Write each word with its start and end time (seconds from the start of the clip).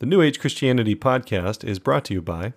The 0.00 0.06
New 0.06 0.22
Age 0.22 0.38
Christianity 0.38 0.94
podcast 0.94 1.64
is 1.64 1.80
brought 1.80 2.04
to 2.04 2.14
you 2.14 2.22
by 2.22 2.52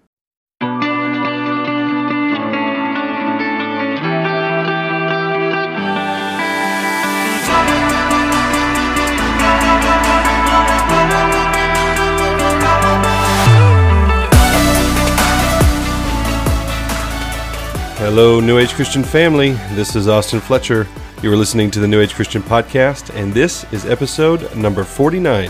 Hello, 17.97 18.39
New 18.39 18.59
Age 18.59 18.75
Christian 18.75 19.03
family. 19.03 19.53
This 19.73 19.95
is 19.95 20.07
Austin 20.07 20.39
Fletcher. 20.39 20.87
You 21.23 21.33
are 21.33 21.35
listening 21.35 21.71
to 21.71 21.79
the 21.79 21.87
New 21.87 22.01
Age 22.01 22.13
Christian 22.13 22.43
podcast, 22.43 23.11
and 23.15 23.33
this 23.33 23.63
is 23.73 23.87
episode 23.87 24.55
number 24.55 24.83
49. 24.83 25.49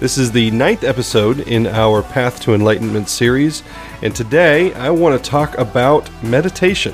This 0.00 0.18
is 0.18 0.32
the 0.32 0.50
ninth 0.50 0.82
episode 0.82 1.40
in 1.40 1.68
our 1.68 2.02
Path 2.02 2.40
to 2.40 2.54
Enlightenment 2.54 3.08
series, 3.08 3.62
and 4.02 4.14
today 4.14 4.74
I 4.74 4.90
want 4.90 5.16
to 5.22 5.30
talk 5.30 5.56
about 5.56 6.10
meditation. 6.20 6.92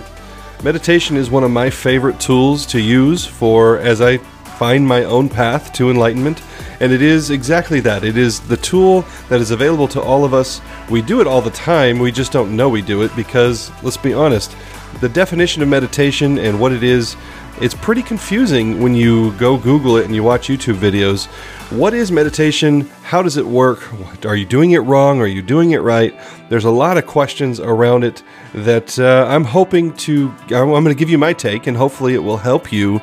Meditation 0.62 1.16
is 1.16 1.30
one 1.30 1.42
of 1.42 1.50
my 1.50 1.70
favorite 1.70 2.20
tools 2.20 2.66
to 2.66 2.78
use 2.78 3.24
for 3.24 3.78
as 3.78 4.02
I 4.02 4.18
find 4.18 4.86
my 4.86 5.04
own 5.04 5.30
path 5.30 5.72
to 5.72 5.90
enlightenment, 5.90 6.42
and 6.80 6.92
it 6.92 7.00
is 7.00 7.30
exactly 7.30 7.80
that. 7.80 8.04
It 8.04 8.18
is 8.18 8.38
the 8.38 8.58
tool 8.58 9.06
that 9.30 9.40
is 9.40 9.50
available 9.50 9.88
to 9.88 10.02
all 10.02 10.22
of 10.22 10.34
us. 10.34 10.60
We 10.90 11.00
do 11.00 11.22
it 11.22 11.26
all 11.26 11.40
the 11.40 11.50
time, 11.50 12.00
we 12.00 12.12
just 12.12 12.32
don't 12.32 12.54
know 12.54 12.68
we 12.68 12.82
do 12.82 13.00
it 13.00 13.16
because, 13.16 13.72
let's 13.82 13.96
be 13.96 14.12
honest, 14.12 14.54
the 15.00 15.08
definition 15.08 15.62
of 15.62 15.68
meditation 15.68 16.38
and 16.38 16.60
what 16.60 16.72
it 16.72 16.82
is, 16.82 17.16
it's 17.60 17.74
pretty 17.74 18.02
confusing 18.02 18.80
when 18.80 18.94
you 18.94 19.32
go 19.32 19.56
Google 19.56 19.96
it 19.98 20.06
and 20.06 20.14
you 20.14 20.22
watch 20.22 20.48
YouTube 20.48 20.76
videos. 20.76 21.26
What 21.70 21.92
is 21.92 22.10
meditation? 22.10 22.88
How 23.02 23.22
does 23.22 23.36
it 23.36 23.46
work? 23.46 23.86
Are 24.24 24.34
you 24.34 24.46
doing 24.46 24.72
it 24.72 24.78
wrong? 24.78 25.20
Are 25.20 25.26
you 25.26 25.42
doing 25.42 25.72
it 25.72 25.82
right? 25.82 26.18
There's 26.48 26.64
a 26.64 26.70
lot 26.70 26.96
of 26.96 27.06
questions 27.06 27.60
around 27.60 28.02
it 28.04 28.22
that 28.54 28.98
uh, 28.98 29.26
I'm 29.28 29.44
hoping 29.44 29.92
to. 29.98 30.34
I'm 30.46 30.70
going 30.70 30.86
to 30.86 30.94
give 30.94 31.10
you 31.10 31.18
my 31.18 31.32
take, 31.32 31.66
and 31.66 31.76
hopefully, 31.76 32.14
it 32.14 32.24
will 32.24 32.38
help 32.38 32.72
you 32.72 33.00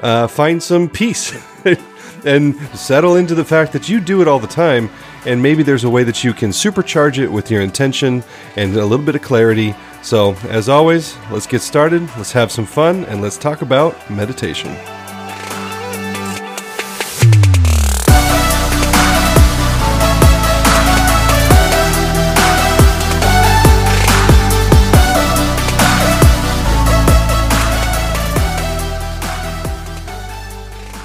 uh, 0.00 0.26
find 0.26 0.62
some 0.62 0.88
peace 0.88 1.32
and 2.28 2.56
settle 2.78 3.16
into 3.16 3.34
the 3.34 3.44
fact 3.44 3.72
that 3.72 3.88
you 3.88 3.98
do 3.98 4.22
it 4.22 4.28
all 4.28 4.38
the 4.38 4.46
time. 4.46 4.90
And 5.26 5.42
maybe 5.42 5.62
there's 5.62 5.84
a 5.84 5.90
way 5.90 6.04
that 6.04 6.22
you 6.22 6.32
can 6.32 6.50
supercharge 6.50 7.18
it 7.18 7.28
with 7.28 7.50
your 7.50 7.62
intention 7.62 8.22
and 8.54 8.76
a 8.76 8.84
little 8.84 9.04
bit 9.04 9.16
of 9.16 9.22
clarity 9.22 9.74
so, 10.02 10.34
as 10.48 10.68
always, 10.68 11.16
let's 11.30 11.46
get 11.46 11.60
started, 11.60 12.02
let's 12.16 12.32
have 12.32 12.52
some 12.52 12.66
fun, 12.66 13.04
and 13.06 13.20
let's 13.20 13.36
talk 13.36 13.62
about 13.62 14.10
meditation. 14.10 14.74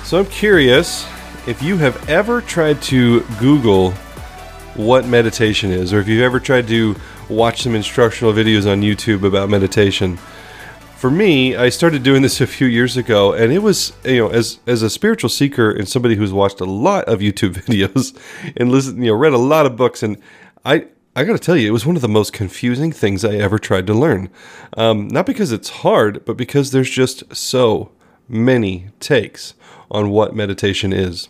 So, 0.06 0.20
I'm 0.20 0.28
curious 0.28 1.08
if 1.46 1.62
you 1.62 1.78
have 1.78 2.10
ever 2.10 2.42
tried 2.42 2.82
to 2.84 3.22
Google 3.40 3.92
what 4.76 5.06
meditation 5.06 5.72
is, 5.72 5.94
or 5.94 6.00
if 6.00 6.08
you've 6.08 6.24
ever 6.24 6.40
tried 6.40 6.68
to 6.68 6.96
watch 7.30 7.64
some 7.64 7.76
instructional 7.76 8.34
videos 8.34 8.70
on 8.70 8.82
YouTube 8.82 9.24
about 9.26 9.50
meditation. 9.50 10.18
For 10.98 11.12
me, 11.12 11.56
I 11.56 11.68
started 11.68 12.02
doing 12.02 12.22
this 12.22 12.40
a 12.40 12.48
few 12.48 12.68
years 12.68 12.96
ago, 12.96 13.34
and 13.34 13.52
it 13.52 13.60
was 13.60 13.94
you 14.06 14.20
know 14.20 14.30
as 14.30 14.60
as 14.66 14.82
a 14.82 14.90
spiritual 14.90 15.30
seeker 15.30 15.70
and 15.70 15.88
somebody 15.88 16.16
who's 16.16 16.32
watched 16.32 16.62
a 16.62 16.66
lot 16.66 17.06
of 17.06 17.20
YouTube 17.20 17.54
videos 17.66 18.18
and 18.56 18.72
listened, 18.72 19.04
you 19.04 19.12
know, 19.12 19.18
read 19.18 19.34
a 19.34 19.38
lot 19.38 19.66
of 19.66 19.76
books, 19.76 20.02
and 20.02 20.18
I 20.64 20.88
I 21.16 21.26
got 21.26 21.34
to 21.34 21.40
tell 21.40 21.58
you, 21.58 21.68
it 21.68 21.72
was 21.72 21.86
one 21.86 21.96
of 21.96 22.02
the 22.02 22.08
most 22.08 22.34
confusing 22.34 22.92
things 22.92 23.24
I 23.26 23.36
ever 23.36 23.60
tried 23.60 23.86
to 23.88 23.94
learn. 23.94 24.30
Um, 24.78 25.08
not 25.10 25.26
because 25.26 25.52
it's 25.52 25.70
hard, 25.70 26.26
but 26.26 26.38
because 26.38 26.72
there's 26.72 26.90
just 26.90 27.36
so 27.36 27.92
many 28.30 28.88
takes 29.00 29.54
on 29.94 30.10
what 30.10 30.36
meditation 30.36 30.92
is. 30.92 31.30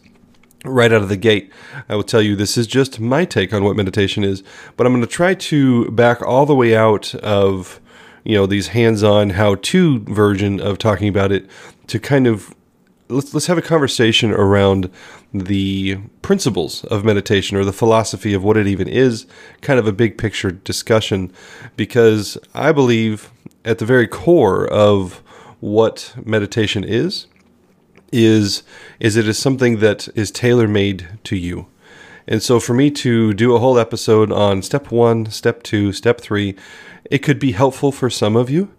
Right 0.66 0.94
out 0.94 1.02
of 1.02 1.10
the 1.10 1.18
gate, 1.18 1.52
I 1.90 1.96
will 1.96 2.04
tell 2.04 2.22
you 2.22 2.36
this 2.38 2.58
is 2.58 2.68
just 2.68 3.00
my 3.00 3.26
take 3.26 3.54
on 3.54 3.66
what 3.66 3.76
meditation 3.76 4.24
is, 4.24 4.44
but 4.78 4.88
I'm 4.88 4.94
going 4.94 5.02
to 5.02 5.08
try 5.08 5.34
to 5.34 5.92
back 5.92 6.22
all 6.22 6.46
the 6.46 6.56
way 6.56 6.74
out 6.74 7.14
of 7.16 7.82
you 8.24 8.36
know 8.36 8.46
these 8.46 8.68
hands-on 8.68 9.32
how-to 9.32 10.00
version 10.06 10.62
of 10.62 10.78
talking 10.78 11.10
about 11.10 11.34
it 11.34 11.46
to 11.88 12.00
kind 12.00 12.28
of 12.28 12.56
let's 13.10 13.34
let's 13.34 13.48
have 13.48 13.58
a 13.58 13.62
conversation 13.62 14.32
around 14.32 14.90
the 15.34 15.98
principles 16.22 16.84
of 16.86 17.04
meditation 17.04 17.58
or 17.58 17.66
the 17.66 17.74
philosophy 17.74 18.34
of 18.34 18.44
what 18.44 18.56
it 18.56 18.68
even 18.68 18.88
is, 18.88 19.26
kind 19.62 19.80
of 19.80 19.88
a 19.88 19.92
big 19.92 20.18
picture 20.18 20.52
discussion 20.52 21.32
because 21.76 22.38
I 22.54 22.72
believe 22.72 23.32
at 23.66 23.80
the 23.80 23.86
very 23.86 24.08
core 24.08 24.68
of 24.68 25.22
what 25.60 26.14
meditation 26.24 26.84
is 26.84 27.28
is 28.14 28.64
is 29.00 29.18
it 29.18 29.28
is 29.28 29.38
something 29.38 29.80
that 29.80 30.08
is 30.16 30.32
tailor 30.32 30.68
made 30.68 31.08
to 31.26 31.36
you. 31.36 31.68
And 32.28 32.42
so 32.42 32.60
for 32.60 32.74
me 32.74 32.90
to 32.92 33.34
do 33.34 33.54
a 33.54 33.60
whole 33.60 33.78
episode 33.78 34.32
on 34.32 34.62
step 34.62 34.92
1, 34.92 35.32
step 35.32 35.62
2, 35.64 35.92
step 35.92 36.22
3, 36.22 36.56
it 37.12 37.18
could 37.18 37.40
be 37.40 37.52
helpful 37.52 37.92
for 37.92 38.10
some 38.10 38.38
of 38.38 38.50
you 38.50 38.72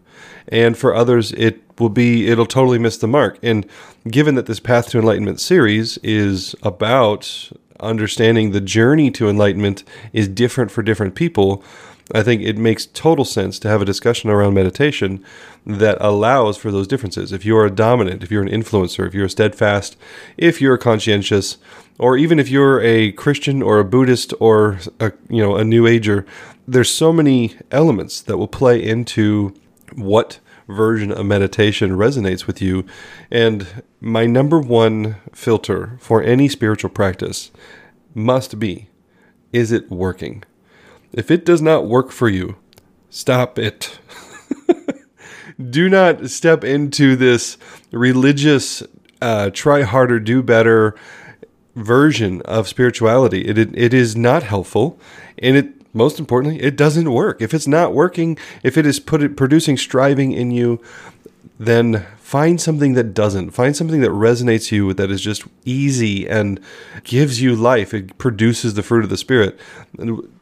and 0.49 0.77
for 0.77 0.95
others 0.95 1.33
it 1.33 1.61
will 1.79 1.89
be 1.89 2.29
it'll 2.29 2.47
totally 2.47 2.79
miss 2.79 2.97
the 2.97 3.09
mark. 3.09 3.39
And 3.43 3.67
given 4.09 4.35
that 4.37 4.47
this 4.47 4.61
path 4.61 4.89
to 4.91 4.99
enlightenment 4.99 5.41
series 5.41 5.99
is 5.99 6.55
about 6.63 7.51
understanding 7.81 8.53
the 8.53 8.61
journey 8.61 9.11
to 9.11 9.29
enlightenment 9.29 9.85
is 10.13 10.29
different 10.29 10.71
for 10.71 10.83
different 10.83 11.15
people, 11.15 11.65
I 12.13 12.23
think 12.23 12.43
it 12.43 12.59
makes 12.59 12.85
total 12.87 13.25
sense 13.25 13.59
to 13.61 13.69
have 13.69 13.81
a 13.81 13.87
discussion 13.87 14.29
around 14.29 14.53
meditation 14.53 15.25
that 15.65 15.97
allows 16.01 16.59
for 16.59 16.71
those 16.71 16.87
differences. 16.87 17.33
If 17.33 17.47
you 17.47 17.57
are 17.57 17.65
a 17.65 17.71
dominant, 17.71 18.23
if 18.23 18.31
you're 18.31 18.43
an 18.43 18.49
influencer, 18.49 19.07
if 19.07 19.15
you're 19.15 19.29
steadfast, 19.29 19.97
if 20.37 20.61
you're 20.61 20.77
conscientious, 20.77 21.57
or 21.99 22.19
even 22.19 22.39
if 22.39 22.51
you're 22.51 22.81
a 22.83 23.13
Christian 23.13 23.63
or 23.63 23.79
a 23.79 23.85
Buddhist 23.85 24.35
or 24.39 24.79
a, 25.01 25.13
you 25.31 25.43
know 25.43 25.57
a 25.57 25.65
New 25.65 25.87
Ager, 25.87 26.27
there's 26.69 26.91
so 26.91 27.13
many 27.13 27.57
elements 27.71 28.21
that 28.21 28.37
will 28.37 28.49
play 28.49 28.83
into 28.83 29.55
what 29.95 30.41
version 30.69 31.11
of 31.13 31.25
meditation 31.25 31.93
resonates 31.93 32.47
with 32.47 32.61
you. 32.61 32.85
And 33.31 33.83
my 34.01 34.27
number 34.27 34.59
one 34.59 35.17
filter 35.33 35.97
for 36.01 36.23
any 36.23 36.49
spiritual 36.49 36.91
practice 36.91 37.51
must 38.15 38.59
be: 38.59 38.89
is 39.55 39.73
it 39.73 39.91
working? 39.91 40.45
If 41.15 41.31
it 41.31 41.45
does 41.45 41.63
not 41.63 41.87
work 41.87 42.11
for 42.11 42.29
you, 42.29 42.57
stop 43.09 43.59
it. 43.59 43.99
do 45.71 45.89
not 45.89 46.29
step 46.29 46.65
into 46.65 47.15
this 47.17 47.57
religious, 47.93 48.83
uh, 49.23 49.51
try 49.51 49.83
harder, 49.83 50.19
do 50.19 50.43
better 50.43 50.97
version 51.77 52.43
of 52.43 52.69
spirituality. 52.69 53.47
It, 53.47 53.59
it, 53.59 53.71
it 53.79 53.95
is 53.95 54.17
not 54.17 54.43
helpful, 54.43 54.99
and 55.39 55.57
it 55.57 55.75
most 55.95 56.19
importantly, 56.19 56.61
it 56.61 56.77
doesn't 56.77 57.13
work. 57.13 57.41
If 57.41 57.55
it's 57.55 57.69
not 57.69 57.95
working, 57.95 58.37
if 58.65 58.77
it 58.77 58.85
is 58.85 58.99
put 58.99 59.37
producing 59.37 59.77
striving 59.77 60.33
in 60.33 60.51
you, 60.51 60.83
then 61.59 62.05
find 62.25 62.59
something 62.59 62.95
that 62.95 63.13
doesn't. 63.13 63.51
Find 63.51 63.77
something 63.77 64.01
that 64.01 64.11
resonates 64.11 64.73
you 64.73 64.95
that 64.95 65.11
is 65.11 65.21
just 65.21 65.45
easy 65.67 66.27
and 66.27 66.59
gives 67.05 67.43
you 67.43 67.55
life. 67.55 67.93
It 67.93 68.17
produces 68.17 68.73
the 68.73 68.83
fruit 68.83 69.05
of 69.05 69.11
the 69.11 69.19
Spirit. 69.19 69.61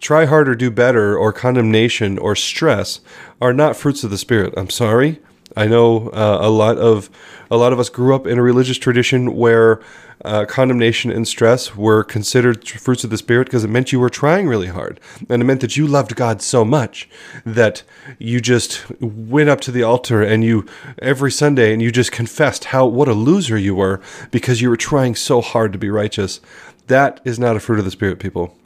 Try 0.00 0.26
harder, 0.26 0.54
do 0.54 0.70
better, 0.70 1.18
or 1.18 1.32
condemnation 1.32 2.18
or 2.18 2.36
stress 2.36 3.00
are 3.40 3.52
not 3.52 3.74
fruits 3.74 4.04
of 4.04 4.10
the 4.10 4.16
Spirit. 4.16 4.54
I'm 4.56 4.70
sorry. 4.70 5.18
I 5.56 5.66
know 5.66 6.08
uh, 6.08 6.38
a 6.40 6.48
lot 6.48 6.78
of 6.78 7.10
a 7.50 7.56
lot 7.56 7.72
of 7.72 7.78
us 7.78 7.90
grew 7.90 8.14
up 8.14 8.26
in 8.26 8.38
a 8.38 8.42
religious 8.42 8.78
tradition 8.78 9.36
where 9.36 9.80
uh, 10.24 10.46
condemnation 10.46 11.10
and 11.10 11.28
stress 11.28 11.76
were 11.76 12.02
considered 12.04 12.66
fruits 12.66 13.04
of 13.04 13.10
the 13.10 13.18
spirit 13.18 13.46
because 13.46 13.64
it 13.64 13.68
meant 13.68 13.92
you 13.92 14.00
were 14.00 14.08
trying 14.08 14.46
really 14.46 14.68
hard, 14.68 15.00
and 15.28 15.42
it 15.42 15.44
meant 15.44 15.60
that 15.60 15.76
you 15.76 15.86
loved 15.86 16.16
God 16.16 16.40
so 16.40 16.64
much 16.64 17.08
that 17.44 17.82
you 18.18 18.40
just 18.40 18.88
went 19.00 19.50
up 19.50 19.60
to 19.62 19.70
the 19.70 19.82
altar 19.82 20.22
and 20.22 20.44
you 20.44 20.64
every 21.00 21.30
Sunday 21.30 21.72
and 21.72 21.82
you 21.82 21.90
just 21.92 22.12
confessed 22.12 22.66
how 22.66 22.86
what 22.86 23.08
a 23.08 23.14
loser 23.14 23.58
you 23.58 23.74
were 23.74 24.00
because 24.30 24.60
you 24.60 24.70
were 24.70 24.76
trying 24.76 25.14
so 25.14 25.40
hard 25.40 25.72
to 25.72 25.78
be 25.78 25.90
righteous. 25.90 26.40
That 26.86 27.20
is 27.24 27.38
not 27.38 27.56
a 27.56 27.60
fruit 27.60 27.78
of 27.78 27.84
the 27.84 27.90
spirit, 27.90 28.18
people. 28.18 28.56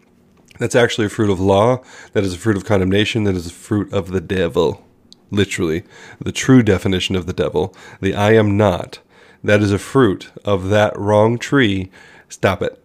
That's 0.58 0.74
actually 0.74 1.06
a 1.06 1.10
fruit 1.10 1.30
of 1.30 1.40
law. 1.40 1.82
That 2.12 2.24
is 2.24 2.32
a 2.32 2.38
fruit 2.38 2.56
of 2.56 2.64
condemnation. 2.64 3.24
That 3.24 3.34
is 3.34 3.46
a 3.46 3.52
fruit 3.52 3.92
of 3.92 4.10
the 4.10 4.22
devil 4.22 4.85
literally, 5.30 5.84
the 6.20 6.32
true 6.32 6.62
definition 6.62 7.16
of 7.16 7.26
the 7.26 7.32
devil, 7.32 7.74
the 8.00 8.14
I 8.14 8.32
am 8.32 8.56
not, 8.56 9.00
that 9.42 9.62
is 9.62 9.72
a 9.72 9.78
fruit 9.78 10.30
of 10.44 10.68
that 10.70 10.96
wrong 10.98 11.38
tree, 11.38 11.90
stop 12.28 12.62
it. 12.62 12.82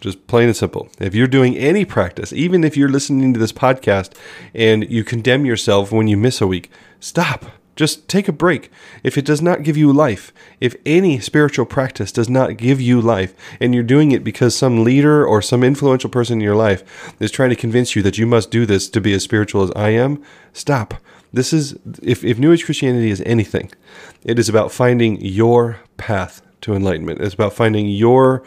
Just 0.00 0.26
plain 0.26 0.48
and 0.48 0.56
simple. 0.56 0.88
If 0.98 1.14
you're 1.14 1.28
doing 1.28 1.56
any 1.56 1.84
practice, 1.84 2.32
even 2.32 2.64
if 2.64 2.76
you're 2.76 2.88
listening 2.88 3.32
to 3.34 3.38
this 3.38 3.52
podcast 3.52 4.12
and 4.52 4.90
you 4.90 5.04
condemn 5.04 5.46
yourself 5.46 5.92
when 5.92 6.08
you 6.08 6.16
miss 6.16 6.40
a 6.40 6.46
week, 6.46 6.70
stop. 6.98 7.46
Just 7.76 8.08
take 8.08 8.28
a 8.28 8.32
break. 8.32 8.70
If 9.02 9.16
it 9.16 9.24
does 9.24 9.40
not 9.40 9.62
give 9.62 9.76
you 9.76 9.92
life, 9.92 10.32
if 10.60 10.76
any 10.84 11.20
spiritual 11.20 11.66
practice 11.66 12.12
does 12.12 12.28
not 12.28 12.56
give 12.56 12.80
you 12.80 13.00
life, 13.00 13.34
and 13.60 13.74
you're 13.74 13.82
doing 13.82 14.12
it 14.12 14.24
because 14.24 14.54
some 14.54 14.84
leader 14.84 15.26
or 15.26 15.40
some 15.40 15.62
influential 15.62 16.10
person 16.10 16.34
in 16.34 16.40
your 16.40 16.56
life 16.56 17.14
is 17.18 17.30
trying 17.30 17.50
to 17.50 17.56
convince 17.56 17.96
you 17.96 18.02
that 18.02 18.18
you 18.18 18.26
must 18.26 18.50
do 18.50 18.66
this 18.66 18.90
to 18.90 19.00
be 19.00 19.14
as 19.14 19.22
spiritual 19.22 19.62
as 19.62 19.70
I 19.76 19.90
am, 19.90 20.22
stop. 20.52 20.94
This 21.32 21.52
is, 21.52 21.76
if, 22.02 22.24
if 22.24 22.38
New 22.38 22.52
Age 22.52 22.64
Christianity 22.64 23.10
is 23.10 23.22
anything, 23.24 23.70
it 24.22 24.38
is 24.38 24.48
about 24.48 24.70
finding 24.70 25.20
your 25.20 25.80
path 25.96 26.42
to 26.62 26.74
enlightenment. 26.74 27.20
It's 27.20 27.34
about 27.34 27.54
finding 27.54 27.88
your 27.88 28.42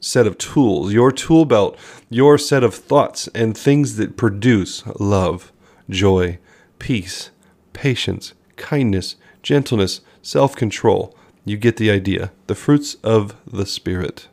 set 0.00 0.26
of 0.26 0.38
tools, 0.38 0.92
your 0.92 1.12
tool 1.12 1.44
belt, 1.44 1.78
your 2.08 2.38
set 2.38 2.64
of 2.64 2.74
thoughts 2.74 3.28
and 3.28 3.56
things 3.56 3.96
that 3.96 4.16
produce 4.16 4.84
love, 4.98 5.52
joy, 5.88 6.38
peace, 6.78 7.30
patience, 7.72 8.32
kindness, 8.56 9.16
gentleness, 9.42 10.00
self 10.22 10.56
control. 10.56 11.16
You 11.44 11.56
get 11.56 11.76
the 11.76 11.90
idea. 11.90 12.32
The 12.48 12.56
fruits 12.56 12.94
of 13.04 13.36
the 13.46 13.66
Spirit. 13.66 14.26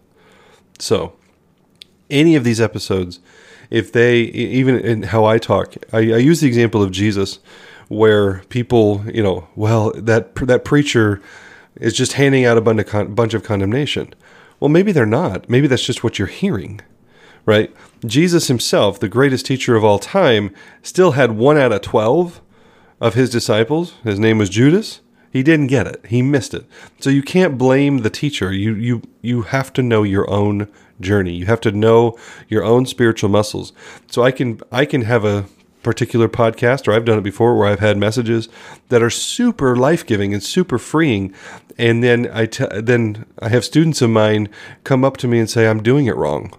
So, 0.79 1.13
any 2.09 2.35
of 2.35 2.43
these 2.43 2.59
episodes, 2.59 3.19
if 3.69 3.91
they, 3.91 4.21
even 4.21 4.79
in 4.79 5.03
how 5.03 5.25
I 5.25 5.37
talk, 5.37 5.75
I, 5.91 5.97
I 5.97 6.17
use 6.17 6.41
the 6.41 6.47
example 6.47 6.81
of 6.81 6.91
Jesus 6.91 7.39
where 7.93 8.39
people, 8.49 9.03
you 9.11 9.23
know, 9.23 9.47
well, 9.55 9.91
that, 9.95 10.35
that 10.35 10.65
preacher 10.65 11.21
is 11.75 11.93
just 11.93 12.13
handing 12.13 12.45
out 12.45 12.57
a 12.57 12.61
bunch 12.61 13.33
of, 13.33 13.43
condemnation. 13.43 14.13
Well, 14.59 14.69
maybe 14.69 14.91
they're 14.91 15.05
not. 15.05 15.49
Maybe 15.49 15.67
that's 15.67 15.85
just 15.85 16.03
what 16.03 16.19
you're 16.19 16.27
hearing, 16.27 16.81
right? 17.45 17.73
Jesus 18.05 18.47
himself, 18.47 18.99
the 18.99 19.09
greatest 19.09 19.45
teacher 19.45 19.75
of 19.75 19.83
all 19.83 19.99
time, 19.99 20.53
still 20.81 21.11
had 21.11 21.31
one 21.31 21.57
out 21.57 21.71
of 21.71 21.81
12 21.81 22.41
of 23.01 23.15
his 23.15 23.29
disciples, 23.29 23.95
his 24.03 24.19
name 24.19 24.37
was 24.37 24.49
Judas, 24.49 25.01
he 25.33 25.41
didn't 25.41 25.67
get 25.67 25.87
it. 25.87 26.05
He 26.05 26.21
missed 26.21 26.53
it. 26.53 26.65
So 26.99 27.09
you 27.09 27.23
can't 27.23 27.57
blame 27.57 27.99
the 27.99 28.11
teacher. 28.11 28.53
You 28.53 28.75
you 28.75 29.01
you 29.23 29.41
have 29.41 29.73
to 29.73 29.81
know 29.81 30.03
your 30.03 30.29
own 30.29 30.67
journey. 31.01 31.33
You 31.33 31.47
have 31.47 31.59
to 31.61 31.71
know 31.71 32.15
your 32.47 32.63
own 32.63 32.85
spiritual 32.85 33.31
muscles. 33.31 33.73
So 34.11 34.21
I 34.21 34.29
can 34.29 34.61
I 34.71 34.85
can 34.85 35.01
have 35.01 35.25
a 35.25 35.45
particular 35.83 36.27
podcast 36.29 36.87
or 36.87 36.93
I've 36.93 37.05
done 37.05 37.17
it 37.17 37.23
before 37.23 37.57
where 37.57 37.67
I've 37.67 37.79
had 37.79 37.97
messages 37.97 38.49
that 38.89 39.03
are 39.03 39.09
super 39.09 39.75
life-giving 39.75 40.33
and 40.33 40.41
super 40.41 40.77
freeing 40.77 41.33
and 41.77 42.03
then 42.03 42.29
I 42.33 42.45
t- 42.45 42.65
then 42.71 43.25
I 43.39 43.49
have 43.49 43.65
students 43.65 44.01
of 44.01 44.09
mine 44.09 44.49
come 44.83 45.03
up 45.03 45.17
to 45.17 45.27
me 45.27 45.39
and 45.39 45.49
say 45.49 45.67
I'm 45.67 45.83
doing 45.83 46.05
it 46.05 46.15
wrong. 46.15 46.53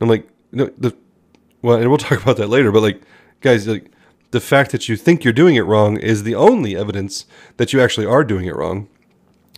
I'm 0.00 0.08
like 0.08 0.28
no 0.50 0.70
the 0.76 0.96
well 1.62 1.78
and 1.78 1.88
we'll 1.88 1.98
talk 1.98 2.20
about 2.22 2.36
that 2.38 2.48
later 2.48 2.72
but 2.72 2.82
like 2.82 3.00
guys 3.40 3.66
like 3.66 3.90
the 4.32 4.40
fact 4.40 4.72
that 4.72 4.88
you 4.88 4.96
think 4.96 5.24
you're 5.24 5.32
doing 5.32 5.56
it 5.56 5.62
wrong 5.62 5.96
is 5.98 6.22
the 6.22 6.34
only 6.34 6.76
evidence 6.76 7.26
that 7.58 7.72
you 7.72 7.80
actually 7.80 8.06
are 8.06 8.24
doing 8.24 8.46
it 8.46 8.56
wrong 8.56 8.88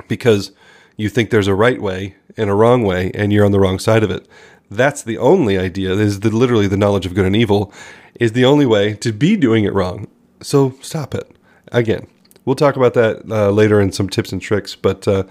because 0.08 0.52
you 0.96 1.08
think 1.08 1.30
there's 1.30 1.46
a 1.46 1.54
right 1.54 1.80
way 1.80 2.16
and 2.36 2.50
a 2.50 2.54
wrong 2.54 2.82
way 2.82 3.10
and 3.14 3.32
you're 3.32 3.44
on 3.44 3.52
the 3.52 3.60
wrong 3.60 3.78
side 3.78 4.02
of 4.02 4.10
it. 4.10 4.28
That's 4.76 5.02
the 5.02 5.18
only 5.18 5.58
idea 5.58 5.92
is 5.92 6.20
the, 6.20 6.30
literally 6.30 6.66
the 6.66 6.76
knowledge 6.76 7.06
of 7.06 7.14
good 7.14 7.26
and 7.26 7.36
evil 7.36 7.72
is 8.20 8.32
the 8.32 8.44
only 8.44 8.66
way 8.66 8.94
to 8.94 9.12
be 9.12 9.36
doing 9.36 9.64
it 9.64 9.72
wrong. 9.72 10.08
So 10.40 10.74
stop 10.80 11.14
it. 11.14 11.30
Again, 11.72 12.06
we'll 12.44 12.56
talk 12.56 12.76
about 12.76 12.94
that 12.94 13.22
uh, 13.30 13.50
later 13.50 13.80
in 13.80 13.92
some 13.92 14.08
tips 14.08 14.32
and 14.32 14.40
tricks, 14.40 14.76
but 14.76 15.06
uh, 15.08 15.24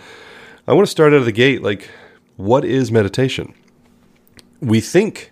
I 0.68 0.74
want 0.74 0.88
to 0.88 0.92
start 0.92 1.14
out 1.14 1.20
of 1.20 1.26
the 1.26 1.32
gate 1.32 1.62
like, 1.62 1.90
what 2.38 2.66
is 2.66 2.92
meditation? 2.92 3.54
We 4.60 4.82
think 4.82 5.32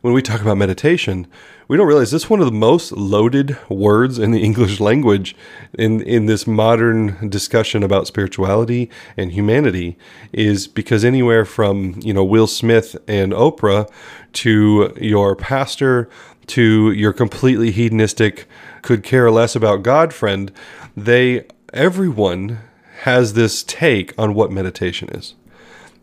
when 0.00 0.14
we 0.14 0.22
talk 0.22 0.40
about 0.40 0.56
meditation, 0.56 1.26
we 1.70 1.76
don't 1.76 1.86
realize 1.86 2.10
this 2.10 2.24
is 2.24 2.28
one 2.28 2.40
of 2.40 2.46
the 2.46 2.52
most 2.52 2.90
loaded 2.90 3.56
words 3.68 4.18
in 4.18 4.32
the 4.32 4.42
English 4.48 4.80
language 4.80 5.36
in 5.78 6.00
in 6.00 6.26
this 6.26 6.44
modern 6.44 7.28
discussion 7.28 7.84
about 7.84 8.08
spirituality 8.08 8.90
and 9.16 9.30
humanity 9.30 9.96
is 10.32 10.66
because 10.66 11.04
anywhere 11.04 11.44
from 11.44 11.94
you 12.00 12.12
know 12.12 12.24
Will 12.24 12.48
Smith 12.48 12.96
and 13.06 13.32
Oprah 13.32 13.88
to 14.32 14.92
your 15.00 15.36
pastor 15.36 16.10
to 16.48 16.90
your 16.90 17.12
completely 17.12 17.70
hedonistic 17.70 18.48
could 18.82 19.04
care 19.04 19.30
less 19.30 19.54
about 19.54 19.84
God 19.84 20.12
friend, 20.12 20.50
they 20.96 21.46
everyone 21.72 22.58
has 23.02 23.34
this 23.34 23.62
take 23.62 24.12
on 24.18 24.34
what 24.34 24.50
meditation 24.50 25.08
is. 25.10 25.34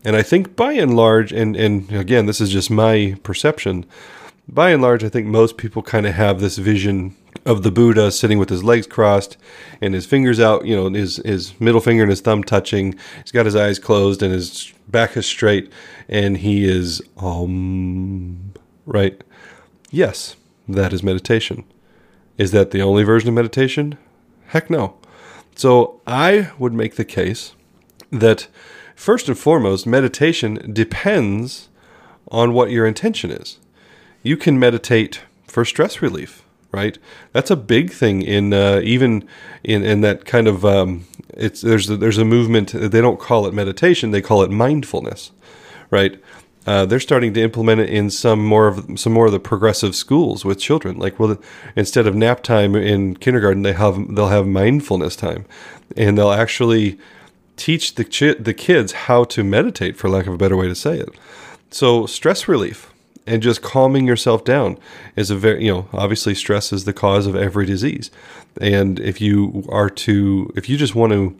And 0.02 0.16
I 0.16 0.22
think 0.22 0.56
by 0.56 0.72
and 0.72 0.96
large, 0.96 1.30
and, 1.30 1.54
and 1.56 1.92
again, 1.92 2.24
this 2.24 2.40
is 2.40 2.48
just 2.48 2.70
my 2.70 3.18
perception, 3.22 3.84
by 4.48 4.70
and 4.70 4.80
large, 4.80 5.04
I 5.04 5.08
think 5.08 5.26
most 5.26 5.58
people 5.58 5.82
kind 5.82 6.06
of 6.06 6.14
have 6.14 6.40
this 6.40 6.56
vision 6.56 7.14
of 7.44 7.62
the 7.62 7.70
Buddha 7.70 8.10
sitting 8.10 8.38
with 8.38 8.48
his 8.48 8.64
legs 8.64 8.86
crossed 8.86 9.36
and 9.80 9.94
his 9.94 10.06
fingers 10.06 10.40
out, 10.40 10.64
you 10.64 10.74
know, 10.74 10.88
his 10.88 11.16
his 11.24 11.58
middle 11.60 11.80
finger 11.80 12.02
and 12.02 12.10
his 12.10 12.20
thumb 12.20 12.42
touching. 12.42 12.94
He's 13.22 13.32
got 13.32 13.46
his 13.46 13.56
eyes 13.56 13.78
closed 13.78 14.22
and 14.22 14.32
his 14.32 14.72
back 14.88 15.16
is 15.16 15.26
straight, 15.26 15.70
and 16.08 16.38
he 16.38 16.64
is 16.64 17.02
um 17.18 18.54
right. 18.86 19.22
Yes, 19.90 20.36
that 20.66 20.92
is 20.92 21.02
meditation. 21.02 21.64
Is 22.38 22.52
that 22.52 22.70
the 22.70 22.82
only 22.82 23.02
version 23.02 23.28
of 23.28 23.34
meditation? 23.34 23.98
Heck 24.46 24.70
no. 24.70 24.96
So 25.56 26.00
I 26.06 26.52
would 26.58 26.72
make 26.72 26.94
the 26.94 27.04
case 27.04 27.54
that 28.10 28.48
first 28.94 29.28
and 29.28 29.38
foremost, 29.38 29.86
meditation 29.86 30.72
depends 30.72 31.68
on 32.30 32.52
what 32.52 32.70
your 32.70 32.86
intention 32.86 33.30
is 33.30 33.58
you 34.22 34.36
can 34.36 34.58
meditate 34.58 35.22
for 35.46 35.64
stress 35.64 36.02
relief, 36.02 36.42
right? 36.72 36.98
That's 37.32 37.50
a 37.50 37.56
big 37.56 37.90
thing 37.90 38.22
in 38.22 38.52
uh, 38.52 38.80
even 38.84 39.28
in, 39.64 39.82
in 39.84 40.00
that 40.02 40.24
kind 40.24 40.48
of 40.48 40.64
um, 40.64 41.06
it's 41.34 41.60
there's 41.60 41.88
a, 41.88 41.96
there's 41.96 42.18
a 42.18 42.24
movement. 42.24 42.72
They 42.72 43.00
don't 43.00 43.20
call 43.20 43.46
it 43.46 43.54
meditation; 43.54 44.10
they 44.10 44.22
call 44.22 44.42
it 44.42 44.50
mindfulness, 44.50 45.30
right? 45.90 46.20
Uh, 46.66 46.84
they're 46.84 47.00
starting 47.00 47.32
to 47.32 47.40
implement 47.40 47.80
it 47.80 47.88
in 47.88 48.10
some 48.10 48.44
more 48.44 48.68
of 48.68 49.00
some 49.00 49.12
more 49.12 49.26
of 49.26 49.32
the 49.32 49.40
progressive 49.40 49.94
schools 49.94 50.44
with 50.44 50.58
children. 50.58 50.98
Like, 50.98 51.18
well, 51.18 51.38
instead 51.76 52.06
of 52.06 52.14
nap 52.14 52.42
time 52.42 52.74
in 52.74 53.16
kindergarten, 53.16 53.62
they 53.62 53.72
have 53.72 54.14
they'll 54.14 54.28
have 54.28 54.46
mindfulness 54.46 55.16
time, 55.16 55.46
and 55.96 56.18
they'll 56.18 56.32
actually 56.32 56.98
teach 57.56 57.94
the 57.94 58.36
the 58.38 58.54
kids 58.54 58.92
how 58.92 59.24
to 59.24 59.42
meditate, 59.42 59.96
for 59.96 60.10
lack 60.10 60.26
of 60.26 60.34
a 60.34 60.38
better 60.38 60.56
way 60.56 60.68
to 60.68 60.74
say 60.74 60.98
it. 60.98 61.08
So, 61.70 62.06
stress 62.06 62.48
relief 62.48 62.92
and 63.28 63.42
just 63.42 63.62
calming 63.62 64.06
yourself 64.06 64.44
down 64.44 64.78
is 65.14 65.30
a 65.30 65.36
very 65.36 65.64
you 65.64 65.72
know 65.72 65.88
obviously 65.92 66.34
stress 66.34 66.72
is 66.72 66.84
the 66.84 66.92
cause 66.92 67.26
of 67.26 67.36
every 67.36 67.66
disease. 67.66 68.10
And 68.60 68.98
if 68.98 69.20
you 69.20 69.64
are 69.68 69.90
to 69.90 70.50
if 70.56 70.68
you 70.68 70.76
just 70.76 70.94
want 70.94 71.12
to 71.12 71.38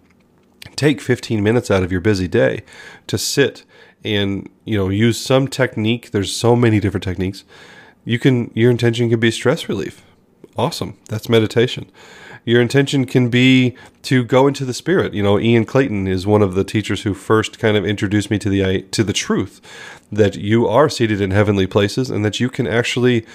take 0.76 1.00
15 1.00 1.42
minutes 1.42 1.70
out 1.70 1.82
of 1.82 1.90
your 1.90 2.00
busy 2.00 2.28
day 2.28 2.62
to 3.06 3.18
sit 3.18 3.64
and 4.04 4.48
you 4.64 4.76
know 4.76 4.88
use 4.88 5.18
some 5.18 5.48
technique 5.48 6.10
there's 6.12 6.34
so 6.34 6.54
many 6.54 6.78
different 6.78 7.02
techniques 7.02 7.42
you 8.04 8.18
can 8.18 8.50
your 8.54 8.70
intention 8.70 9.10
can 9.10 9.18
be 9.18 9.30
stress 9.30 9.68
relief. 9.68 10.04
Awesome. 10.56 10.98
That's 11.08 11.28
meditation 11.28 11.90
your 12.48 12.62
intention 12.62 13.04
can 13.04 13.28
be 13.28 13.76
to 14.00 14.24
go 14.24 14.46
into 14.46 14.64
the 14.64 14.72
spirit. 14.72 15.12
You 15.12 15.22
know, 15.22 15.38
Ian 15.38 15.66
Clayton 15.66 16.06
is 16.06 16.26
one 16.26 16.40
of 16.40 16.54
the 16.54 16.64
teachers 16.64 17.02
who 17.02 17.12
first 17.12 17.58
kind 17.58 17.76
of 17.76 17.84
introduced 17.84 18.30
me 18.30 18.38
to 18.38 18.48
the 18.48 18.82
to 18.90 19.04
the 19.04 19.12
truth 19.12 19.60
that 20.10 20.34
you 20.36 20.66
are 20.66 20.88
seated 20.88 21.20
in 21.20 21.30
heavenly 21.30 21.66
places 21.66 22.08
and 22.08 22.24
that 22.24 22.40
you 22.40 22.48
can 22.48 22.66
actually 22.66 23.26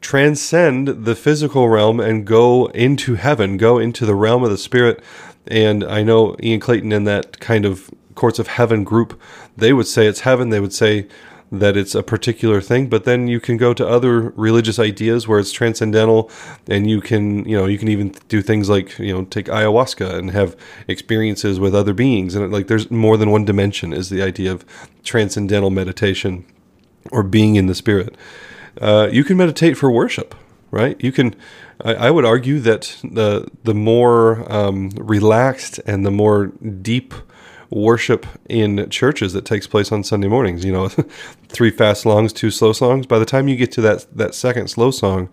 transcend 0.00 1.04
the 1.04 1.14
physical 1.14 1.68
realm 1.68 2.00
and 2.00 2.26
go 2.26 2.68
into 2.68 3.16
heaven, 3.16 3.58
go 3.58 3.78
into 3.78 4.06
the 4.06 4.14
realm 4.14 4.42
of 4.42 4.48
the 4.48 4.56
spirit. 4.56 5.04
And 5.46 5.84
I 5.84 6.02
know 6.02 6.34
Ian 6.42 6.60
Clayton 6.60 6.92
in 6.92 7.04
that 7.04 7.40
kind 7.40 7.66
of 7.66 7.90
courts 8.14 8.38
of 8.38 8.46
heaven 8.46 8.84
group, 8.84 9.20
they 9.54 9.74
would 9.74 9.86
say 9.86 10.06
it's 10.06 10.20
heaven. 10.20 10.48
They 10.48 10.60
would 10.60 10.72
say 10.72 11.08
that 11.52 11.76
it's 11.76 11.94
a 11.94 12.02
particular 12.02 12.60
thing 12.60 12.88
but 12.88 13.04
then 13.04 13.26
you 13.26 13.40
can 13.40 13.56
go 13.56 13.74
to 13.74 13.86
other 13.86 14.30
religious 14.30 14.78
ideas 14.78 15.26
where 15.26 15.40
it's 15.40 15.50
transcendental 15.50 16.30
and 16.68 16.88
you 16.88 17.00
can 17.00 17.44
you 17.44 17.56
know 17.56 17.66
you 17.66 17.76
can 17.76 17.88
even 17.88 18.14
do 18.28 18.40
things 18.40 18.68
like 18.68 18.98
you 18.98 19.12
know 19.12 19.24
take 19.24 19.46
ayahuasca 19.46 20.14
and 20.14 20.30
have 20.30 20.56
experiences 20.88 21.60
with 21.60 21.74
other 21.74 21.92
beings. 21.92 22.34
And 22.34 22.52
like 22.52 22.66
there's 22.66 22.90
more 22.90 23.16
than 23.16 23.30
one 23.30 23.44
dimension 23.44 23.92
is 23.92 24.10
the 24.10 24.22
idea 24.22 24.52
of 24.52 24.64
transcendental 25.04 25.70
meditation 25.70 26.44
or 27.10 27.22
being 27.22 27.56
in 27.56 27.66
the 27.66 27.74
spirit. 27.74 28.16
Uh, 28.80 29.08
you 29.10 29.24
can 29.24 29.36
meditate 29.36 29.76
for 29.76 29.90
worship 29.90 30.34
right? 30.72 30.96
You 31.02 31.10
can 31.10 31.34
I, 31.84 32.12
would 32.12 32.24
argue 32.24 32.60
that 32.60 32.96
the 33.02 33.48
the 33.64 33.74
more 33.74 34.50
um, 34.52 34.90
relaxed 34.90 35.80
and 35.84 36.06
the 36.06 36.12
more 36.12 36.46
deep 36.46 37.12
worship 37.70 38.26
in 38.48 38.90
churches 38.90 39.32
that 39.32 39.44
takes 39.44 39.66
place 39.66 39.92
on 39.92 40.02
Sunday 40.02 40.28
mornings. 40.28 40.64
You 40.64 40.72
know, 40.72 40.88
three 41.48 41.70
fast 41.70 42.02
songs, 42.02 42.32
two 42.32 42.50
slow 42.50 42.72
songs. 42.72 43.06
By 43.06 43.18
the 43.18 43.24
time 43.24 43.48
you 43.48 43.56
get 43.56 43.72
to 43.72 43.80
that 43.82 44.06
that 44.14 44.34
second 44.34 44.68
slow 44.68 44.90
song, 44.90 45.28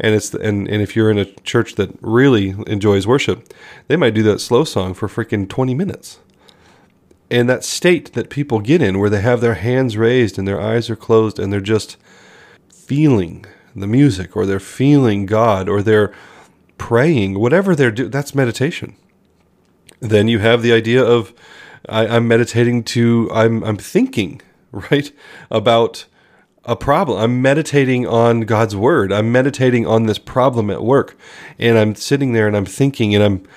and 0.00 0.14
it's 0.14 0.34
and 0.34 0.68
and 0.68 0.82
if 0.82 0.96
you're 0.96 1.10
in 1.10 1.18
a 1.18 1.26
church 1.42 1.74
that 1.76 1.90
really 2.00 2.54
enjoys 2.66 3.06
worship, 3.06 3.52
they 3.88 3.96
might 3.96 4.14
do 4.14 4.22
that 4.24 4.40
slow 4.40 4.64
song 4.64 4.94
for 4.94 5.08
freaking 5.08 5.48
twenty 5.48 5.74
minutes. 5.74 6.18
And 7.30 7.48
that 7.48 7.64
state 7.64 8.12
that 8.12 8.28
people 8.28 8.60
get 8.60 8.82
in, 8.82 8.98
where 8.98 9.08
they 9.08 9.22
have 9.22 9.40
their 9.40 9.54
hands 9.54 9.96
raised 9.96 10.38
and 10.38 10.46
their 10.46 10.60
eyes 10.60 10.90
are 10.90 10.96
closed, 10.96 11.38
and 11.38 11.50
they're 11.50 11.60
just 11.60 11.96
feeling 12.70 13.46
the 13.74 13.86
music, 13.86 14.36
or 14.36 14.44
they're 14.44 14.60
feeling 14.60 15.24
God, 15.24 15.66
or 15.66 15.80
they're 15.80 16.12
praying, 16.76 17.38
whatever 17.38 17.74
they're 17.74 17.90
doing, 17.90 18.10
that's 18.10 18.34
meditation. 18.34 18.96
Then 20.00 20.28
you 20.28 20.40
have 20.40 20.62
the 20.62 20.72
idea 20.72 21.02
of 21.02 21.32
I, 21.88 22.06
I'm 22.06 22.28
meditating 22.28 22.84
to 22.84 23.30
I'm 23.32 23.62
I'm 23.64 23.76
thinking 23.76 24.40
right 24.72 25.10
about 25.50 26.06
a 26.64 26.76
problem. 26.76 27.18
I'm 27.18 27.42
meditating 27.42 28.06
on 28.06 28.42
God's 28.42 28.76
word. 28.76 29.12
I'm 29.12 29.32
meditating 29.32 29.86
on 29.86 30.06
this 30.06 30.18
problem 30.18 30.70
at 30.70 30.82
work, 30.82 31.16
and 31.58 31.76
I'm 31.76 31.94
sitting 31.94 32.32
there 32.32 32.46
and 32.46 32.56
I'm 32.56 32.66
thinking 32.66 33.14
and 33.14 33.24
I'm 33.24 33.48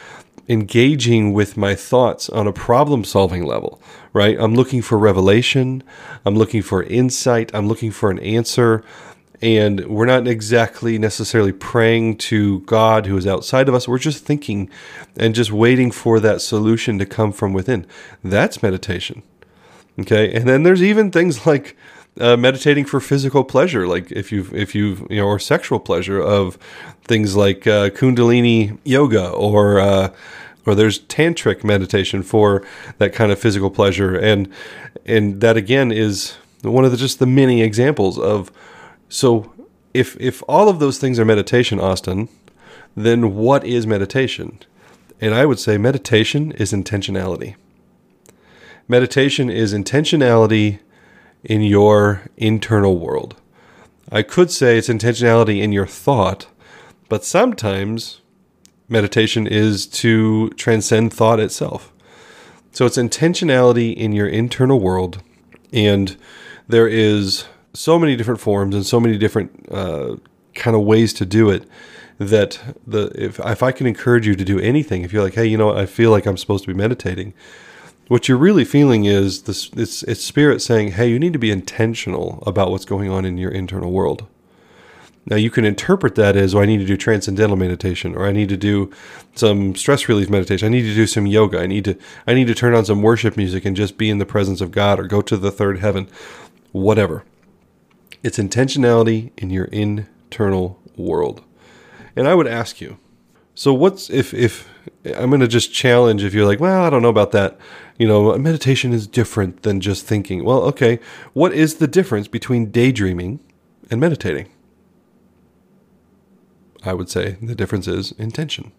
engaging 0.48 1.34
with 1.34 1.58
my 1.58 1.74
thoughts 1.75 2.29
on 2.29 2.48
a 2.48 2.53
problem 2.53 3.03
solving 3.03 3.46
level, 3.46 3.82
right? 4.13 4.38
I'm 4.39 4.53
looking 4.53 4.82
for 4.82 4.98
revelation. 4.98 5.84
I'm 6.25 6.36
looking 6.36 6.62
for 6.62 6.84
insight. 6.84 7.51
I'm 7.53 7.67
looking 7.67 7.91
for 7.91 8.12
an 8.12 8.20
answer. 8.20 8.84
And 9.42 9.86
we're 9.88 10.06
not 10.06 10.27
exactly 10.27 10.98
necessarily 10.98 11.51
praying 11.51 12.18
to 12.18 12.62
God 12.62 13.06
who 13.06 13.18
is 13.18 13.27
outside 13.27 13.68
of 13.68 13.75
us. 13.75 13.88
We're 13.88 13.98
just 13.98 14.25
thinking 14.25 14.70
and 15.18 15.36
just 15.36 15.51
waiting 15.51 15.92
for 15.92 16.20
that 16.22 16.42
solution 16.42 16.98
to 17.00 17.06
come 17.06 17.32
from 17.32 17.54
within. 17.54 17.86
That's 18.24 18.63
meditation. 18.63 19.24
Okay. 20.00 20.34
And 20.34 20.48
then 20.48 20.63
there's 20.63 20.84
even 20.84 21.12
things 21.12 21.46
like 21.46 21.75
uh, 22.20 22.38
meditating 22.38 22.86
for 22.86 23.00
physical 23.00 23.44
pleasure, 23.44 23.86
like 23.88 24.12
if 24.12 24.32
you've, 24.32 24.54
if 24.54 24.74
you've, 24.74 25.06
you 25.10 25.18
know, 25.18 25.27
or 25.27 25.39
sexual 25.39 25.80
pleasure 25.80 26.22
of 26.22 26.56
things 27.04 27.36
like 27.36 27.68
uh, 27.68 27.89
Kundalini 27.89 28.77
yoga 28.86 29.30
or, 29.30 29.80
uh, 29.80 30.13
or 30.65 30.75
there's 30.75 31.00
tantric 31.00 31.63
meditation 31.63 32.24
for 32.24 32.65
that 33.00 33.13
kind 33.13 33.32
of 33.32 33.39
physical 33.39 33.70
pleasure. 33.70 34.15
And, 34.15 34.50
and 35.06 35.42
that 35.42 35.58
again 35.58 35.92
is 35.92 36.36
one 36.62 36.86
of 36.86 36.92
the, 36.92 36.98
just 36.98 37.20
the 37.20 37.27
many 37.27 37.62
examples 37.62 38.18
of, 38.18 38.50
so 39.10 39.54
if, 39.94 40.20
if 40.20 40.44
all 40.48 40.70
of 40.70 40.80
those 40.80 40.98
things 40.98 41.20
are 41.20 41.26
meditation, 41.26 41.80
Austin, 41.80 42.30
then 42.96 43.36
what 43.36 43.66
is 43.66 43.88
meditation? 43.88 44.60
And 45.22 45.34
I 45.34 45.46
would 45.46 45.60
say 45.60 45.78
meditation 45.78 46.52
is 46.54 46.74
intentionality. 46.74 47.56
Meditation 48.88 49.50
is 49.50 49.74
intentionality 49.74 50.80
in 51.44 51.62
your 51.62 52.24
internal 52.38 52.98
world. 53.00 53.36
I 54.12 54.22
could 54.22 54.52
say 54.52 54.78
it's 54.78 54.90
intentionality 54.90 55.62
in 55.62 55.72
your 55.72 55.88
thought, 55.88 56.48
but 57.10 57.24
sometimes 57.24 58.22
meditation 58.88 59.48
is 59.48 59.88
to 59.88 60.50
transcend 60.52 61.14
thought 61.14 61.40
itself. 61.40 61.92
So 62.72 62.86
it's 62.86 62.98
intentionality 62.98 63.96
in 63.96 64.12
your 64.12 64.28
internal 64.28 64.80
world, 64.80 65.24
and 65.72 66.18
there 66.68 66.88
is 66.88 67.46
so 67.75 68.00
many 68.00 68.15
different 68.15 68.39
forms 68.39 68.75
and 68.75 68.86
so 68.86 69.00
many 69.00 69.17
different 69.17 69.67
uh, 69.72 70.15
kind 70.53 70.75
of 70.75 70.84
ways 70.84 71.13
to 71.13 71.25
do 71.25 71.50
it 71.50 71.67
that 72.17 72.60
the 72.88 73.12
if 73.15 73.39
if 73.39 73.62
I 73.62 73.72
can 73.72 73.88
encourage 73.88 74.25
you 74.25 74.36
to 74.36 74.46
do 74.46 74.60
anything, 74.60 75.03
if 75.03 75.12
you're 75.12 75.24
like, 75.24 75.34
hey, 75.34 75.46
you 75.46 75.58
know, 75.58 75.67
what, 75.67 75.77
I 75.77 75.86
feel 75.86 76.12
like 76.12 76.25
I'm 76.25 76.38
supposed 76.38 76.63
to 76.63 76.67
be 76.67 76.77
meditating, 76.77 77.34
what 78.08 78.27
you're 78.27 78.38
really 78.38 78.65
feeling 78.65 79.05
is 79.05 79.44
this 79.44 79.70
it's 79.75 80.03
it's 80.03 80.24
spirit 80.24 80.62
saying 80.62 80.91
hey 80.91 81.10
you 81.10 81.20
need 81.20 81.34
to 81.34 81.39
be 81.39 81.51
intentional 81.51 82.44
about 82.46 82.72
what's 82.72 82.86
going 82.86 83.10
on 83.10 83.25
in 83.25 83.38
your 83.38 83.51
internal 83.51 83.91
world. 83.91 84.25
Now 85.27 85.38
you 85.38 85.50
can 85.50 85.65
interpret 85.65 86.13
that 86.15 86.36
as 86.36 86.53
oh, 86.53 86.62
i 86.62 86.65
need 86.67 86.77
to 86.77 86.86
do 86.86 86.96
transcendental 86.96 87.58
meditation 87.58 88.13
or 88.13 88.27
i 88.27 88.32
need 88.32 88.48
to 88.50 88.58
do 88.58 88.91
some 89.34 89.74
stress 89.74 90.08
relief 90.08 90.29
meditation 90.29 90.67
i 90.67 90.70
need 90.70 90.84
to 90.84 90.94
do 90.94 91.08
some 91.08 91.25
yoga 91.25 91.60
i 91.60 91.65
need 91.65 91.84
to 91.86 91.98
i 92.27 92.36
need 92.36 92.46
to 92.46 92.53
turn 92.53 92.75
on 92.75 92.86
some 92.86 93.01
worship 93.01 93.36
music 93.36 93.65
and 93.65 93.75
just 93.75 93.98
be 93.98 94.12
in 94.12 94.20
the 94.20 94.25
presence 94.25 94.62
of 94.62 94.70
god 94.70 95.00
or 95.00 95.08
go 95.08 95.22
to 95.22 95.36
the 95.36 95.50
third 95.50 95.79
heaven 95.79 96.08
whatever 96.74 97.24
it's 98.25 98.38
intentionality 98.38 99.32
in 99.38 99.50
your 99.50 99.65
internal 99.65 100.82
world 100.98 101.44
and 102.15 102.27
i 102.27 102.34
would 102.34 102.48
ask 102.48 102.82
you 102.82 102.98
so 103.53 103.74
what's 103.74 104.10
if 104.10 104.34
if 104.34 104.67
I'm 105.05 105.29
going 105.29 105.41
to 105.41 105.48
just 105.48 105.74
challenge 105.74 106.24
if 106.24 106.34
you're 106.34 106.46
like, 106.46 106.60
well, 106.60 106.84
I 106.84 106.89
don't 106.89 107.01
know 107.01 107.10
about 107.10 107.32
that. 107.32 107.58
You 107.98 108.08
know, 108.08 108.36
meditation 108.38 108.91
is 108.91 109.08
different 109.08 109.62
than 109.62 109.79
just 109.79 110.05
thinking. 110.05 110.44
Well, 110.44 110.62
okay, 110.63 111.00
what 111.34 111.53
is 111.53 111.75
the 111.75 111.88
difference 111.88 112.27
between 112.27 112.72
daydreaming 112.72 113.39
and 113.89 114.01
meditating? 114.01 114.50
I 116.84 116.94
would 116.94 117.10
say 117.10 117.38
the 117.41 117.55
difference 117.55 117.88
is 117.88 118.12
intention. 118.13 118.72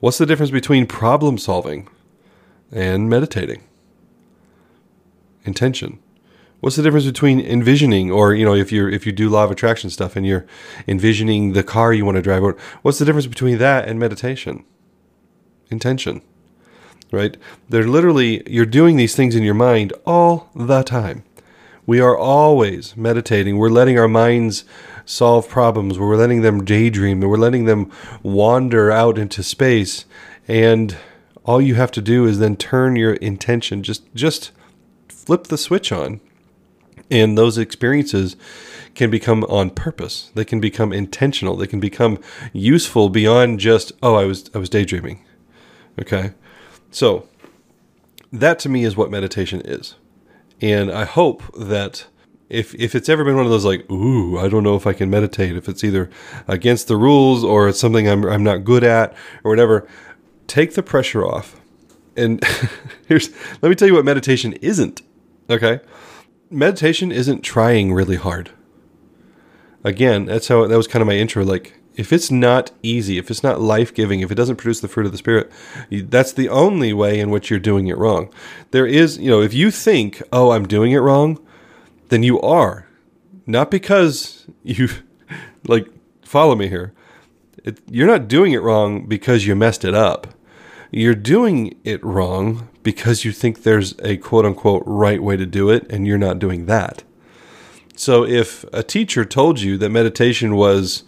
What's 0.00 0.18
the 0.18 0.26
difference 0.26 0.50
between 0.50 0.86
problem 0.86 1.38
solving 1.38 1.88
and 2.70 3.08
meditating? 3.08 3.62
Intention. 5.44 5.98
What's 6.60 6.74
the 6.74 6.82
difference 6.82 7.06
between 7.06 7.40
envisioning 7.40 8.10
or 8.10 8.34
you 8.34 8.44
know 8.44 8.54
if 8.54 8.72
you're 8.72 8.88
if 8.88 9.06
you 9.06 9.12
do 9.12 9.28
law 9.28 9.44
of 9.44 9.50
attraction 9.50 9.90
stuff 9.90 10.16
and 10.16 10.26
you're 10.26 10.44
envisioning 10.88 11.52
the 11.52 11.62
car 11.62 11.92
you 11.92 12.04
want 12.04 12.16
to 12.16 12.22
drive 12.22 12.42
what's 12.82 12.98
the 12.98 13.04
difference 13.04 13.26
between 13.26 13.58
that 13.58 13.88
and 13.88 14.00
meditation? 14.00 14.64
Intention. 15.70 16.20
Right? 17.12 17.36
They're 17.68 17.86
literally 17.86 18.42
you're 18.50 18.66
doing 18.66 18.96
these 18.96 19.14
things 19.14 19.36
in 19.36 19.44
your 19.44 19.54
mind 19.54 19.92
all 20.04 20.50
the 20.54 20.82
time. 20.82 21.22
We 21.86 22.00
are 22.00 22.16
always 22.16 22.96
meditating. 22.96 23.56
We're 23.56 23.70
letting 23.70 23.98
our 23.98 24.08
minds 24.08 24.64
solve 25.06 25.48
problems. 25.48 25.98
We're 25.98 26.16
letting 26.16 26.42
them 26.42 26.64
daydream. 26.64 27.20
We're 27.20 27.38
letting 27.38 27.64
them 27.64 27.90
wander 28.22 28.90
out 28.90 29.16
into 29.16 29.42
space 29.42 30.06
and 30.48 30.96
all 31.44 31.62
you 31.62 31.76
have 31.76 31.92
to 31.92 32.02
do 32.02 32.26
is 32.26 32.40
then 32.40 32.56
turn 32.56 32.96
your 32.96 33.14
intention 33.14 33.82
just 33.82 34.02
just 34.14 34.50
flip 35.08 35.44
the 35.44 35.56
switch 35.56 35.90
on 35.90 36.20
and 37.10 37.36
those 37.36 37.58
experiences 37.58 38.36
can 38.94 39.10
become 39.10 39.44
on 39.44 39.70
purpose. 39.70 40.30
They 40.34 40.44
can 40.44 40.60
become 40.60 40.92
intentional. 40.92 41.56
They 41.56 41.66
can 41.66 41.80
become 41.80 42.18
useful 42.52 43.08
beyond 43.08 43.60
just 43.60 43.92
oh 44.02 44.14
i 44.14 44.24
was 44.24 44.50
i 44.54 44.58
was 44.58 44.68
daydreaming. 44.68 45.24
Okay? 46.00 46.32
So 46.90 47.28
that 48.32 48.58
to 48.60 48.68
me 48.68 48.84
is 48.84 48.96
what 48.96 49.10
meditation 49.10 49.60
is. 49.64 49.94
And 50.60 50.90
i 50.90 51.04
hope 51.04 51.42
that 51.56 52.06
if 52.48 52.74
if 52.74 52.94
it's 52.94 53.08
ever 53.08 53.24
been 53.24 53.36
one 53.36 53.44
of 53.44 53.50
those 53.50 53.64
like 53.64 53.88
ooh 53.90 54.38
i 54.38 54.48
don't 54.48 54.62
know 54.62 54.74
if 54.74 54.86
i 54.86 54.94
can 54.94 55.10
meditate 55.10 55.54
if 55.54 55.68
it's 55.68 55.84
either 55.84 56.08
against 56.46 56.88
the 56.88 56.96
rules 56.96 57.44
or 57.44 57.68
it's 57.68 57.78
something 57.78 58.08
i'm, 58.08 58.24
I'm 58.24 58.42
not 58.42 58.64
good 58.64 58.82
at 58.82 59.14
or 59.44 59.50
whatever 59.50 59.86
take 60.48 60.74
the 60.74 60.82
pressure 60.82 61.24
off. 61.24 61.60
And 62.16 62.42
here's 63.06 63.30
let 63.62 63.68
me 63.68 63.76
tell 63.76 63.86
you 63.86 63.94
what 63.94 64.04
meditation 64.04 64.54
isn't 64.54 65.02
okay 65.48 65.78
meditation 66.50 67.12
isn't 67.12 67.42
trying 67.42 67.92
really 67.92 68.16
hard. 68.16 68.50
Again, 69.84 70.26
that's 70.26 70.48
how 70.48 70.66
that 70.66 70.76
was 70.76 70.88
kind 70.88 71.02
of 71.02 71.06
my 71.06 71.14
intro. 71.14 71.44
Like, 71.44 71.78
if 71.96 72.12
it's 72.12 72.30
not 72.30 72.70
easy, 72.82 73.18
if 73.18 73.30
it's 73.30 73.42
not 73.42 73.60
life 73.60 73.92
giving, 73.92 74.20
if 74.20 74.30
it 74.30 74.36
doesn't 74.36 74.56
produce 74.56 74.80
the 74.80 74.88
fruit 74.88 75.06
of 75.06 75.12
the 75.12 75.18
Spirit, 75.18 75.50
that's 75.90 76.32
the 76.32 76.48
only 76.48 76.92
way 76.92 77.18
in 77.18 77.30
which 77.30 77.50
you're 77.50 77.58
doing 77.58 77.88
it 77.88 77.98
wrong. 77.98 78.32
There 78.70 78.86
is, 78.86 79.18
you 79.18 79.30
know, 79.30 79.40
if 79.40 79.52
you 79.52 79.70
think, 79.70 80.22
oh, 80.32 80.52
I'm 80.52 80.66
doing 80.66 80.92
it 80.92 80.98
wrong, 80.98 81.40
then 82.08 82.22
you 82.22 82.40
are. 82.40 82.86
Not 83.46 83.70
because 83.70 84.46
you, 84.62 84.88
like, 85.66 85.88
follow 86.22 86.54
me 86.54 86.68
here. 86.68 86.92
It, 87.64 87.80
you're 87.90 88.06
not 88.06 88.28
doing 88.28 88.52
it 88.52 88.62
wrong 88.62 89.06
because 89.06 89.46
you 89.46 89.56
messed 89.56 89.84
it 89.84 89.94
up. 89.94 90.28
You're 90.90 91.14
doing 91.14 91.76
it 91.84 92.02
wrong 92.04 92.68
because 92.82 93.24
you 93.24 93.32
think 93.32 93.62
there's 93.62 93.94
a 94.00 94.16
quote 94.16 94.44
unquote 94.44 94.82
right 94.86 95.22
way 95.22 95.36
to 95.36 95.46
do 95.46 95.70
it 95.70 95.90
and 95.90 96.06
you're 96.06 96.18
not 96.18 96.38
doing 96.38 96.66
that. 96.66 97.02
So 97.96 98.24
if 98.24 98.64
a 98.72 98.82
teacher 98.82 99.24
told 99.24 99.60
you 99.60 99.76
that 99.78 99.90
meditation 99.90 100.54
was 100.54 101.02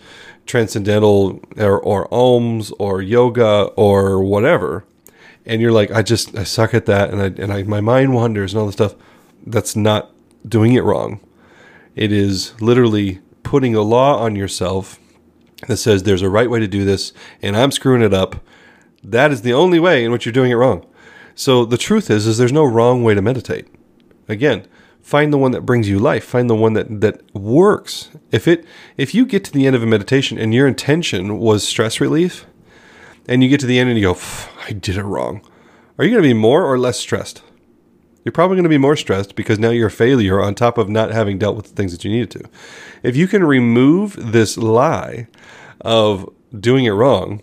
transcendental 0.45 1.41
or, 1.57 1.81
or 1.81 2.09
ohms 2.09 2.73
or 2.79 3.01
yoga 3.01 3.71
or 3.77 4.23
whatever, 4.23 4.85
and 5.47 5.63
you're 5.63 5.73
like, 5.73 5.91
I 5.91 6.03
just 6.03 6.37
I 6.37 6.45
suck 6.45 6.75
at 6.75 6.87
that 6.87 7.11
and 7.11 7.23
I 7.23 7.27
and 7.43 7.53
I 7.53 7.63
my 7.63 7.81
mind 7.81 8.15
wanders 8.15 8.53
and 8.53 8.61
all 8.61 8.67
this 8.67 8.75
stuff, 8.75 8.95
that's 9.47 9.77
not 9.77 10.11
doing 10.47 10.75
it 10.75 10.83
wrong. 10.83 11.21
It 11.95 12.13
is 12.13 12.61
literally 12.61 13.21
putting 13.43 13.75
a 13.75 13.83
law 13.83 14.19
on 14.19 14.37
yourself 14.37 14.99
that 15.69 15.77
says 15.77 16.03
there's 16.03 16.23
a 16.23 16.31
right 16.31 16.51
way 16.51 16.61
to 16.61 16.69
do 16.69 16.85
this 16.85 17.13
and 17.43 17.57
I'm 17.57 17.71
screwing 17.71 18.03
it 18.03 18.15
up. 18.15 18.37
That 19.03 19.31
is 19.33 19.43
the 19.43 19.53
only 19.53 19.79
way 19.79 20.05
in 20.05 20.13
which 20.13 20.27
you're 20.27 20.33
doing 20.33 20.51
it 20.51 20.57
wrong. 20.57 20.85
So 21.35 21.65
the 21.65 21.79
truth 21.79 22.11
is, 22.11 22.27
is 22.27 22.39
there's 22.39 22.53
no 22.53 22.65
wrong 22.65 23.03
way 23.03 23.15
to 23.15 23.23
meditate. 23.23 23.67
Again, 24.29 24.67
find 25.03 25.33
the 25.33 25.39
one 25.39 25.53
that 25.53 25.67
brings 25.67 25.89
you 25.89 25.99
life. 25.99 26.25
Find 26.25 26.49
the 26.49 26.55
one 26.55 26.75
that 26.75 27.01
that 27.01 27.35
works. 27.35 28.11
If 28.31 28.47
it 28.47 28.65
if 28.97 29.15
you 29.15 29.27
get 29.27 29.45
to 29.45 29.53
the 29.53 29.67
end 29.67 29.77
of 29.77 29.83
a 29.83 29.87
meditation 29.87 30.39
and 30.39 30.55
your 30.55 30.67
intention 30.67 31.39
was 31.39 31.67
stress 31.67 32.01
relief, 32.01 32.47
and 33.27 33.43
you 33.43 33.49
get 33.49 33.61
to 33.61 33.67
the 33.67 33.79
end 33.79 33.89
and 33.89 33.99
you 33.99 34.13
go, 34.13 34.19
I 34.67 34.73
did 34.73 34.97
it 34.97 35.05
wrong. 35.05 35.43
Are 35.99 36.05
you 36.05 36.11
going 36.11 36.23
to 36.23 36.29
be 36.29 36.35
more 36.35 36.65
or 36.65 36.79
less 36.79 36.99
stressed? 36.99 37.43
You're 38.25 38.33
probably 38.33 38.57
going 38.57 38.65
to 38.65 38.71
be 38.71 38.79
more 38.79 38.97
stressed 38.97 39.35
because 39.35 39.59
now 39.59 39.71
you're 39.71 39.89
a 39.89 39.91
failure 39.91 40.43
on 40.43 40.55
top 40.55 40.79
of 40.79 40.89
not 40.89 41.11
having 41.11 41.39
dealt 41.39 41.57
with 41.57 41.67
the 41.67 41.75
things 41.75 41.93
that 41.93 42.05
you 42.05 42.11
needed 42.11 42.31
to. 42.33 42.45
If 43.03 43.17
you 43.17 43.27
can 43.27 43.45
remove 43.45 44.33
this 44.33 44.59
lie 44.59 45.29
of 45.81 46.29
doing 46.59 46.85
it 46.85 46.91
wrong, 46.91 47.43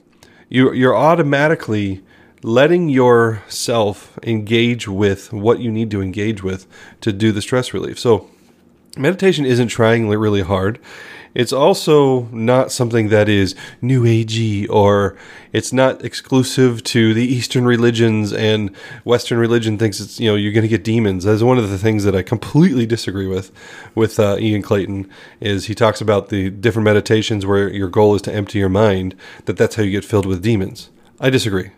you, 0.49 0.71
you're 0.73 0.95
automatically 0.95 2.03
letting 2.43 2.89
yourself 2.89 4.17
engage 4.23 4.87
with 4.87 5.33
what 5.33 5.59
you 5.59 5.71
need 5.71 5.91
to 5.91 6.01
engage 6.01 6.43
with 6.43 6.67
to 7.01 7.11
do 7.11 7.31
the 7.31 7.41
stress 7.41 7.73
relief. 7.73 7.99
So, 7.99 8.29
meditation 8.97 9.45
isn't 9.45 9.67
trying 9.67 10.07
really 10.09 10.41
hard. 10.41 10.79
It's 11.37 11.53
also 11.53 12.21
not 12.31 12.71
something 12.71 13.09
that 13.09 13.29
is 13.29 13.53
new 13.79 14.03
agey 14.03 14.67
or 14.69 15.15
it's 15.53 15.71
not 15.71 16.03
exclusive 16.03 16.83
to 16.85 17.13
the 17.13 17.23
Eastern 17.23 17.65
religions 17.65 18.33
and 18.33 18.75
Western 19.03 19.37
religion 19.37 19.77
thinks 19.77 19.99
it's 19.99 20.19
you 20.19 20.27
know 20.27 20.35
you're 20.35 20.51
going 20.51 20.63
to 20.63 20.67
get 20.67 20.83
demons. 20.83 21.25
That's 21.25 21.43
one 21.43 21.59
of 21.59 21.69
the 21.69 21.77
things 21.77 22.05
that 22.05 22.15
I 22.15 22.23
completely 22.23 22.87
disagree 22.87 23.27
with 23.27 23.51
with 23.93 24.19
uh, 24.19 24.37
Ian 24.39 24.63
Clayton 24.63 25.07
is 25.39 25.65
he 25.65 25.75
talks 25.75 26.01
about 26.01 26.29
the 26.29 26.49
different 26.49 26.85
meditations 26.85 27.45
where 27.45 27.69
your 27.69 27.89
goal 27.89 28.15
is 28.15 28.23
to 28.23 28.33
empty 28.33 28.57
your 28.57 28.69
mind 28.69 29.15
that 29.45 29.57
that's 29.57 29.75
how 29.75 29.83
you 29.83 29.91
get 29.91 30.05
filled 30.05 30.25
with 30.25 30.41
demons. 30.41 30.89
I 31.19 31.29
disagree. 31.29 31.69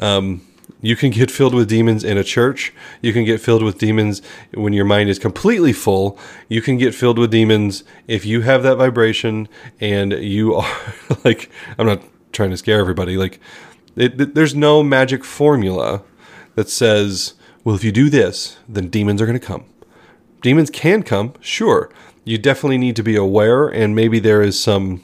Um, 0.00 0.42
you 0.80 0.94
can 0.94 1.10
get 1.10 1.30
filled 1.30 1.54
with 1.54 1.68
demons 1.68 2.04
in 2.04 2.16
a 2.16 2.24
church. 2.24 2.72
You 3.02 3.12
can 3.12 3.24
get 3.24 3.40
filled 3.40 3.62
with 3.62 3.78
demons 3.78 4.22
when 4.54 4.72
your 4.72 4.84
mind 4.84 5.10
is 5.10 5.18
completely 5.18 5.72
full. 5.72 6.18
You 6.48 6.62
can 6.62 6.76
get 6.78 6.94
filled 6.94 7.18
with 7.18 7.30
demons 7.30 7.82
if 8.06 8.24
you 8.24 8.42
have 8.42 8.62
that 8.62 8.76
vibration 8.76 9.48
and 9.80 10.12
you 10.12 10.54
are 10.56 10.76
like, 11.24 11.50
I'm 11.78 11.86
not 11.86 12.02
trying 12.32 12.50
to 12.50 12.56
scare 12.56 12.78
everybody. 12.78 13.16
Like, 13.16 13.40
it, 13.96 14.20
it, 14.20 14.34
there's 14.34 14.54
no 14.54 14.82
magic 14.82 15.24
formula 15.24 16.02
that 16.54 16.68
says, 16.68 17.34
well, 17.64 17.74
if 17.74 17.82
you 17.82 17.90
do 17.90 18.08
this, 18.08 18.56
then 18.68 18.88
demons 18.88 19.20
are 19.20 19.26
going 19.26 19.38
to 19.38 19.44
come. 19.44 19.64
Demons 20.42 20.70
can 20.70 21.02
come, 21.02 21.34
sure. 21.40 21.90
You 22.24 22.38
definitely 22.38 22.78
need 22.78 22.94
to 22.96 23.02
be 23.02 23.16
aware, 23.16 23.66
and 23.66 23.96
maybe 23.96 24.20
there 24.20 24.42
is 24.42 24.60
some 24.60 25.02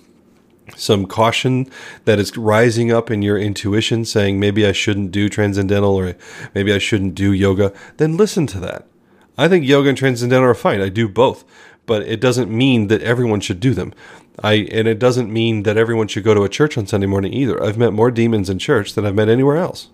some 0.76 1.06
caution 1.06 1.68
that 2.04 2.18
is 2.18 2.36
rising 2.36 2.90
up 2.90 3.10
in 3.10 3.22
your 3.22 3.38
intuition 3.38 4.04
saying 4.04 4.40
maybe 4.40 4.66
I 4.66 4.72
shouldn't 4.72 5.12
do 5.12 5.28
transcendental 5.28 5.94
or 5.94 6.16
maybe 6.54 6.72
I 6.72 6.78
shouldn't 6.78 7.14
do 7.14 7.32
yoga, 7.32 7.72
then 7.98 8.16
listen 8.16 8.46
to 8.48 8.60
that. 8.60 8.86
I 9.36 9.48
think 9.48 9.66
yoga 9.66 9.88
and 9.88 9.98
transcendental 9.98 10.48
are 10.48 10.54
fine. 10.54 10.80
I 10.80 10.88
do 10.88 11.08
both, 11.08 11.44
but 11.86 12.02
it 12.02 12.20
doesn't 12.20 12.50
mean 12.50 12.88
that 12.88 13.02
everyone 13.02 13.40
should 13.40 13.60
do 13.60 13.74
them. 13.74 13.92
I 14.42 14.54
and 14.72 14.88
it 14.88 14.98
doesn't 14.98 15.32
mean 15.32 15.62
that 15.62 15.76
everyone 15.76 16.08
should 16.08 16.24
go 16.24 16.34
to 16.34 16.44
a 16.44 16.48
church 16.48 16.76
on 16.76 16.86
Sunday 16.86 17.06
morning 17.06 17.32
either. 17.32 17.62
I've 17.62 17.78
met 17.78 17.92
more 17.92 18.10
demons 18.10 18.50
in 18.50 18.58
church 18.58 18.94
than 18.94 19.06
I've 19.06 19.14
met 19.14 19.28
anywhere 19.28 19.56
else. 19.56 19.90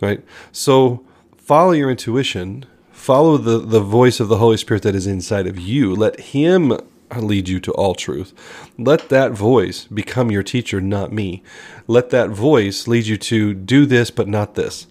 Right? 0.00 0.24
So 0.50 1.04
follow 1.36 1.72
your 1.72 1.90
intuition, 1.90 2.66
follow 2.90 3.36
the 3.36 3.58
the 3.58 3.80
voice 3.80 4.20
of 4.20 4.28
the 4.28 4.38
Holy 4.38 4.56
Spirit 4.56 4.82
that 4.82 4.94
is 4.94 5.06
inside 5.06 5.46
of 5.46 5.58
you. 5.58 5.94
Let 5.94 6.18
him 6.18 6.76
lead 7.20 7.48
you 7.48 7.60
to 7.60 7.72
all 7.72 7.94
truth. 7.94 8.32
Let 8.78 9.08
that 9.08 9.32
voice 9.32 9.84
become 9.84 10.30
your 10.30 10.42
teacher, 10.42 10.80
not 10.80 11.12
me. 11.12 11.42
Let 11.86 12.10
that 12.10 12.30
voice 12.30 12.86
lead 12.86 13.06
you 13.06 13.16
to 13.18 13.54
do 13.54 13.86
this, 13.86 14.10
but 14.10 14.28
not 14.28 14.54
this. 14.54 14.86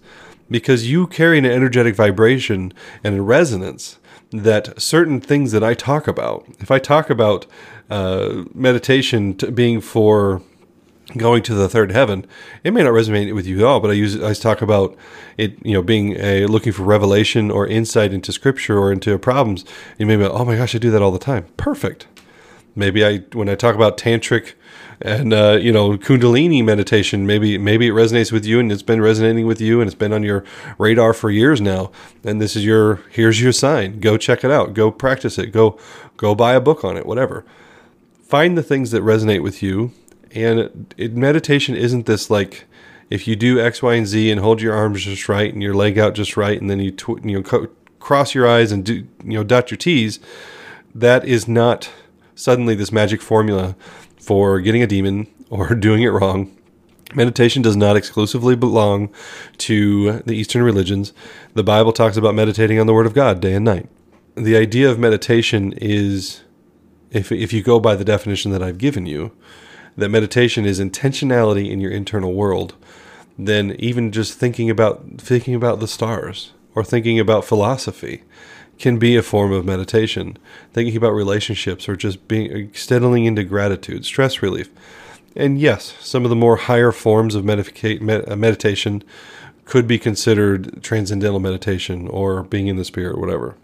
Because 0.50 0.90
you 0.90 1.06
carry 1.06 1.38
an 1.38 1.46
energetic 1.46 1.94
vibration 1.94 2.72
and 3.02 3.16
a 3.16 3.22
resonance 3.22 3.98
that 4.30 4.80
certain 4.80 5.20
things 5.20 5.52
that 5.52 5.64
I 5.64 5.74
talk 5.74 6.08
about, 6.08 6.46
if 6.58 6.70
I 6.70 6.78
talk 6.78 7.10
about 7.10 7.46
uh, 7.90 8.44
meditation 8.54 9.32
being 9.32 9.80
for 9.80 10.42
going 11.16 11.42
to 11.44 11.54
the 11.54 11.68
third 11.68 11.92
heaven, 11.92 12.26
it 12.64 12.72
may 12.72 12.82
not 12.82 12.92
resonate 12.92 13.34
with 13.34 13.46
you 13.46 13.58
at 13.58 13.64
all. 13.64 13.80
But 13.80 13.90
I 13.90 13.94
use 13.94 14.20
I 14.22 14.34
talk 14.34 14.62
about 14.62 14.96
it, 15.36 15.56
you 15.64 15.74
know, 15.74 15.82
being 15.82 16.16
a 16.16 16.46
looking 16.46 16.72
for 16.72 16.82
revelation 16.82 17.50
or 17.50 17.66
insight 17.66 18.12
into 18.12 18.32
Scripture 18.32 18.78
or 18.78 18.92
into 18.92 19.16
problems. 19.18 19.64
You 19.98 20.06
may 20.06 20.16
be, 20.16 20.24
like, 20.24 20.32
oh 20.32 20.44
my 20.44 20.56
gosh, 20.56 20.74
I 20.74 20.78
do 20.78 20.90
that 20.90 21.02
all 21.02 21.12
the 21.12 21.18
time. 21.18 21.46
Perfect. 21.56 22.06
Maybe 22.74 23.04
I 23.04 23.18
when 23.32 23.48
I 23.48 23.54
talk 23.54 23.74
about 23.74 23.98
tantric 23.98 24.54
and 25.02 25.32
uh, 25.32 25.58
you 25.60 25.72
know 25.72 25.98
kundalini 25.98 26.64
meditation 26.64 27.26
maybe 27.26 27.58
maybe 27.58 27.88
it 27.88 27.92
resonates 27.92 28.30
with 28.30 28.46
you 28.46 28.60
and 28.60 28.70
it's 28.70 28.82
been 28.82 29.00
resonating 29.00 29.46
with 29.46 29.60
you 29.60 29.80
and 29.80 29.88
it's 29.88 29.98
been 29.98 30.12
on 30.12 30.22
your 30.22 30.44
radar 30.78 31.12
for 31.12 31.30
years 31.30 31.60
now 31.60 31.90
and 32.24 32.40
this 32.40 32.54
is 32.54 32.64
your 32.64 32.96
here's 33.10 33.40
your 33.40 33.52
sign 33.52 33.98
go 33.98 34.16
check 34.16 34.44
it 34.44 34.50
out 34.50 34.74
go 34.74 34.90
practice 34.90 35.38
it 35.38 35.48
go 35.48 35.78
go 36.16 36.34
buy 36.34 36.54
a 36.54 36.60
book 36.60 36.84
on 36.84 36.96
it 36.96 37.04
whatever 37.04 37.44
find 38.22 38.56
the 38.56 38.62
things 38.62 38.92
that 38.92 39.02
resonate 39.02 39.42
with 39.42 39.62
you 39.62 39.92
and 40.34 40.92
it, 40.96 41.14
meditation 41.14 41.74
isn't 41.74 42.06
this 42.06 42.30
like 42.30 42.64
if 43.10 43.28
you 43.28 43.36
do 43.36 43.60
x 43.60 43.82
y 43.82 43.94
and 43.94 44.06
z 44.06 44.30
and 44.30 44.40
hold 44.40 44.60
your 44.60 44.74
arms 44.74 45.04
just 45.04 45.28
right 45.28 45.52
and 45.52 45.62
your 45.62 45.74
leg 45.74 45.98
out 45.98 46.14
just 46.14 46.36
right 46.36 46.60
and 46.60 46.70
then 46.70 46.80
you 46.80 46.90
tw- 46.90 47.24
you 47.24 47.38
know 47.38 47.42
co- 47.42 47.68
cross 48.00 48.34
your 48.34 48.48
eyes 48.48 48.72
and 48.72 48.84
do 48.84 48.94
you 48.94 49.06
know 49.24 49.44
dot 49.44 49.70
your 49.70 49.78
t's 49.78 50.18
that 50.94 51.24
is 51.24 51.48
not 51.48 51.90
suddenly 52.34 52.74
this 52.74 52.92
magic 52.92 53.22
formula 53.22 53.76
for 54.18 54.60
getting 54.60 54.82
a 54.82 54.86
demon 54.86 55.26
or 55.50 55.74
doing 55.74 56.02
it 56.02 56.08
wrong. 56.08 56.56
Meditation 57.14 57.60
does 57.60 57.76
not 57.76 57.94
exclusively 57.94 58.56
belong 58.56 59.10
to 59.58 60.20
the 60.20 60.32
Eastern 60.32 60.62
religions. 60.62 61.12
The 61.52 61.62
Bible 61.62 61.92
talks 61.92 62.16
about 62.16 62.34
meditating 62.34 62.80
on 62.80 62.86
the 62.86 62.94
Word 62.94 63.04
of 63.04 63.12
God 63.12 63.40
day 63.40 63.52
and 63.52 63.64
night. 63.64 63.86
The 64.34 64.56
idea 64.56 64.90
of 64.90 64.98
meditation 64.98 65.74
is, 65.76 66.40
if, 67.10 67.30
if 67.30 67.52
you 67.52 67.62
go 67.62 67.78
by 67.78 67.96
the 67.96 68.04
definition 68.04 68.50
that 68.52 68.62
I've 68.62 68.78
given 68.78 69.04
you, 69.04 69.32
that 69.96 70.08
meditation 70.08 70.64
is 70.64 70.80
intentionality 70.80 71.70
in 71.70 71.80
your 71.80 71.90
internal 71.90 72.32
world, 72.32 72.74
then 73.38 73.76
even 73.78 74.12
just 74.12 74.38
thinking 74.38 74.70
about 74.70 75.04
thinking 75.18 75.54
about 75.54 75.80
the 75.80 75.88
stars 75.88 76.52
or 76.74 76.84
thinking 76.84 77.18
about 77.18 77.44
philosophy 77.44 78.22
can 78.78 78.98
be 78.98 79.16
a 79.16 79.22
form 79.22 79.52
of 79.52 79.64
meditation. 79.64 80.36
Thinking 80.72 80.96
about 80.96 81.12
relationships 81.12 81.88
or 81.88 81.96
just 81.96 82.26
being 82.26 82.72
settling 82.74 83.26
into 83.26 83.44
gratitude, 83.44 84.04
stress 84.04 84.42
relief. 84.42 84.70
And 85.36 85.60
yes, 85.60 85.94
some 86.00 86.24
of 86.24 86.30
the 86.30 86.36
more 86.36 86.56
higher 86.56 86.92
forms 86.92 87.34
of 87.34 87.44
medica- 87.44 88.02
med- 88.02 88.28
uh, 88.28 88.36
meditation 88.36 89.02
could 89.64 89.86
be 89.86 89.98
considered 89.98 90.82
transcendental 90.82 91.40
meditation 91.40 92.08
or 92.08 92.42
being 92.42 92.66
in 92.66 92.76
the 92.76 92.84
spirit, 92.84 93.18
whatever. 93.18 93.54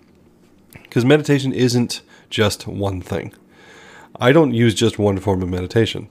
Because 0.83 1.05
meditation 1.05 1.53
isn't 1.53 2.01
just 2.31 2.67
one 2.67 3.01
thing. 3.01 3.35
I 4.21 4.33
don't 4.33 4.53
use 4.53 4.75
just 4.75 4.99
one 4.99 5.19
form 5.19 5.43
of 5.43 5.49
meditation. 5.49 6.09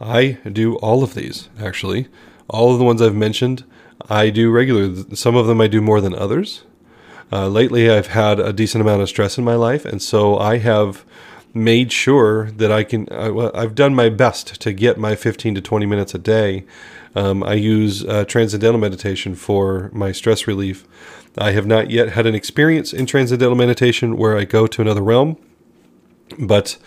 I 0.00 0.38
do 0.50 0.76
all 0.76 1.02
of 1.02 1.14
these, 1.14 1.48
actually. 1.60 2.08
All 2.48 2.72
of 2.72 2.78
the 2.78 2.84
ones 2.84 3.02
I've 3.02 3.14
mentioned, 3.14 3.64
I 4.08 4.30
do 4.30 4.50
regularly. 4.50 5.04
Some 5.14 5.36
of 5.36 5.46
them 5.46 5.60
I 5.60 5.66
do 5.66 5.80
more 5.80 6.00
than 6.00 6.14
others. 6.14 6.64
Uh, 7.30 7.48
lately, 7.48 7.90
I've 7.90 8.08
had 8.08 8.40
a 8.40 8.52
decent 8.52 8.80
amount 8.80 9.02
of 9.02 9.08
stress 9.08 9.36
in 9.36 9.44
my 9.44 9.54
life, 9.54 9.84
and 9.84 10.00
so 10.00 10.38
I 10.38 10.58
have 10.58 11.04
made 11.52 11.92
sure 11.92 12.50
that 12.52 12.72
I 12.72 12.84
can. 12.84 13.08
I, 13.10 13.50
I've 13.54 13.74
done 13.74 13.94
my 13.94 14.08
best 14.08 14.60
to 14.62 14.72
get 14.72 14.98
my 14.98 15.14
15 15.14 15.54
to 15.56 15.60
20 15.60 15.86
minutes 15.86 16.14
a 16.14 16.18
day. 16.18 16.64
Um, 17.14 17.42
I 17.42 17.54
use 17.54 18.04
uh, 18.04 18.24
transcendental 18.24 18.80
meditation 18.80 19.34
for 19.34 19.90
my 19.92 20.12
stress 20.12 20.46
relief. 20.46 20.86
I 21.36 21.52
have 21.52 21.66
not 21.66 21.90
yet 21.90 22.10
had 22.10 22.26
an 22.26 22.34
experience 22.34 22.92
in 22.92 23.06
transcendental 23.06 23.56
meditation 23.56 24.16
where 24.16 24.36
I 24.36 24.44
go 24.44 24.66
to 24.66 24.82
another 24.82 25.02
realm, 25.02 25.36
but 26.38 26.78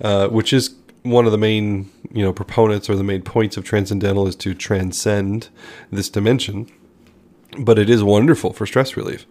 uh, 0.00 0.28
which 0.28 0.52
is 0.52 0.74
one 1.02 1.24
of 1.26 1.32
the 1.32 1.38
main 1.38 1.90
you 2.12 2.22
know 2.22 2.32
proponents 2.32 2.90
or 2.90 2.96
the 2.96 3.04
main 3.04 3.22
points 3.22 3.56
of 3.56 3.64
transcendental 3.64 4.26
is 4.26 4.36
to 4.36 4.54
transcend 4.54 5.48
this 5.90 6.08
dimension. 6.08 6.70
But 7.58 7.78
it 7.78 7.90
is 7.90 8.04
wonderful 8.04 8.52
for 8.52 8.64
stress 8.66 8.96
relief 8.96 9.26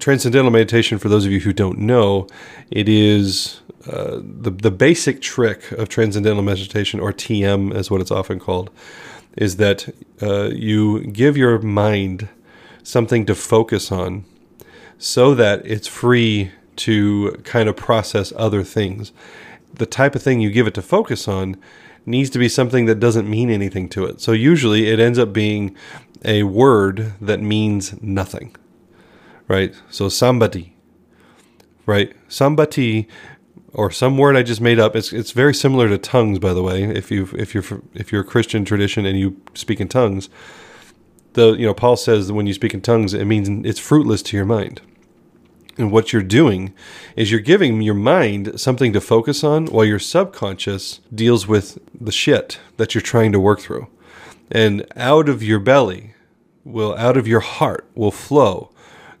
transcendental 0.00 0.50
meditation, 0.50 0.98
for 0.98 1.08
those 1.08 1.26
of 1.26 1.32
you 1.32 1.40
who 1.40 1.52
don't 1.52 1.78
know, 1.78 2.26
it 2.70 2.88
is 2.88 3.60
uh, 3.86 4.20
the 4.22 4.50
the 4.50 4.70
basic 4.70 5.20
trick 5.20 5.70
of 5.72 5.88
transcendental 5.88 6.42
meditation, 6.42 7.00
or 7.00 7.12
TM, 7.12 7.74
as 7.74 7.90
what 7.90 8.00
it's 8.00 8.10
often 8.10 8.38
called, 8.38 8.70
is 9.36 9.56
that 9.56 9.88
uh, 10.22 10.50
you 10.52 11.00
give 11.06 11.36
your 11.36 11.58
mind 11.60 12.28
something 12.82 13.26
to 13.26 13.34
focus 13.34 13.92
on, 13.92 14.24
so 14.98 15.34
that 15.34 15.64
it's 15.64 15.86
free 15.86 16.50
to 16.76 17.32
kind 17.44 17.68
of 17.68 17.76
process 17.76 18.32
other 18.36 18.62
things. 18.62 19.12
The 19.74 19.86
type 19.86 20.14
of 20.14 20.22
thing 20.22 20.40
you 20.40 20.50
give 20.50 20.66
it 20.66 20.74
to 20.74 20.82
focus 20.82 21.28
on 21.28 21.56
needs 22.06 22.30
to 22.30 22.38
be 22.38 22.48
something 22.48 22.86
that 22.86 23.00
doesn't 23.00 23.28
mean 23.28 23.50
anything 23.50 23.88
to 23.90 24.04
it. 24.06 24.20
So 24.20 24.32
usually 24.32 24.88
it 24.88 24.98
ends 24.98 25.18
up 25.18 25.32
being 25.32 25.76
a 26.24 26.42
word 26.42 27.14
that 27.20 27.40
means 27.40 28.00
nothing 28.02 28.56
right? 29.50 29.74
So 29.90 30.08
somebody, 30.08 30.76
right? 31.84 32.14
Somebody 32.28 33.08
or 33.72 33.90
some 33.90 34.16
word 34.16 34.36
I 34.36 34.44
just 34.44 34.60
made 34.60 34.78
up. 34.78 34.94
It's 34.94 35.12
it's 35.12 35.32
very 35.32 35.52
similar 35.54 35.88
to 35.88 35.98
tongues, 35.98 36.38
by 36.38 36.54
the 36.54 36.62
way. 36.62 36.84
If 36.84 37.10
you 37.10 37.28
if 37.36 37.52
you're 37.52 37.64
if 37.92 38.12
you're 38.12 38.20
a 38.20 38.24
Christian 38.24 38.64
tradition 38.64 39.04
and 39.04 39.18
you 39.18 39.40
speak 39.54 39.80
in 39.80 39.88
tongues, 39.88 40.28
the 41.32 41.54
you 41.54 41.66
know 41.66 41.74
Paul 41.74 41.96
says 41.96 42.28
that 42.28 42.34
when 42.34 42.46
you 42.46 42.54
speak 42.54 42.74
in 42.74 42.80
tongues, 42.80 43.12
it 43.12 43.24
means 43.24 43.48
it's 43.66 43.80
fruitless 43.80 44.22
to 44.22 44.36
your 44.36 44.46
mind. 44.46 44.82
And 45.80 45.90
what 45.90 46.12
you're 46.12 46.22
doing 46.22 46.74
is 47.16 47.30
you're 47.30 47.40
giving 47.40 47.80
your 47.80 47.94
mind 47.94 48.60
something 48.60 48.92
to 48.92 49.00
focus 49.00 49.42
on 49.42 49.66
while 49.66 49.84
your 49.84 49.98
subconscious 49.98 51.00
deals 51.14 51.46
with 51.46 51.78
the 51.98 52.12
shit 52.12 52.60
that 52.76 52.94
you're 52.94 53.02
trying 53.02 53.32
to 53.32 53.40
work 53.40 53.60
through. 53.60 53.88
And 54.50 54.86
out 54.94 55.28
of 55.28 55.42
your 55.42 55.58
belly 55.58 56.14
will 56.64 56.94
out 56.96 57.16
of 57.16 57.26
your 57.26 57.40
heart 57.40 57.88
will 57.94 58.10
flow 58.10 58.70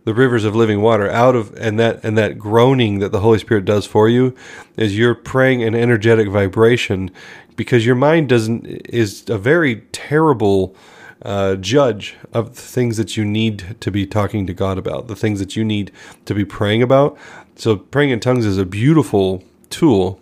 the 0.04 0.12
rivers 0.12 0.44
of 0.44 0.54
living 0.54 0.82
water 0.82 1.10
out 1.10 1.34
of 1.34 1.54
and 1.56 1.78
that 1.78 2.04
and 2.04 2.16
that 2.18 2.38
groaning 2.38 2.98
that 2.98 3.12
the 3.12 3.20
Holy 3.20 3.38
Spirit 3.38 3.64
does 3.64 3.86
for 3.86 4.08
you 4.08 4.34
is 4.76 4.98
you're 4.98 5.14
praying 5.14 5.62
an 5.62 5.74
energetic 5.74 6.28
vibration 6.28 7.10
because 7.56 7.86
your 7.86 7.94
mind 7.94 8.28
doesn't 8.28 8.66
is 8.66 9.28
a 9.28 9.38
very 9.38 9.76
terrible 9.92 10.74
uh, 11.22 11.56
judge 11.56 12.16
of 12.32 12.54
the 12.56 12.62
things 12.62 12.96
that 12.96 13.16
you 13.16 13.24
need 13.24 13.76
to 13.80 13.90
be 13.90 14.06
talking 14.06 14.46
to 14.46 14.54
God 14.54 14.78
about, 14.78 15.08
the 15.08 15.16
things 15.16 15.38
that 15.38 15.56
you 15.56 15.64
need 15.64 15.92
to 16.24 16.34
be 16.34 16.44
praying 16.44 16.82
about. 16.82 17.16
So, 17.56 17.76
praying 17.76 18.10
in 18.10 18.20
tongues 18.20 18.46
is 18.46 18.58
a 18.58 18.64
beautiful 18.64 19.44
tool. 19.68 20.20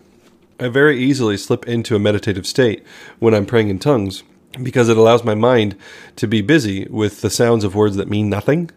I 0.58 0.68
very 0.68 0.98
easily 0.98 1.36
slip 1.36 1.68
into 1.68 1.94
a 1.94 2.00
meditative 2.00 2.46
state 2.46 2.84
when 3.20 3.34
I'm 3.34 3.46
praying 3.46 3.68
in 3.68 3.78
tongues 3.78 4.24
because 4.62 4.88
it 4.88 4.96
allows 4.96 5.24
my 5.24 5.34
mind 5.34 5.76
to 6.16 6.26
be 6.26 6.40
busy 6.40 6.86
with 6.88 7.20
the 7.20 7.30
sounds 7.30 7.64
of 7.64 7.74
words 7.74 7.96
that 7.96 8.08
mean 8.08 8.28
nothing 8.28 8.70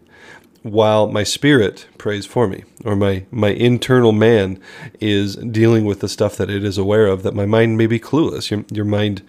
while 0.64 1.08
my 1.08 1.24
spirit 1.24 1.88
prays 1.98 2.26
for 2.26 2.48
me 2.48 2.64
or 2.86 2.96
my 2.96 3.26
my 3.32 3.50
internal 3.50 4.12
man 4.12 4.60
is 5.00 5.36
dealing 5.38 5.86
with 5.86 6.02
the 6.02 6.10
stuff 6.10 6.36
that 6.36 6.52
it 6.52 6.64
is 6.64 6.78
aware 6.78 7.08
of 7.08 7.24
that 7.24 7.34
my 7.34 7.46
mind 7.46 7.78
may 7.78 7.88
be 7.88 8.00
clueless 8.00 8.52
your, 8.52 8.64
your 8.72 8.86
mind 8.86 9.24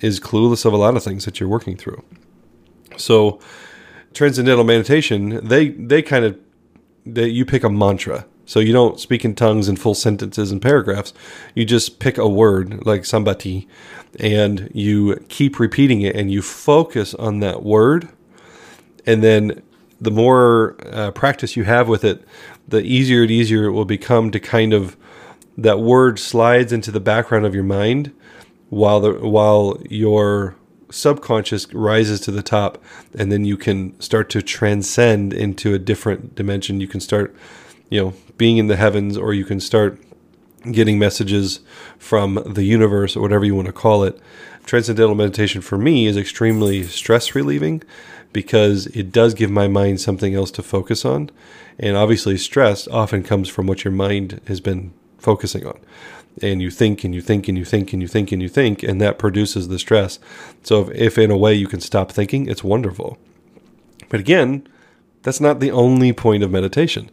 is 0.00 0.20
clueless 0.20 0.64
of 0.64 0.72
a 0.72 0.76
lot 0.76 0.96
of 0.96 1.02
things 1.02 1.24
that 1.24 1.40
you're 1.40 1.48
working 1.48 1.76
through 1.76 2.02
so 2.98 3.40
transcendental 4.14 4.64
meditation 4.64 5.46
they 5.46 5.68
they 5.68 6.02
kind 6.02 6.24
of 6.24 6.38
they, 7.14 7.28
you 7.28 7.44
pick 7.44 7.64
a 7.64 7.70
mantra. 7.70 8.26
So 8.44 8.60
you 8.60 8.72
don't 8.72 8.98
speak 8.98 9.24
in 9.24 9.34
tongues 9.34 9.68
in 9.68 9.76
full 9.76 9.94
sentences 9.94 10.50
and 10.50 10.62
paragraphs. 10.62 11.12
You 11.54 11.64
just 11.64 11.98
pick 11.98 12.16
a 12.16 12.28
word 12.28 12.86
like 12.86 13.02
sambati 13.02 13.66
and 14.18 14.70
you 14.74 15.16
keep 15.28 15.58
repeating 15.58 16.00
it 16.00 16.16
and 16.16 16.30
you 16.30 16.40
focus 16.40 17.14
on 17.14 17.40
that 17.40 17.62
word. 17.62 18.08
And 19.06 19.22
then 19.22 19.62
the 20.00 20.10
more 20.10 20.76
uh, 20.86 21.10
practice 21.10 21.56
you 21.56 21.64
have 21.64 21.88
with 21.88 22.04
it, 22.04 22.24
the 22.66 22.80
easier 22.80 23.22
and 23.22 23.30
easier 23.30 23.64
it 23.64 23.72
will 23.72 23.84
become 23.84 24.30
to 24.30 24.40
kind 24.40 24.72
of 24.72 24.96
that 25.58 25.80
word 25.80 26.18
slides 26.18 26.72
into 26.72 26.90
the 26.90 27.00
background 27.00 27.44
of 27.44 27.54
your 27.54 27.64
mind 27.64 28.14
while 28.70 29.00
the 29.00 29.12
while 29.12 29.78
your 29.90 30.54
subconscious 30.90 31.72
rises 31.74 32.20
to 32.20 32.30
the 32.30 32.42
top 32.42 32.82
and 33.14 33.30
then 33.30 33.44
you 33.44 33.56
can 33.56 33.98
start 34.00 34.30
to 34.30 34.42
transcend 34.42 35.32
into 35.32 35.74
a 35.74 35.78
different 35.78 36.34
dimension 36.34 36.80
you 36.80 36.88
can 36.88 37.00
start 37.00 37.34
you 37.90 38.00
know 38.00 38.14
being 38.36 38.56
in 38.56 38.68
the 38.68 38.76
heavens 38.76 39.16
or 39.16 39.32
you 39.34 39.44
can 39.44 39.60
start 39.60 40.00
getting 40.72 40.98
messages 40.98 41.60
from 41.98 42.42
the 42.46 42.64
universe 42.64 43.16
or 43.16 43.20
whatever 43.20 43.44
you 43.44 43.54
want 43.54 43.66
to 43.66 43.72
call 43.72 44.02
it 44.02 44.18
transcendental 44.64 45.14
meditation 45.14 45.60
for 45.60 45.78
me 45.78 46.06
is 46.06 46.16
extremely 46.16 46.82
stress 46.82 47.34
relieving 47.34 47.82
because 48.32 48.86
it 48.88 49.10
does 49.10 49.34
give 49.34 49.50
my 49.50 49.66
mind 49.66 50.00
something 50.00 50.34
else 50.34 50.50
to 50.52 50.62
focus 50.62 51.04
on. 51.04 51.30
And 51.78 51.96
obviously, 51.96 52.36
stress 52.36 52.86
often 52.88 53.22
comes 53.22 53.48
from 53.48 53.66
what 53.66 53.84
your 53.84 53.92
mind 53.92 54.40
has 54.46 54.60
been 54.60 54.92
focusing 55.18 55.66
on. 55.66 55.78
And 56.40 56.62
you 56.62 56.70
think 56.70 57.02
and 57.02 57.14
you 57.14 57.20
think 57.20 57.48
and 57.48 57.58
you 57.58 57.64
think 57.64 57.92
and 57.92 58.00
you 58.00 58.08
think 58.08 58.30
and 58.30 58.40
you 58.40 58.48
think, 58.48 58.82
and 58.82 59.00
that 59.00 59.18
produces 59.18 59.68
the 59.68 59.78
stress. 59.78 60.20
So, 60.62 60.82
if, 60.82 60.90
if 60.90 61.18
in 61.18 61.30
a 61.30 61.36
way 61.36 61.54
you 61.54 61.66
can 61.66 61.80
stop 61.80 62.12
thinking, 62.12 62.48
it's 62.48 62.62
wonderful. 62.62 63.18
But 64.08 64.20
again, 64.20 64.66
that's 65.22 65.40
not 65.40 65.60
the 65.60 65.70
only 65.70 66.12
point 66.12 66.42
of 66.42 66.50
meditation. 66.50 67.10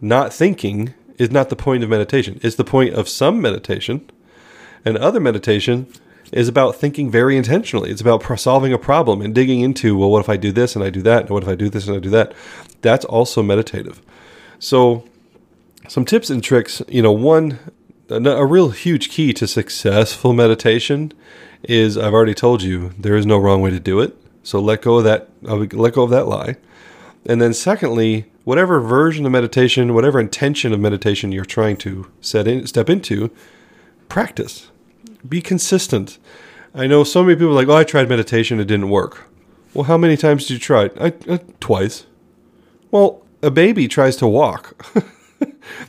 Not 0.00 0.32
thinking 0.32 0.94
is 1.18 1.30
not 1.30 1.48
the 1.48 1.56
point 1.56 1.82
of 1.82 1.90
meditation. 1.90 2.38
It's 2.42 2.56
the 2.56 2.64
point 2.64 2.94
of 2.94 3.08
some 3.08 3.40
meditation. 3.40 4.08
And 4.84 4.96
other 4.96 5.20
meditation 5.20 5.88
is 6.32 6.48
about 6.48 6.76
thinking 6.76 7.10
very 7.10 7.36
intentionally. 7.36 7.90
It's 7.90 8.00
about 8.00 8.22
solving 8.38 8.72
a 8.72 8.78
problem 8.78 9.20
and 9.20 9.34
digging 9.34 9.60
into, 9.60 9.96
well, 9.96 10.10
what 10.10 10.20
if 10.20 10.28
I 10.28 10.36
do 10.36 10.52
this 10.52 10.76
and 10.76 10.84
I 10.84 10.90
do 10.90 11.02
that? 11.02 11.22
And 11.22 11.30
what 11.30 11.42
if 11.42 11.48
I 11.48 11.54
do 11.54 11.68
this 11.68 11.88
and 11.88 11.96
I 11.96 12.00
do 12.00 12.10
that? 12.10 12.32
That's 12.82 13.04
also 13.04 13.42
meditative. 13.42 14.00
So, 14.58 15.04
some 15.88 16.04
tips 16.04 16.28
and 16.30 16.42
tricks, 16.42 16.82
you 16.88 17.02
know, 17.02 17.12
one, 17.12 17.58
a 18.10 18.46
real 18.46 18.70
huge 18.70 19.10
key 19.10 19.32
to 19.34 19.46
successful 19.46 20.32
meditation 20.32 21.12
is 21.62 21.98
I've 21.98 22.14
already 22.14 22.34
told 22.34 22.62
you 22.62 22.90
there 22.98 23.16
is 23.16 23.26
no 23.26 23.38
wrong 23.38 23.60
way 23.60 23.70
to 23.70 23.80
do 23.80 24.00
it. 24.00 24.16
So 24.42 24.60
let 24.60 24.82
go 24.82 24.98
of 24.98 25.04
that, 25.04 25.28
let 25.42 25.94
go 25.94 26.02
of 26.02 26.10
that 26.10 26.26
lie. 26.26 26.56
And 27.26 27.42
then 27.42 27.52
secondly, 27.52 28.26
whatever 28.44 28.80
version 28.80 29.26
of 29.26 29.32
meditation, 29.32 29.92
whatever 29.92 30.18
intention 30.18 30.72
of 30.72 30.80
meditation 30.80 31.32
you're 31.32 31.44
trying 31.44 31.76
to 31.78 32.10
set 32.20 32.48
in, 32.48 32.66
step 32.66 32.88
into, 32.88 33.30
practice 34.08 34.70
be 35.26 35.40
consistent. 35.40 36.18
I 36.74 36.86
know 36.86 37.04
so 37.04 37.22
many 37.22 37.36
people 37.36 37.50
are 37.50 37.54
like, 37.54 37.68
oh, 37.68 37.76
I 37.76 37.84
tried 37.84 38.08
meditation, 38.08 38.60
it 38.60 38.66
didn't 38.66 38.90
work. 38.90 39.28
Well, 39.74 39.84
how 39.84 39.96
many 39.96 40.16
times 40.16 40.46
did 40.46 40.54
you 40.54 40.60
try 40.60 40.84
it? 40.84 40.96
I, 41.00 41.32
uh, 41.32 41.38
twice. 41.60 42.06
Well, 42.90 43.22
a 43.42 43.50
baby 43.50 43.88
tries 43.88 44.16
to 44.16 44.26
walk. 44.26 44.94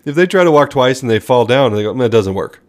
if 0.05 0.15
they 0.15 0.25
try 0.25 0.43
to 0.43 0.51
walk 0.51 0.69
twice 0.69 1.01
and 1.01 1.09
they 1.09 1.19
fall 1.19 1.45
down, 1.45 1.73
they 1.73 1.83
go, 1.83 1.93
that 1.93 2.11
doesn't 2.11 2.33
work. 2.33 2.61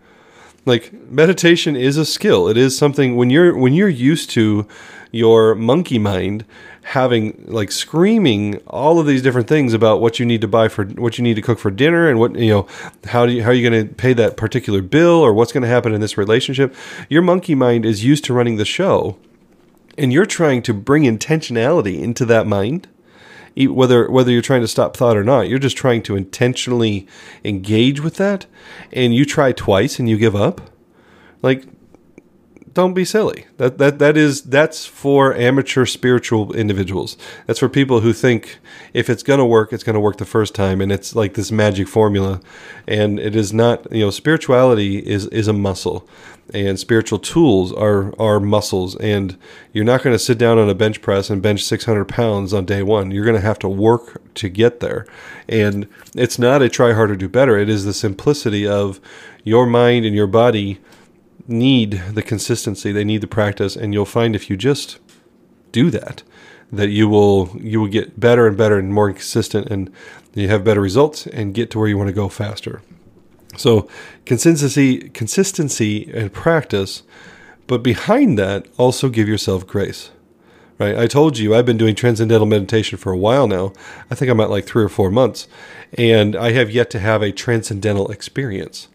Like 0.66 0.92
meditation 1.10 1.76
is 1.76 1.96
a 1.96 2.04
skill. 2.04 2.48
It 2.48 2.56
is 2.56 2.76
something 2.76 3.16
when 3.16 3.30
you're 3.30 3.56
when 3.56 3.72
you're 3.72 3.88
used 3.88 4.30
to 4.30 4.66
your 5.12 5.54
monkey 5.54 5.98
mind 5.98 6.44
having 6.82 7.44
like 7.46 7.70
screaming 7.70 8.56
all 8.66 8.98
of 8.98 9.06
these 9.06 9.22
different 9.22 9.48
things 9.48 9.72
about 9.74 10.00
what 10.00 10.18
you 10.18 10.26
need 10.26 10.40
to 10.40 10.48
buy 10.48 10.68
for 10.68 10.84
what 10.84 11.18
you 11.18 11.24
need 11.24 11.34
to 11.34 11.42
cook 11.42 11.58
for 11.58 11.70
dinner 11.70 12.08
and 12.08 12.18
what 12.18 12.34
you 12.36 12.50
know 12.50 12.66
how 13.04 13.26
do 13.26 13.32
you 13.32 13.42
how 13.42 13.50
are 13.50 13.54
you 13.54 13.68
going 13.68 13.88
to 13.88 13.94
pay 13.94 14.12
that 14.12 14.36
particular 14.36 14.80
bill 14.80 15.20
or 15.20 15.32
what's 15.32 15.52
going 15.52 15.62
to 15.62 15.68
happen 15.68 15.92
in 15.92 16.00
this 16.00 16.16
relationship 16.16 16.74
your 17.08 17.22
monkey 17.22 17.54
mind 17.54 17.84
is 17.84 18.04
used 18.04 18.24
to 18.24 18.32
running 18.32 18.56
the 18.56 18.64
show 18.64 19.16
and 19.98 20.12
you're 20.12 20.26
trying 20.26 20.62
to 20.62 20.72
bring 20.72 21.02
intentionality 21.02 22.00
into 22.00 22.24
that 22.24 22.46
mind 22.46 22.88
whether 23.56 24.10
whether 24.10 24.30
you're 24.30 24.42
trying 24.42 24.60
to 24.60 24.68
stop 24.68 24.96
thought 24.96 25.16
or 25.16 25.24
not 25.24 25.48
you're 25.48 25.58
just 25.58 25.76
trying 25.76 26.02
to 26.02 26.16
intentionally 26.16 27.06
engage 27.44 28.00
with 28.00 28.16
that 28.16 28.46
and 28.92 29.14
you 29.14 29.24
try 29.24 29.52
twice 29.52 29.98
and 29.98 30.08
you 30.08 30.16
give 30.16 30.36
up. 30.36 30.60
Like 31.42 31.64
don't 32.72 32.94
be 32.94 33.04
silly. 33.04 33.46
That 33.56 33.78
that 33.78 33.98
that 33.98 34.16
is 34.16 34.42
that's 34.42 34.86
for 34.86 35.34
amateur 35.34 35.86
spiritual 35.86 36.52
individuals. 36.52 37.16
That's 37.46 37.58
for 37.58 37.68
people 37.68 38.00
who 38.00 38.12
think 38.12 38.58
if 38.94 39.10
it's 39.10 39.22
going 39.22 39.38
to 39.38 39.44
work, 39.44 39.72
it's 39.72 39.84
going 39.84 39.94
to 39.94 40.00
work 40.00 40.18
the 40.18 40.24
first 40.24 40.54
time 40.54 40.80
and 40.80 40.92
it's 40.92 41.14
like 41.14 41.34
this 41.34 41.50
magic 41.50 41.88
formula. 41.88 42.40
And 42.86 43.18
it 43.18 43.34
is 43.34 43.52
not, 43.52 43.90
you 43.92 44.04
know, 44.04 44.10
spirituality 44.10 44.98
is 44.98 45.26
is 45.26 45.48
a 45.48 45.52
muscle 45.52 46.08
and 46.52 46.78
spiritual 46.78 47.18
tools 47.18 47.72
are 47.72 48.14
are 48.20 48.40
muscles 48.40 48.96
and 48.96 49.36
you're 49.72 49.84
not 49.84 50.02
going 50.02 50.14
to 50.14 50.18
sit 50.18 50.38
down 50.38 50.58
on 50.58 50.68
a 50.68 50.74
bench 50.74 51.00
press 51.00 51.30
and 51.30 51.42
bench 51.42 51.64
600 51.64 52.06
pounds 52.06 52.52
on 52.52 52.64
day 52.64 52.82
one 52.82 53.10
you're 53.10 53.24
going 53.24 53.36
to 53.36 53.40
have 53.40 53.58
to 53.58 53.68
work 53.68 54.20
to 54.34 54.48
get 54.48 54.80
there 54.80 55.06
and 55.48 55.86
it's 56.16 56.38
not 56.38 56.62
a 56.62 56.68
try 56.68 56.92
harder 56.92 57.14
do 57.14 57.28
better 57.28 57.56
it 57.56 57.68
is 57.68 57.84
the 57.84 57.94
simplicity 57.94 58.66
of 58.66 59.00
your 59.44 59.66
mind 59.66 60.04
and 60.04 60.14
your 60.14 60.26
body 60.26 60.80
need 61.50 62.02
the 62.12 62.22
consistency, 62.22 62.92
they 62.92 63.04
need 63.04 63.20
the 63.20 63.26
practice, 63.26 63.76
and 63.76 63.92
you'll 63.92 64.06
find 64.06 64.34
if 64.34 64.48
you 64.48 64.56
just 64.56 64.98
do 65.72 65.90
that, 65.90 66.22
that 66.72 66.88
you 66.88 67.08
will 67.08 67.50
you 67.60 67.80
will 67.80 67.88
get 67.88 68.18
better 68.18 68.46
and 68.46 68.56
better 68.56 68.78
and 68.78 68.92
more 68.94 69.12
consistent, 69.12 69.68
and 69.68 69.92
you 70.34 70.48
have 70.48 70.64
better 70.64 70.80
results 70.80 71.26
and 71.26 71.54
get 71.54 71.70
to 71.70 71.78
where 71.78 71.88
you 71.88 71.98
want 71.98 72.08
to 72.08 72.14
go 72.14 72.28
faster. 72.28 72.82
So 73.56 73.88
consistency, 74.24 75.10
consistency, 75.10 76.10
and 76.12 76.32
practice, 76.32 77.02
but 77.66 77.82
behind 77.82 78.38
that, 78.38 78.66
also 78.78 79.08
give 79.08 79.28
yourself 79.28 79.66
grace. 79.66 80.10
Right? 80.78 80.96
I 80.96 81.08
told 81.08 81.36
you 81.36 81.54
I've 81.54 81.66
been 81.66 81.76
doing 81.76 81.94
transcendental 81.94 82.46
meditation 82.46 82.96
for 82.96 83.12
a 83.12 83.18
while 83.18 83.46
now. 83.46 83.74
I 84.10 84.14
think 84.14 84.30
I'm 84.30 84.40
at 84.40 84.48
like 84.48 84.64
three 84.64 84.82
or 84.82 84.88
four 84.88 85.10
months, 85.10 85.46
and 85.98 86.34
I 86.34 86.52
have 86.52 86.70
yet 86.70 86.88
to 86.90 86.98
have 86.98 87.20
a 87.20 87.32
transcendental 87.32 88.10
experience. 88.10 88.88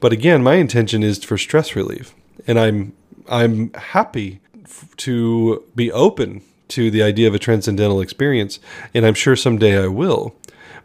But 0.00 0.12
again, 0.12 0.42
my 0.42 0.54
intention 0.54 1.02
is 1.02 1.22
for 1.22 1.36
stress 1.38 1.76
relief, 1.76 2.14
and 2.46 2.58
I'm 2.58 2.94
I'm 3.28 3.72
happy 3.74 4.40
f- 4.64 4.88
to 4.98 5.62
be 5.76 5.92
open 5.92 6.42
to 6.68 6.90
the 6.90 7.02
idea 7.02 7.28
of 7.28 7.34
a 7.34 7.38
transcendental 7.38 8.00
experience, 8.00 8.58
and 8.94 9.04
I'm 9.06 9.14
sure 9.14 9.36
someday 9.36 9.82
I 9.82 9.88
will. 9.88 10.34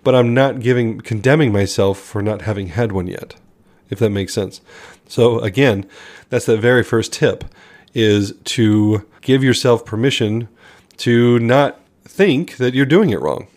But 0.03 0.15
I'm 0.15 0.33
not 0.33 0.59
giving 0.59 0.99
condemning 1.01 1.51
myself 1.51 1.97
for 1.97 2.21
not 2.21 2.43
having 2.43 2.67
had 2.67 2.91
one 2.91 3.07
yet, 3.07 3.35
if 3.89 3.97
that 3.99 4.11
makes 4.11 4.33
sense. 4.33 4.61
So 5.07 5.39
again, 5.39 5.87
that's 6.29 6.45
the 6.45 6.57
very 6.57 6.83
first 6.83 7.13
tip 7.13 7.45
is 7.93 8.33
to 8.43 9.05
give 9.21 9.43
yourself 9.43 9.85
permission 9.85 10.49
to 10.97 11.39
not 11.39 11.79
think 12.03 12.57
that 12.57 12.73
you're 12.73 12.85
doing 12.85 13.09
it 13.09 13.21
wrong. 13.21 13.47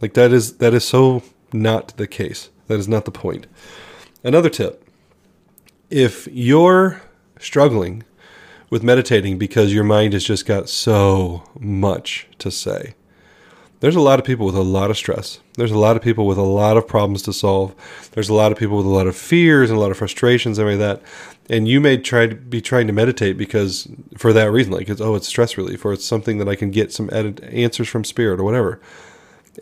Like 0.00 0.14
that 0.14 0.32
is 0.32 0.58
that 0.58 0.74
is 0.74 0.84
so 0.84 1.22
not 1.52 1.96
the 1.96 2.06
case. 2.06 2.50
That 2.68 2.78
is 2.78 2.88
not 2.88 3.04
the 3.04 3.10
point. 3.10 3.46
Another 4.22 4.50
tip 4.50 4.85
if 5.90 6.26
you're 6.30 7.02
struggling 7.38 8.02
with 8.70 8.82
meditating 8.82 9.38
because 9.38 9.72
your 9.72 9.84
mind 9.84 10.12
has 10.12 10.24
just 10.24 10.46
got 10.46 10.68
so 10.68 11.44
much 11.58 12.28
to 12.38 12.50
say, 12.50 12.94
there's 13.80 13.96
a 13.96 14.00
lot 14.00 14.18
of 14.18 14.24
people 14.24 14.46
with 14.46 14.56
a 14.56 14.62
lot 14.62 14.90
of 14.90 14.96
stress. 14.96 15.40
There's 15.54 15.70
a 15.70 15.78
lot 15.78 15.96
of 15.96 16.02
people 16.02 16.26
with 16.26 16.38
a 16.38 16.42
lot 16.42 16.76
of 16.76 16.88
problems 16.88 17.22
to 17.22 17.32
solve. 17.32 17.74
There's 18.12 18.30
a 18.30 18.34
lot 18.34 18.50
of 18.50 18.58
people 18.58 18.78
with 18.78 18.86
a 18.86 18.90
lot 18.90 19.06
of 19.06 19.14
fears 19.16 19.70
and 19.70 19.78
a 19.78 19.80
lot 19.80 19.90
of 19.90 19.98
frustrations 19.98 20.58
and 20.58 20.68
like 20.68 20.78
that. 20.78 21.02
And 21.48 21.68
you 21.68 21.80
may 21.80 21.98
try 21.98 22.26
to 22.26 22.34
be 22.34 22.60
trying 22.60 22.86
to 22.86 22.92
meditate 22.92 23.36
because 23.36 23.86
for 24.16 24.32
that 24.32 24.50
reason, 24.50 24.72
like 24.72 24.88
it's 24.88 25.00
oh, 25.00 25.14
it's 25.14 25.28
stress 25.28 25.56
relief 25.56 25.84
or 25.84 25.92
it's 25.92 26.04
something 26.04 26.38
that 26.38 26.48
I 26.48 26.56
can 26.56 26.70
get 26.70 26.92
some 26.92 27.10
answers 27.12 27.88
from 27.88 28.02
spirit 28.02 28.40
or 28.40 28.44
whatever. 28.44 28.80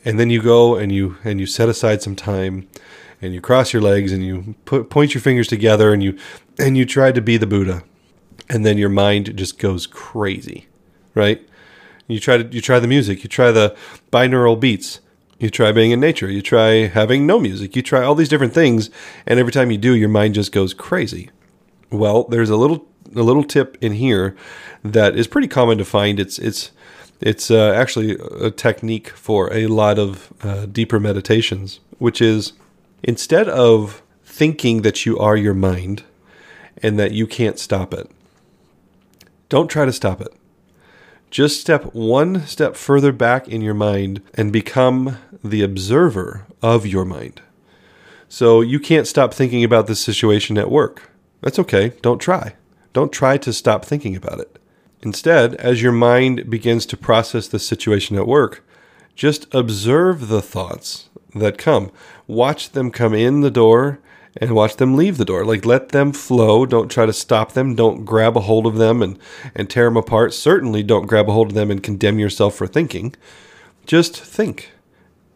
And 0.05 0.19
then 0.19 0.31
you 0.31 0.41
go 0.41 0.77
and 0.77 0.93
you 0.93 1.19
and 1.25 1.41
you 1.41 1.47
set 1.47 1.69
aside 1.69 2.01
some 2.01 2.17
time 2.17 2.69
and 3.25 3.35
you 3.35 3.41
cross 3.41 3.73
your 3.73 3.83
legs 3.83 4.13
and 4.13 4.25
you 4.25 4.55
put, 4.65 4.91
point 4.91 5.15
your 5.15 5.21
fingers 5.21 5.49
together 5.49 5.93
and 5.93 6.03
you 6.03 6.17
and 6.59 6.77
you 6.77 6.85
try 6.85 7.11
to 7.11 7.21
be 7.21 7.37
the 7.37 7.47
Buddha, 7.47 7.83
and 8.49 8.65
then 8.65 8.79
your 8.79 8.89
mind 8.89 9.37
just 9.37 9.59
goes 9.59 9.87
crazy, 9.87 10.67
right? 11.15 11.47
You 12.07 12.21
try 12.21 12.37
to 12.37 12.45
you 12.55 12.61
try 12.61 12.79
the 12.79 12.89
music. 12.89 13.23
You 13.23 13.29
try 13.29 13.51
the 13.51 13.77
binaural 14.13 14.59
beats. 14.59 15.01
You 15.39 15.51
try 15.51 15.73
being 15.73 15.91
in 15.91 16.01
nature. 16.01 16.31
You 16.31 16.43
try 16.43 16.87
having 16.87 17.27
no 17.27 17.41
music. 17.41 17.75
You 17.75 17.83
try 17.83 18.03
all 18.03 18.15
these 18.15 18.29
different 18.29 18.55
things, 18.55 18.91
and 19.27 19.41
every 19.41 19.53
time 19.53 19.71
you 19.71 19.79
do, 19.79 19.95
your 19.95 20.09
mind 20.09 20.35
just 20.35 20.53
goes 20.53 20.75
crazy. 20.75 21.31
Well, 21.91 22.25
there's 22.25 22.51
a 22.51 22.57
little 22.57 22.87
a 23.17 23.23
little 23.23 23.45
tip 23.45 23.77
in 23.81 23.93
here 23.93 24.37
that 24.83 25.17
is 25.17 25.27
pretty 25.27 25.49
common 25.49 25.79
to 25.79 25.85
find. 25.85 26.21
It's 26.21 26.39
it's 26.39 26.73
it's 27.21 27.51
uh, 27.51 27.73
actually 27.75 28.19
a 28.41 28.51
technique 28.51 29.09
for 29.09 29.53
a 29.53 29.67
lot 29.67 29.99
of 29.99 30.33
uh, 30.43 30.67
deeper 30.67 31.01
meditations, 31.01 31.81
which 31.99 32.21
is 32.21 32.53
instead 33.05 33.49
of 33.49 34.03
thinking 34.25 34.83
that 34.83 35.07
you 35.07 35.19
are 35.19 35.37
your 35.37 35.55
mind 35.55 36.03
and 36.83 36.99
that 36.99 37.13
you 37.13 37.27
can't 37.27 37.59
stop 37.59 37.95
it, 37.95 38.11
don't 39.49 39.69
try 39.69 39.85
to 39.85 39.93
stop 39.93 40.21
it. 40.21 40.35
Just 41.31 41.61
step 41.61 41.95
one 41.95 42.47
step 42.47 42.77
further 42.77 43.13
back 43.13 43.47
in 43.47 43.61
your 43.61 43.75
mind 43.75 44.23
and 44.35 44.53
become 44.53 45.19
the 45.43 45.63
observer 45.63 46.47
of 46.63 46.87
your 46.87 47.05
mind. 47.05 47.43
So 48.29 48.61
you 48.61 48.81
can't 48.81 49.07
stop 49.07 49.35
thinking 49.35 49.63
about 49.63 49.87
this 49.87 50.01
situation 50.01 50.59
at 50.59 50.71
work. 50.71 51.11
That's 51.41 51.59
okay. 51.59 51.93
Don't 52.03 52.21
try. 52.21 52.55
Don't 52.93 53.13
try 53.13 53.37
to 53.39 53.53
stop 53.53 53.85
thinking 53.85 54.17
about 54.17 54.41
it. 54.41 54.59
Instead, 55.03 55.55
as 55.57 55.83
your 55.83 55.93
mind 55.93 56.49
begins 56.49 56.87
to 56.87 56.97
process 56.97 57.47
the 57.47 57.59
situation 57.59 58.17
at 58.17 58.27
work, 58.27 58.65
just 59.15 59.53
observe 59.55 60.29
the 60.29 60.41
thoughts 60.41 61.11
that 61.41 61.59
come. 61.59 61.91
Watch 62.27 62.71
them 62.71 62.91
come 62.91 63.15
in 63.15 63.41
the 63.41 63.51
door 63.51 64.01
and 64.37 64.55
watch 64.55 64.77
them 64.77 64.97
leave 64.97 65.17
the 65.17 65.25
door. 65.25 65.45
Like 65.45 65.65
let 65.65 65.91
them 65.91 66.13
flow. 66.13 66.67
Don't 66.67 66.91
try 66.91 67.07
to 67.07 67.13
stop 67.13 67.53
them. 67.53 67.75
Don't 67.75 68.05
grab 68.05 68.37
a 68.37 68.41
hold 68.41 68.67
of 68.67 68.77
them 68.77 69.03
and, 69.03 69.19
and 69.55 69.71
tear 69.71 69.85
them 69.85 69.97
apart. 69.97 70.35
Certainly 70.35 70.83
don't 70.85 71.07
grab 71.07 71.29
a 71.29 71.33
hold 71.33 71.49
of 71.49 71.55
them 71.55 71.71
and 71.71 71.83
condemn 71.83 72.19
yourself 72.19 72.55
for 72.55 72.67
thinking. 72.67 73.15
Just 73.87 74.17
think. 74.17 74.73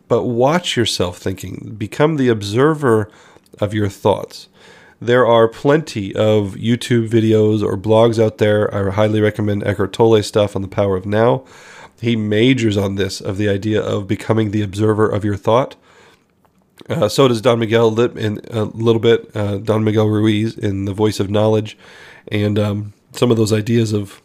But 0.08 0.24
watch 0.24 0.76
yourself 0.76 1.18
thinking. 1.18 1.74
Become 1.78 2.16
the 2.16 2.28
observer 2.28 3.10
of 3.60 3.74
your 3.74 3.88
thoughts. 3.88 4.48
There 5.00 5.26
are 5.26 5.46
plenty 5.46 6.14
of 6.16 6.54
YouTube 6.54 7.08
videos 7.08 7.62
or 7.62 7.76
blogs 7.76 8.22
out 8.22 8.38
there. 8.38 8.74
I 8.74 8.90
highly 8.90 9.20
recommend 9.20 9.64
Eckhart 9.64 9.92
Tolle 9.92 10.22
stuff 10.24 10.56
on 10.56 10.62
the 10.62 10.68
power 10.68 10.96
of 10.96 11.06
now. 11.06 11.44
He 12.00 12.16
majors 12.16 12.76
on 12.76 12.96
this 12.96 13.20
of 13.20 13.36
the 13.36 13.48
idea 13.48 13.80
of 13.80 14.08
becoming 14.08 14.50
the 14.50 14.62
observer 14.62 15.08
of 15.08 15.24
your 15.24 15.36
thought. 15.36 15.76
Uh, 16.88 17.08
so 17.08 17.28
does 17.28 17.40
Don 17.40 17.58
Miguel 17.58 17.90
lip 17.90 18.16
in 18.16 18.40
a 18.50 18.64
little 18.64 19.00
bit. 19.00 19.34
Uh, 19.34 19.58
Don 19.58 19.84
Miguel 19.84 20.08
Ruiz 20.08 20.56
in 20.56 20.84
The 20.84 20.94
Voice 20.94 21.20
of 21.20 21.30
Knowledge, 21.30 21.76
and 22.28 22.58
um, 22.58 22.92
some 23.12 23.30
of 23.30 23.36
those 23.36 23.52
ideas 23.52 23.92
of 23.92 24.22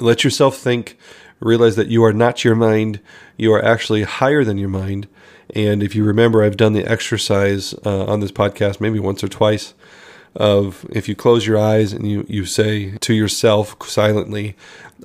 let 0.00 0.24
yourself 0.24 0.56
think, 0.56 0.96
realize 1.40 1.76
that 1.76 1.88
you 1.88 2.04
are 2.04 2.12
not 2.12 2.44
your 2.44 2.54
mind. 2.54 3.00
You 3.36 3.52
are 3.52 3.64
actually 3.64 4.04
higher 4.04 4.44
than 4.44 4.58
your 4.58 4.68
mind, 4.68 5.08
and 5.54 5.82
if 5.82 5.94
you 5.94 6.04
remember, 6.04 6.42
I've 6.42 6.56
done 6.56 6.72
the 6.72 6.86
exercise 6.86 7.74
uh, 7.84 8.04
on 8.06 8.20
this 8.20 8.32
podcast 8.32 8.80
maybe 8.80 8.98
once 8.98 9.24
or 9.24 9.28
twice 9.28 9.74
of 10.34 10.86
if 10.90 11.08
you 11.08 11.16
close 11.16 11.46
your 11.46 11.58
eyes 11.58 11.92
and 11.92 12.08
you, 12.08 12.24
you 12.28 12.44
say 12.44 12.96
to 12.98 13.14
yourself 13.14 13.76
silently, 13.88 14.56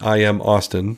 I 0.02 0.18
am 0.18 0.42
Austin, 0.42 0.98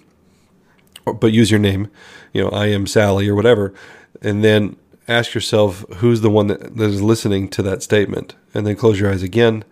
but 1.06 1.32
use 1.32 1.52
your 1.52 1.60
name, 1.60 1.90
you 2.34 2.44
know, 2.44 2.50
I 2.50 2.68
am 2.68 2.88
Sally 2.88 3.30
or 3.30 3.36
whatever, 3.36 3.74
and 4.22 4.44
then 4.44 4.76
ask 5.08 5.34
yourself 5.34 5.86
who's 5.98 6.22
the 6.22 6.30
one 6.30 6.48
that, 6.48 6.80
is 6.80 7.02
listening 7.02 7.50
to 7.50 7.62
that 7.64 7.84
statement, 7.84 8.36
and 8.54 8.66
then 8.66 8.76
close 8.76 9.00
your 9.00 9.12
eyes 9.12 9.24
again. 9.24 9.64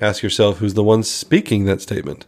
Ask 0.00 0.22
yourself 0.22 0.58
who's 0.58 0.74
the 0.74 0.84
one 0.84 1.02
speaking 1.02 1.64
that 1.64 1.80
statement. 1.80 2.26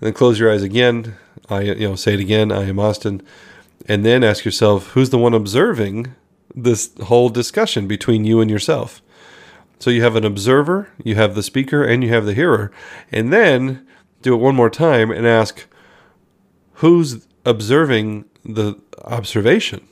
And 0.00 0.06
then 0.08 0.12
close 0.12 0.38
your 0.38 0.50
eyes 0.50 0.62
again. 0.62 1.16
I, 1.48 1.60
you 1.60 1.88
know, 1.88 1.96
say 1.96 2.14
it 2.14 2.20
again. 2.20 2.50
I 2.50 2.64
am 2.64 2.78
Austin, 2.78 3.22
and 3.86 4.04
then 4.04 4.24
ask 4.24 4.44
yourself 4.44 4.88
who's 4.88 5.10
the 5.10 5.18
one 5.18 5.34
observing 5.34 6.14
this 6.54 6.90
whole 7.04 7.28
discussion 7.28 7.86
between 7.86 8.24
you 8.24 8.40
and 8.40 8.50
yourself. 8.50 9.02
So 9.78 9.90
you 9.90 10.02
have 10.02 10.16
an 10.16 10.24
observer, 10.24 10.88
you 11.02 11.16
have 11.16 11.34
the 11.34 11.42
speaker, 11.42 11.84
and 11.84 12.02
you 12.02 12.08
have 12.10 12.24
the 12.24 12.34
hearer. 12.34 12.70
And 13.12 13.32
then 13.32 13.86
do 14.22 14.32
it 14.32 14.38
one 14.38 14.54
more 14.54 14.70
time 14.70 15.10
and 15.10 15.26
ask 15.26 15.66
who's 16.74 17.26
observing 17.44 18.24
the 18.44 18.76
observation. 19.02 19.86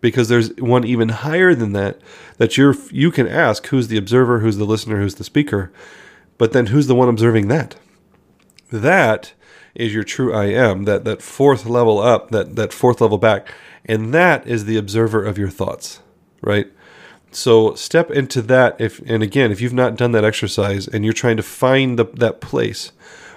Because 0.00 0.28
there's 0.28 0.54
one 0.56 0.84
even 0.84 1.08
higher 1.08 1.54
than 1.54 1.72
that 1.72 2.00
that 2.38 2.56
you're 2.56 2.74
you 2.90 3.10
can 3.10 3.26
ask 3.26 3.66
who's 3.68 3.88
the 3.88 3.96
observer, 3.96 4.40
who's 4.40 4.58
the 4.58 4.64
listener, 4.64 5.00
who's 5.00 5.14
the 5.16 5.24
speaker, 5.24 5.72
but 6.38 6.52
then 6.52 6.66
who's 6.66 6.86
the 6.86 6.94
one 6.94 7.08
observing 7.08 7.48
that? 7.48 7.76
That 8.70 9.32
is 9.74 9.94
your 9.94 10.04
true 10.04 10.34
I 10.34 10.46
am, 10.46 10.84
that 10.84 11.04
that 11.04 11.22
fourth 11.22 11.66
level 11.66 11.98
up, 11.98 12.30
that 12.30 12.56
that 12.56 12.72
fourth 12.72 13.00
level 13.00 13.18
back 13.18 13.48
and 13.86 14.12
that 14.12 14.46
is 14.46 14.64
the 14.64 14.76
observer 14.76 15.24
of 15.24 15.38
your 15.38 15.48
thoughts, 15.48 16.00
right? 16.42 16.66
So 17.30 17.74
step 17.74 18.10
into 18.10 18.42
that 18.42 18.80
if 18.80 18.98
and 19.06 19.22
again, 19.22 19.52
if 19.52 19.60
you've 19.60 19.72
not 19.72 19.96
done 19.96 20.12
that 20.12 20.24
exercise 20.24 20.88
and 20.88 21.04
you're 21.04 21.14
trying 21.14 21.36
to 21.36 21.42
find 21.42 21.98
the, 21.98 22.04
that 22.14 22.40
place 22.40 22.92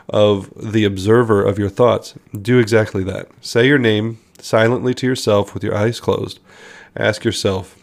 of 0.09 0.51
the 0.55 0.85
observer 0.85 1.43
of 1.43 1.59
your 1.59 1.69
thoughts, 1.69 2.15
do 2.39 2.59
exactly 2.59 3.03
that. 3.03 3.29
Say 3.41 3.67
your 3.67 3.77
name 3.77 4.19
silently 4.41 4.93
to 4.95 5.07
yourself 5.07 5.53
with 5.53 5.63
your 5.63 5.75
eyes 5.75 5.99
closed. 5.99 6.39
Ask 6.95 7.23
yourself, 7.23 7.75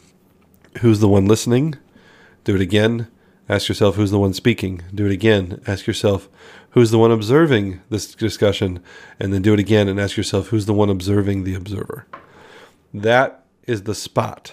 who's 0.80 1.00
the 1.00 1.08
one 1.08 1.26
listening? 1.26 1.76
Do 2.44 2.54
it 2.54 2.60
again. 2.60 3.08
Ask 3.48 3.68
yourself, 3.68 3.96
who's 3.96 4.10
the 4.10 4.18
one 4.18 4.34
speaking? 4.34 4.82
Do 4.94 5.06
it 5.06 5.12
again. 5.12 5.62
Ask 5.66 5.86
yourself, 5.86 6.28
who's 6.70 6.90
the 6.90 6.98
one 6.98 7.12
observing 7.12 7.80
this 7.90 8.14
discussion? 8.14 8.82
And 9.20 9.32
then 9.32 9.42
do 9.42 9.54
it 9.54 9.60
again 9.60 9.88
and 9.88 10.00
ask 10.00 10.16
yourself, 10.16 10.48
who's 10.48 10.66
the 10.66 10.74
one 10.74 10.90
observing 10.90 11.44
the 11.44 11.54
observer? 11.54 12.06
that 13.02 13.44
is 13.66 13.82
the 13.82 13.94
spot 13.94 14.52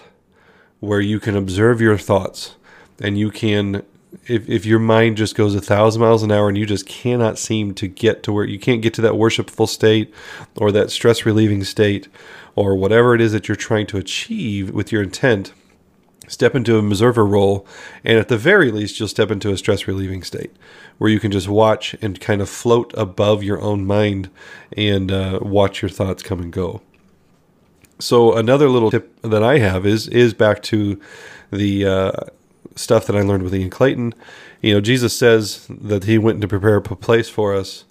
where 0.80 1.00
you 1.00 1.18
can 1.18 1.36
observe 1.36 1.80
your 1.80 1.96
thoughts 1.96 2.56
and 3.00 3.18
you 3.18 3.30
can 3.30 3.82
if, 4.26 4.48
if 4.48 4.66
your 4.66 4.78
mind 4.78 5.16
just 5.16 5.34
goes 5.34 5.54
a 5.54 5.60
thousand 5.60 6.00
miles 6.00 6.22
an 6.22 6.32
hour 6.32 6.48
and 6.48 6.58
you 6.58 6.66
just 6.66 6.86
cannot 6.86 7.38
seem 7.38 7.74
to 7.74 7.86
get 7.86 8.22
to 8.22 8.32
where 8.32 8.44
you 8.44 8.58
can't 8.58 8.82
get 8.82 8.94
to 8.94 9.00
that 9.02 9.16
worshipful 9.16 9.66
state 9.66 10.12
or 10.56 10.72
that 10.72 10.90
stress 10.90 11.24
relieving 11.26 11.64
state 11.64 12.08
or 12.54 12.74
whatever 12.74 13.14
it 13.14 13.20
is 13.20 13.32
that 13.32 13.48
you're 13.48 13.56
trying 13.56 13.86
to 13.86 13.98
achieve 13.98 14.70
with 14.70 14.92
your 14.92 15.02
intent 15.02 15.52
step 16.26 16.54
into 16.54 16.78
an 16.78 16.86
observer 16.86 17.26
role 17.26 17.66
and 18.02 18.18
at 18.18 18.28
the 18.28 18.38
very 18.38 18.70
least 18.70 18.98
you'll 18.98 19.08
step 19.08 19.30
into 19.30 19.50
a 19.50 19.58
stress 19.58 19.86
relieving 19.86 20.22
state 20.22 20.52
where 20.98 21.10
you 21.10 21.20
can 21.20 21.30
just 21.30 21.48
watch 21.48 21.94
and 22.00 22.20
kind 22.20 22.40
of 22.40 22.48
float 22.48 22.92
above 22.96 23.42
your 23.42 23.60
own 23.60 23.84
mind 23.84 24.30
and 24.76 25.12
uh, 25.12 25.38
watch 25.42 25.82
your 25.82 25.88
thoughts 25.88 26.22
come 26.22 26.40
and 26.40 26.52
go. 26.52 26.80
So 27.98 28.34
another 28.34 28.68
little 28.68 28.90
tip 28.90 29.20
that 29.22 29.42
I 29.42 29.58
have 29.58 29.86
is 29.86 30.08
is 30.08 30.34
back 30.34 30.62
to 30.64 31.00
the 31.50 31.86
uh, 31.86 32.12
stuff 32.76 33.06
that 33.06 33.16
I 33.16 33.22
learned 33.22 33.42
with 33.42 33.54
Ian 33.54 33.70
Clayton. 33.70 34.14
You 34.60 34.74
know, 34.74 34.80
Jesus 34.80 35.16
says 35.16 35.66
that 35.68 36.04
he 36.04 36.18
went 36.18 36.40
to 36.40 36.48
prepare 36.48 36.76
a 36.76 36.82
place 36.82 37.28
for 37.28 37.54
us, 37.54 37.84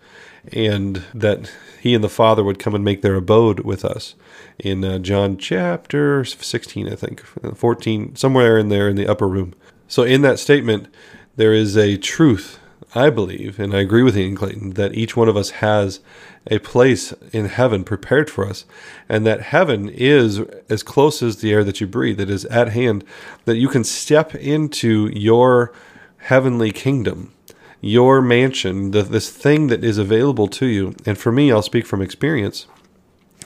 and 0.52 1.04
that 1.13 1.52
he 1.82 1.93
and 1.93 2.04
the 2.04 2.10
Father 2.10 2.43
would 2.43 2.60
come 2.60 2.76
and 2.76 2.84
make 2.84 3.02
their 3.02 3.15
abode 3.15 3.62
with 3.62 3.86
us. 3.86 4.15
In 4.60 4.84
uh, 4.84 5.00
John 5.00 5.38
chapter 5.38 6.26
sixteen, 6.26 6.91
I 6.91 6.96
think 6.96 7.22
fourteen, 7.56 8.15
somewhere 8.15 8.58
in 8.58 8.69
there 8.69 8.89
in 8.89 8.96
the 8.96 9.08
upper 9.08 9.28
room. 9.28 9.54
So 9.88 10.04
in 10.04 10.22
that 10.22 10.39
statement, 10.39 10.88
there 11.36 11.54
is 11.54 11.78
a 11.78 11.98
truth 11.98 12.60
I 12.96 13.10
believe, 13.10 13.60
and 13.60 13.74
I 13.74 13.80
agree 13.80 14.04
with 14.04 14.17
Ian 14.17 14.36
Clayton, 14.36 14.72
that 14.72 14.93
each 14.93 15.17
one 15.17 15.28
of 15.28 15.38
us 15.38 15.50
has 15.50 16.00
a 16.47 16.60
place 16.60 17.13
in 17.32 17.45
heaven 17.45 17.84
prepared 17.84 18.29
for 18.29 18.47
us, 18.47 18.65
and 19.08 19.25
that 19.25 19.41
heaven 19.41 19.89
is 19.89 20.39
as 20.69 20.84
close 20.84 21.23
as 21.23 21.38
the 21.38 21.53
air 21.53 21.63
that 21.63 21.79
you 21.79 21.88
breathe. 21.88 22.19
It 22.19 22.29
is 22.29 22.45
at 22.45 22.69
hand, 22.69 23.03
that 23.45 23.58
you 23.58 23.69
can 23.69 23.84
step 23.84 24.36
into 24.36 25.10
your 25.13 25.73
heavenly 26.17 26.71
kingdom, 26.71 27.34
your 27.79 28.21
mansion, 28.21 28.91
the, 28.91 29.03
this 29.03 29.29
thing 29.29 29.67
that 29.67 29.84
is 29.84 29.97
available 29.97 30.47
to 30.47 30.65
you. 30.65 30.95
And 31.06 31.17
for 31.17 31.32
me, 31.32 31.51
I'll 31.51 31.62
speak 31.62 31.86
from 31.86 32.01
experience 32.01 32.67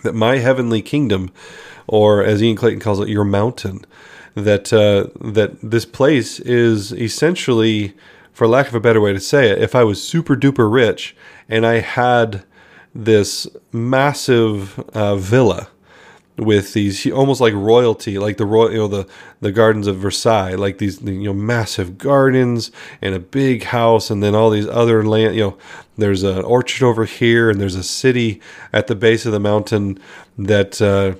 that 0.03 0.13
my 0.13 0.37
heavenly 0.37 0.81
kingdom, 0.81 1.31
or 1.87 2.23
as 2.23 2.41
Ian 2.41 2.55
Clayton 2.55 2.79
calls 2.79 2.99
it, 2.99 3.09
your 3.09 3.25
mountain, 3.25 3.85
that 4.35 4.71
uh, 4.71 5.07
that 5.19 5.57
this 5.61 5.85
place 5.85 6.39
is 6.39 6.93
essentially 6.93 7.95
for 8.31 8.47
lack 8.47 8.67
of 8.67 8.75
a 8.75 8.79
better 8.79 9.01
way 9.01 9.11
to 9.11 9.19
say 9.19 9.49
it, 9.49 9.59
if 9.59 9.73
I 9.73 9.83
was 9.83 10.07
super 10.07 10.35
duper 10.35 10.71
rich 10.71 11.15
and 11.49 11.65
I 11.65 11.79
had 11.79 12.43
this 12.97 13.47
massive 13.71 14.79
uh, 14.93 15.15
villa 15.15 15.69
with 16.37 16.73
these 16.73 17.09
almost 17.11 17.41
like 17.41 17.53
royalty, 17.53 18.19
like 18.19 18.37
the 18.37 18.45
royal, 18.45 18.71
you 18.71 18.77
know, 18.77 18.87
the 18.87 19.07
the 19.39 19.51
gardens 19.51 19.87
of 19.87 19.97
Versailles, 19.97 20.55
like 20.55 20.79
these 20.79 21.01
you 21.01 21.23
know 21.23 21.33
massive 21.33 21.97
gardens 21.97 22.71
and 23.01 23.15
a 23.15 23.19
big 23.19 23.63
house, 23.63 24.09
and 24.09 24.21
then 24.21 24.35
all 24.35 24.49
these 24.49 24.67
other 24.67 25.03
land. 25.05 25.35
You 25.35 25.41
know, 25.41 25.57
there's 25.97 26.23
an 26.23 26.43
orchard 26.43 26.85
over 26.85 27.05
here, 27.05 27.49
and 27.49 27.61
there's 27.61 27.75
a 27.75 27.83
city 27.83 28.41
at 28.73 28.87
the 28.87 28.95
base 28.95 29.25
of 29.25 29.31
the 29.31 29.39
mountain 29.39 29.99
that. 30.37 30.81
Uh, 30.81 31.15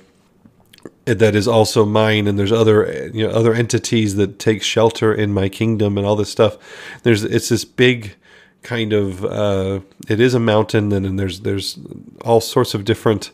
that 1.04 1.34
is 1.34 1.48
also 1.48 1.86
mine 1.86 2.26
and 2.26 2.38
there's 2.38 2.52
other 2.52 3.10
you 3.14 3.26
know 3.26 3.32
other 3.32 3.54
entities 3.54 4.16
that 4.16 4.38
take 4.38 4.62
shelter 4.62 5.14
in 5.14 5.32
my 5.32 5.48
kingdom 5.48 5.96
and 5.96 6.06
all 6.06 6.14
this 6.16 6.30
stuff 6.30 6.58
there's 7.02 7.24
it's 7.24 7.48
this 7.48 7.64
big 7.64 8.14
kind 8.62 8.92
of 8.92 9.24
uh, 9.24 9.80
it 10.08 10.20
is 10.20 10.34
a 10.34 10.40
mountain 10.40 10.92
and, 10.92 11.06
and 11.06 11.18
there's 11.18 11.40
there's 11.40 11.78
all 12.24 12.40
sorts 12.40 12.74
of 12.74 12.84
different 12.84 13.30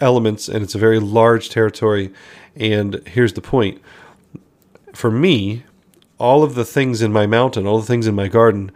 elements 0.00 0.48
and 0.48 0.62
it's 0.62 0.74
a 0.74 0.78
very 0.78 0.98
large 0.98 1.50
territory. 1.50 2.12
And 2.56 3.06
here's 3.06 3.32
the 3.34 3.40
point. 3.40 3.80
For 4.94 5.10
me 5.10 5.64
all 6.18 6.42
of 6.42 6.54
the 6.54 6.64
things 6.64 7.02
in 7.02 7.12
my 7.12 7.26
mountain 7.26 7.66
all 7.66 7.80
the 7.80 7.86
things 7.86 8.06
in 8.06 8.14
my 8.14 8.28
garden 8.28 8.70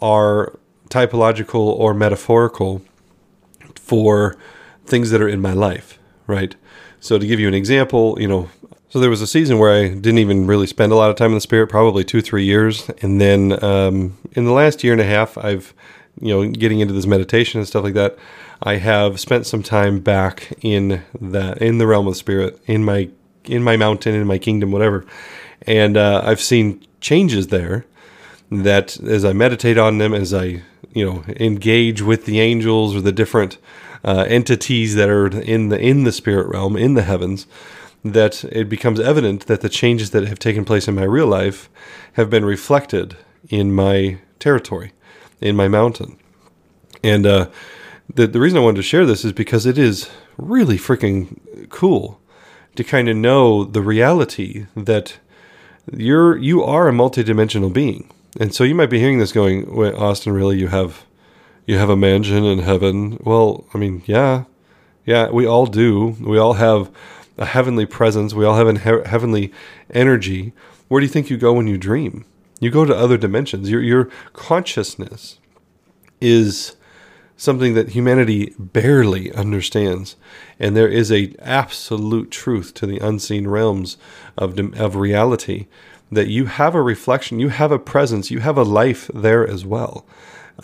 are 0.00 0.58
typological 0.88 1.60
or 1.60 1.94
metaphorical 1.94 2.82
for 3.76 4.36
things 4.84 5.10
that 5.10 5.20
are 5.20 5.28
in 5.28 5.40
my 5.40 5.52
life 5.52 5.98
right? 6.26 6.56
So 7.00 7.18
to 7.18 7.26
give 7.26 7.38
you 7.38 7.46
an 7.46 7.54
example 7.54 8.16
you 8.20 8.26
know 8.26 8.48
so 8.90 9.00
there 9.00 9.10
was 9.10 9.20
a 9.20 9.26
season 9.26 9.58
where 9.58 9.72
I 9.72 9.88
didn't 9.88 10.18
even 10.18 10.46
really 10.46 10.66
spend 10.66 10.92
a 10.92 10.94
lot 10.94 11.10
of 11.10 11.16
time 11.16 11.28
in 11.28 11.34
the 11.34 11.42
spirit, 11.42 11.68
probably 11.68 12.04
two, 12.04 12.22
three 12.22 12.44
years, 12.44 12.90
and 13.02 13.20
then 13.20 13.62
um, 13.62 14.16
in 14.32 14.46
the 14.46 14.52
last 14.52 14.82
year 14.82 14.94
and 14.94 15.02
a 15.02 15.04
half, 15.04 15.36
I've, 15.36 15.74
you 16.20 16.28
know, 16.28 16.50
getting 16.50 16.80
into 16.80 16.94
this 16.94 17.06
meditation 17.06 17.60
and 17.60 17.68
stuff 17.68 17.84
like 17.84 17.94
that, 17.94 18.16
I 18.62 18.76
have 18.76 19.20
spent 19.20 19.46
some 19.46 19.62
time 19.62 20.00
back 20.00 20.52
in 20.62 21.02
that 21.20 21.58
in 21.58 21.78
the 21.78 21.86
realm 21.86 22.06
of 22.06 22.14
the 22.14 22.18
spirit, 22.18 22.58
in 22.66 22.84
my 22.84 23.10
in 23.44 23.62
my 23.62 23.76
mountain, 23.76 24.14
in 24.14 24.26
my 24.26 24.38
kingdom, 24.38 24.72
whatever, 24.72 25.06
and 25.62 25.96
uh, 25.96 26.22
I've 26.24 26.40
seen 26.40 26.84
changes 27.00 27.48
there. 27.48 27.84
That 28.50 28.98
as 29.00 29.24
I 29.24 29.34
meditate 29.34 29.76
on 29.76 29.98
them, 29.98 30.14
as 30.14 30.32
I 30.32 30.62
you 30.94 31.04
know 31.04 31.24
engage 31.36 32.00
with 32.00 32.24
the 32.24 32.40
angels 32.40 32.96
or 32.96 33.02
the 33.02 33.12
different 33.12 33.58
uh, 34.02 34.24
entities 34.26 34.94
that 34.94 35.10
are 35.10 35.28
in 35.28 35.68
the 35.68 35.78
in 35.78 36.04
the 36.04 36.12
spirit 36.12 36.48
realm, 36.48 36.74
in 36.76 36.94
the 36.94 37.02
heavens 37.02 37.46
that 38.04 38.44
it 38.44 38.68
becomes 38.68 39.00
evident 39.00 39.46
that 39.46 39.60
the 39.60 39.68
changes 39.68 40.10
that 40.10 40.26
have 40.28 40.38
taken 40.38 40.64
place 40.64 40.88
in 40.88 40.94
my 40.94 41.04
real 41.04 41.26
life 41.26 41.68
have 42.14 42.30
been 42.30 42.44
reflected 42.44 43.16
in 43.48 43.72
my 43.72 44.18
territory, 44.38 44.92
in 45.40 45.56
my 45.56 45.68
mountain. 45.68 46.18
And 47.02 47.26
uh, 47.26 47.50
the 48.12 48.26
the 48.26 48.40
reason 48.40 48.58
I 48.58 48.62
wanted 48.62 48.76
to 48.76 48.82
share 48.82 49.06
this 49.06 49.24
is 49.24 49.32
because 49.32 49.66
it 49.66 49.78
is 49.78 50.08
really 50.36 50.78
freaking 50.78 51.38
cool 51.68 52.20
to 52.76 52.84
kind 52.84 53.08
of 53.08 53.16
know 53.16 53.64
the 53.64 53.82
reality 53.82 54.66
that 54.76 55.18
you're 55.92 56.36
you 56.36 56.62
are 56.62 56.88
a 56.88 56.92
multidimensional 56.92 57.72
being. 57.72 58.10
And 58.40 58.54
so 58.54 58.62
you 58.64 58.74
might 58.74 58.90
be 58.90 59.00
hearing 59.00 59.18
this 59.18 59.32
going, 59.32 59.74
Wait, 59.74 59.94
Austin, 59.94 60.32
really 60.32 60.58
you 60.58 60.68
have 60.68 61.04
you 61.66 61.78
have 61.78 61.90
a 61.90 61.96
mansion 61.96 62.44
in 62.44 62.60
heaven? 62.60 63.18
Well, 63.22 63.66
I 63.74 63.78
mean, 63.78 64.02
yeah. 64.06 64.44
Yeah, 65.04 65.30
we 65.30 65.46
all 65.46 65.66
do. 65.66 66.16
We 66.20 66.38
all 66.38 66.54
have 66.54 66.90
a 67.38 67.46
heavenly 67.46 67.86
presence. 67.86 68.34
We 68.34 68.44
all 68.44 68.56
have 68.56 68.68
a 68.68 69.08
heavenly 69.08 69.52
energy. 69.90 70.52
Where 70.88 71.00
do 71.00 71.06
you 71.06 71.12
think 71.12 71.30
you 71.30 71.36
go 71.36 71.52
when 71.52 71.66
you 71.66 71.78
dream? 71.78 72.24
You 72.60 72.70
go 72.70 72.84
to 72.84 72.96
other 72.96 73.16
dimensions. 73.16 73.70
Your 73.70 73.82
your 73.82 74.10
consciousness 74.32 75.38
is 76.20 76.76
something 77.36 77.74
that 77.74 77.90
humanity 77.90 78.52
barely 78.58 79.32
understands, 79.32 80.16
and 80.58 80.76
there 80.76 80.88
is 80.88 81.12
a 81.12 81.34
absolute 81.40 82.30
truth 82.30 82.74
to 82.74 82.86
the 82.86 82.98
unseen 82.98 83.46
realms 83.46 83.96
of 84.36 84.58
of 84.78 84.96
reality 84.96 85.66
that 86.10 86.28
you 86.28 86.46
have 86.46 86.74
a 86.74 86.82
reflection, 86.82 87.38
you 87.38 87.50
have 87.50 87.70
a 87.70 87.78
presence, 87.78 88.30
you 88.30 88.40
have 88.40 88.56
a 88.56 88.62
life 88.62 89.10
there 89.14 89.46
as 89.46 89.64
well. 89.64 90.06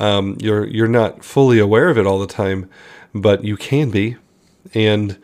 Um, 0.00 0.37
you're 0.40 0.66
you're 0.66 0.88
not 0.88 1.24
fully 1.24 1.58
aware 1.58 1.88
of 1.88 1.98
it 1.98 2.06
all 2.06 2.18
the 2.18 2.26
time, 2.26 2.68
but 3.14 3.44
you 3.44 3.56
can 3.56 3.90
be, 3.90 4.16
and 4.72 5.16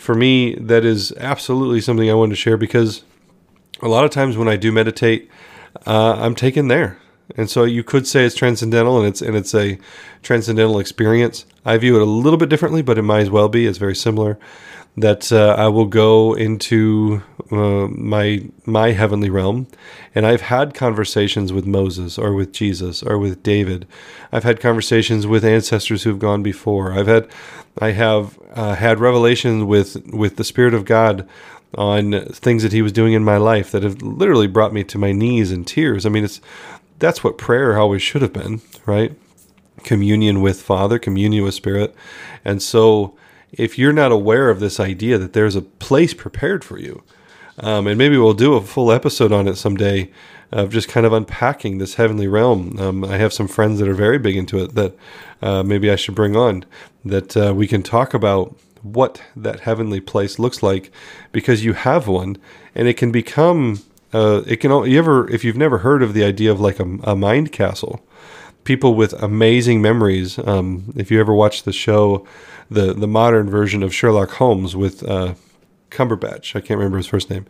for 0.00 0.14
me, 0.14 0.54
that 0.54 0.82
is 0.82 1.12
absolutely 1.18 1.82
something 1.82 2.08
I 2.10 2.14
wanted 2.14 2.30
to 2.30 2.36
share 2.36 2.56
because 2.56 3.04
a 3.82 3.88
lot 3.88 4.06
of 4.06 4.10
times 4.10 4.34
when 4.34 4.48
I 4.48 4.56
do 4.56 4.72
meditate, 4.72 5.30
uh, 5.86 6.14
I'm 6.14 6.34
taken 6.34 6.68
there. 6.68 6.98
And 7.36 7.50
so 7.50 7.64
you 7.64 7.84
could 7.84 8.06
say 8.06 8.24
it's 8.24 8.34
transcendental 8.34 8.98
and 8.98 9.06
it's 9.06 9.20
and 9.20 9.36
it's 9.36 9.54
a 9.54 9.78
transcendental 10.22 10.78
experience. 10.78 11.44
I 11.66 11.76
view 11.76 11.96
it 11.96 12.02
a 12.02 12.06
little 12.06 12.38
bit 12.38 12.48
differently, 12.48 12.80
but 12.80 12.96
it 12.96 13.02
might 13.02 13.20
as 13.20 13.30
well 13.30 13.50
be. 13.50 13.66
It's 13.66 13.76
very 13.76 13.94
similar. 13.94 14.38
That 14.96 15.32
uh, 15.32 15.54
I 15.56 15.68
will 15.68 15.86
go 15.86 16.34
into 16.34 17.22
uh, 17.50 17.88
my 17.88 18.44
my 18.66 18.92
heavenly 18.92 19.30
realm, 19.30 19.66
and 20.14 20.26
I've 20.26 20.42
had 20.42 20.74
conversations 20.74 21.52
with 21.52 21.66
Moses 21.66 22.18
or 22.18 22.34
with 22.34 22.52
Jesus 22.52 23.02
or 23.02 23.18
with 23.18 23.42
David. 23.42 23.86
I've 24.32 24.44
had 24.44 24.60
conversations 24.60 25.26
with 25.26 25.44
ancestors 25.44 26.02
who've 26.02 26.18
gone 26.18 26.42
before. 26.42 26.92
I've 26.92 27.06
had 27.06 27.28
I 27.78 27.92
have 27.92 28.38
uh, 28.54 28.74
had 28.74 29.00
revelations 29.00 29.64
with 29.64 30.04
with 30.12 30.36
the 30.36 30.44
Spirit 30.44 30.74
of 30.74 30.84
God 30.84 31.26
on 31.76 32.24
things 32.26 32.62
that 32.62 32.72
He 32.72 32.82
was 32.82 32.92
doing 32.92 33.12
in 33.12 33.24
my 33.24 33.36
life 33.36 33.70
that 33.70 33.82
have 33.82 34.02
literally 34.02 34.48
brought 34.48 34.72
me 34.72 34.84
to 34.84 34.98
my 34.98 35.12
knees 35.12 35.52
in 35.52 35.64
tears. 35.64 36.04
I 36.04 36.08
mean, 36.08 36.24
it's 36.24 36.40
that's 36.98 37.24
what 37.24 37.38
prayer 37.38 37.78
always 37.78 38.02
should 38.02 38.22
have 38.22 38.32
been, 38.32 38.60
right? 38.86 39.16
Communion 39.82 40.42
with 40.42 40.60
Father, 40.60 40.98
communion 40.98 41.44
with 41.44 41.54
Spirit, 41.54 41.94
and 42.44 42.62
so 42.62 43.14
if 43.52 43.78
you're 43.78 43.92
not 43.92 44.12
aware 44.12 44.50
of 44.50 44.60
this 44.60 44.78
idea 44.80 45.18
that 45.18 45.32
there's 45.32 45.56
a 45.56 45.62
place 45.62 46.14
prepared 46.14 46.64
for 46.64 46.78
you, 46.78 47.02
um, 47.58 47.86
and 47.86 47.98
maybe 47.98 48.16
we'll 48.16 48.34
do 48.34 48.54
a 48.54 48.62
full 48.62 48.90
episode 48.90 49.32
on 49.32 49.48
it 49.48 49.56
someday 49.56 50.10
of 50.52 50.70
just 50.70 50.88
kind 50.88 51.06
of 51.06 51.12
unpacking 51.12 51.78
this 51.78 51.94
heavenly 51.94 52.26
realm. 52.26 52.78
Um, 52.78 53.04
I 53.04 53.18
have 53.18 53.32
some 53.32 53.48
friends 53.48 53.78
that 53.78 53.88
are 53.88 53.94
very 53.94 54.18
big 54.18 54.36
into 54.36 54.58
it 54.62 54.74
that 54.74 54.96
uh, 55.42 55.62
maybe 55.62 55.90
I 55.90 55.96
should 55.96 56.14
bring 56.14 56.36
on 56.36 56.64
that 57.04 57.36
uh, 57.36 57.52
we 57.54 57.66
can 57.66 57.82
talk 57.82 58.14
about 58.14 58.56
what 58.82 59.22
that 59.36 59.60
heavenly 59.60 60.00
place 60.00 60.38
looks 60.38 60.62
like 60.62 60.90
because 61.32 61.64
you 61.64 61.74
have 61.74 62.08
one 62.08 62.36
and 62.74 62.88
it 62.88 62.96
can 62.96 63.12
become 63.12 63.82
uh, 64.12 64.42
it 64.46 64.56
can 64.56 64.70
you 64.86 64.98
ever 64.98 65.30
if 65.30 65.44
you've 65.44 65.56
never 65.56 65.78
heard 65.78 66.02
of 66.02 66.14
the 66.14 66.24
idea 66.24 66.50
of 66.50 66.60
like 66.60 66.80
a, 66.80 66.98
a 67.04 67.14
mind 67.14 67.52
castle 67.52 68.02
people 68.64 68.94
with 68.94 69.12
amazing 69.22 69.82
memories 69.82 70.38
um, 70.40 70.92
if 70.96 71.10
you 71.10 71.20
ever 71.20 71.34
watch 71.34 71.62
the 71.62 71.72
show 71.72 72.26
the 72.70 72.94
the 72.94 73.08
modern 73.08 73.50
version 73.50 73.82
of 73.82 73.94
Sherlock 73.94 74.30
Holmes 74.32 74.76
with 74.76 75.02
uh, 75.08 75.34
Cumberbatch. 75.90 76.54
I 76.54 76.60
can't 76.60 76.78
remember 76.78 76.98
his 76.98 77.06
first 77.06 77.28
name. 77.28 77.46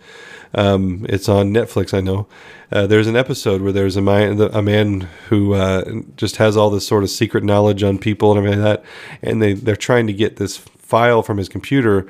Um, 0.55 1.07
it's 1.09 1.29
on 1.29 1.53
Netflix, 1.53 1.95
I 1.95 2.01
know. 2.01 2.27
Uh, 2.73 2.87
there's 2.87 3.07
an 3.07 3.17
episode 3.17 3.61
where 3.61 3.73
there's 3.73 3.97
a 3.97 4.03
man, 4.03 4.41
a 4.41 4.63
man 4.63 5.03
who 5.29 5.55
uh, 5.55 6.03
just 6.17 6.37
has 6.37 6.57
all 6.57 6.71
this 6.71 6.87
sort 6.87 7.05
of 7.05 7.11
secret 7.11 7.45
knowledge 7.45 7.83
on 7.83 7.99
people 7.99 8.31
and 8.31 8.39
everything 8.39 8.65
like 8.65 8.83
that, 8.83 8.91
and 9.23 9.41
they 9.41 9.53
they're 9.53 9.77
trying 9.77 10.07
to 10.07 10.13
get 10.13 10.37
this 10.37 10.57
file 10.57 11.23
from 11.23 11.37
his 11.37 11.49
computer. 11.49 12.07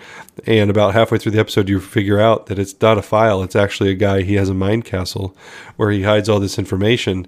And 0.46 0.70
about 0.70 0.94
halfway 0.94 1.18
through 1.18 1.32
the 1.32 1.40
episode, 1.40 1.68
you 1.68 1.80
figure 1.80 2.20
out 2.20 2.46
that 2.46 2.58
it's 2.58 2.80
not 2.80 2.96
a 2.96 3.02
file; 3.02 3.42
it's 3.42 3.56
actually 3.56 3.90
a 3.90 3.94
guy. 3.94 4.22
He 4.22 4.34
has 4.34 4.48
a 4.48 4.54
mind 4.54 4.84
castle 4.84 5.36
where 5.76 5.90
he 5.90 6.04
hides 6.04 6.28
all 6.28 6.40
this 6.40 6.58
information, 6.58 7.26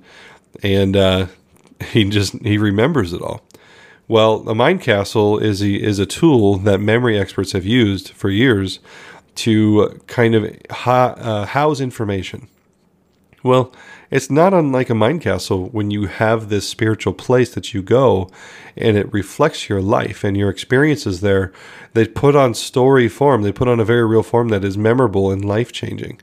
and 0.62 0.96
uh, 0.96 1.26
he 1.92 2.04
just 2.04 2.34
he 2.42 2.58
remembers 2.58 3.12
it 3.12 3.22
all. 3.22 3.42
Well, 4.08 4.46
a 4.48 4.54
mind 4.54 4.82
castle 4.82 5.38
is 5.38 5.62
a, 5.62 5.74
is 5.74 5.98
a 5.98 6.06
tool 6.06 6.58
that 6.58 6.80
memory 6.80 7.18
experts 7.18 7.52
have 7.52 7.64
used 7.64 8.10
for 8.10 8.30
years 8.30 8.80
to 9.36 10.00
kind 10.06 10.34
of 10.34 10.56
ha- 10.70 11.14
uh, 11.16 11.46
house 11.46 11.80
information. 11.80 12.48
Well, 13.42 13.72
it's 14.10 14.30
not 14.30 14.52
unlike 14.52 14.90
a 14.90 14.94
mind 14.94 15.22
castle 15.22 15.68
when 15.70 15.90
you 15.90 16.06
have 16.06 16.48
this 16.48 16.68
spiritual 16.68 17.14
place 17.14 17.54
that 17.54 17.72
you 17.72 17.82
go 17.82 18.30
and 18.76 18.96
it 18.96 19.12
reflects 19.12 19.68
your 19.68 19.80
life 19.80 20.22
and 20.22 20.36
your 20.36 20.50
experiences 20.50 21.22
there. 21.22 21.52
They 21.94 22.06
put 22.06 22.36
on 22.36 22.54
story 22.54 23.08
form, 23.08 23.42
they 23.42 23.52
put 23.52 23.68
on 23.68 23.80
a 23.80 23.84
very 23.84 24.04
real 24.04 24.22
form 24.22 24.48
that 24.50 24.64
is 24.64 24.76
memorable 24.76 25.30
and 25.30 25.44
life 25.44 25.72
changing. 25.72 26.20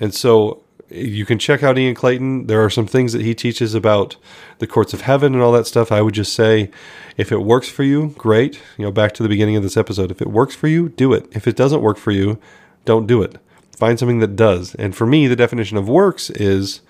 And 0.00 0.14
so 0.14 0.63
you 0.94 1.26
can 1.26 1.38
check 1.38 1.62
out 1.62 1.76
Ian 1.76 1.94
Clayton. 1.94 2.46
There 2.46 2.64
are 2.64 2.70
some 2.70 2.86
things 2.86 3.12
that 3.12 3.22
he 3.22 3.34
teaches 3.34 3.74
about 3.74 4.16
the 4.58 4.66
courts 4.66 4.94
of 4.94 5.02
heaven 5.02 5.34
and 5.34 5.42
all 5.42 5.52
that 5.52 5.66
stuff. 5.66 5.90
I 5.90 6.00
would 6.02 6.14
just 6.14 6.32
say, 6.32 6.70
if 7.16 7.32
it 7.32 7.42
works 7.42 7.68
for 7.68 7.82
you, 7.82 8.14
great. 8.16 8.60
You 8.76 8.84
know, 8.84 8.92
back 8.92 9.12
to 9.14 9.22
the 9.22 9.28
beginning 9.28 9.56
of 9.56 9.62
this 9.62 9.76
episode. 9.76 10.10
If 10.10 10.22
it 10.22 10.28
works 10.28 10.54
for 10.54 10.68
you, 10.68 10.88
do 10.88 11.12
it. 11.12 11.26
If 11.32 11.46
it 11.46 11.56
doesn't 11.56 11.82
work 11.82 11.98
for 11.98 12.10
you, 12.10 12.38
don't 12.84 13.06
do 13.06 13.22
it. 13.22 13.36
Find 13.76 13.98
something 13.98 14.20
that 14.20 14.36
does. 14.36 14.74
And 14.76 14.94
for 14.94 15.06
me, 15.06 15.26
the 15.26 15.36
definition 15.36 15.76
of 15.76 15.88
works 15.88 16.30
is 16.30 16.80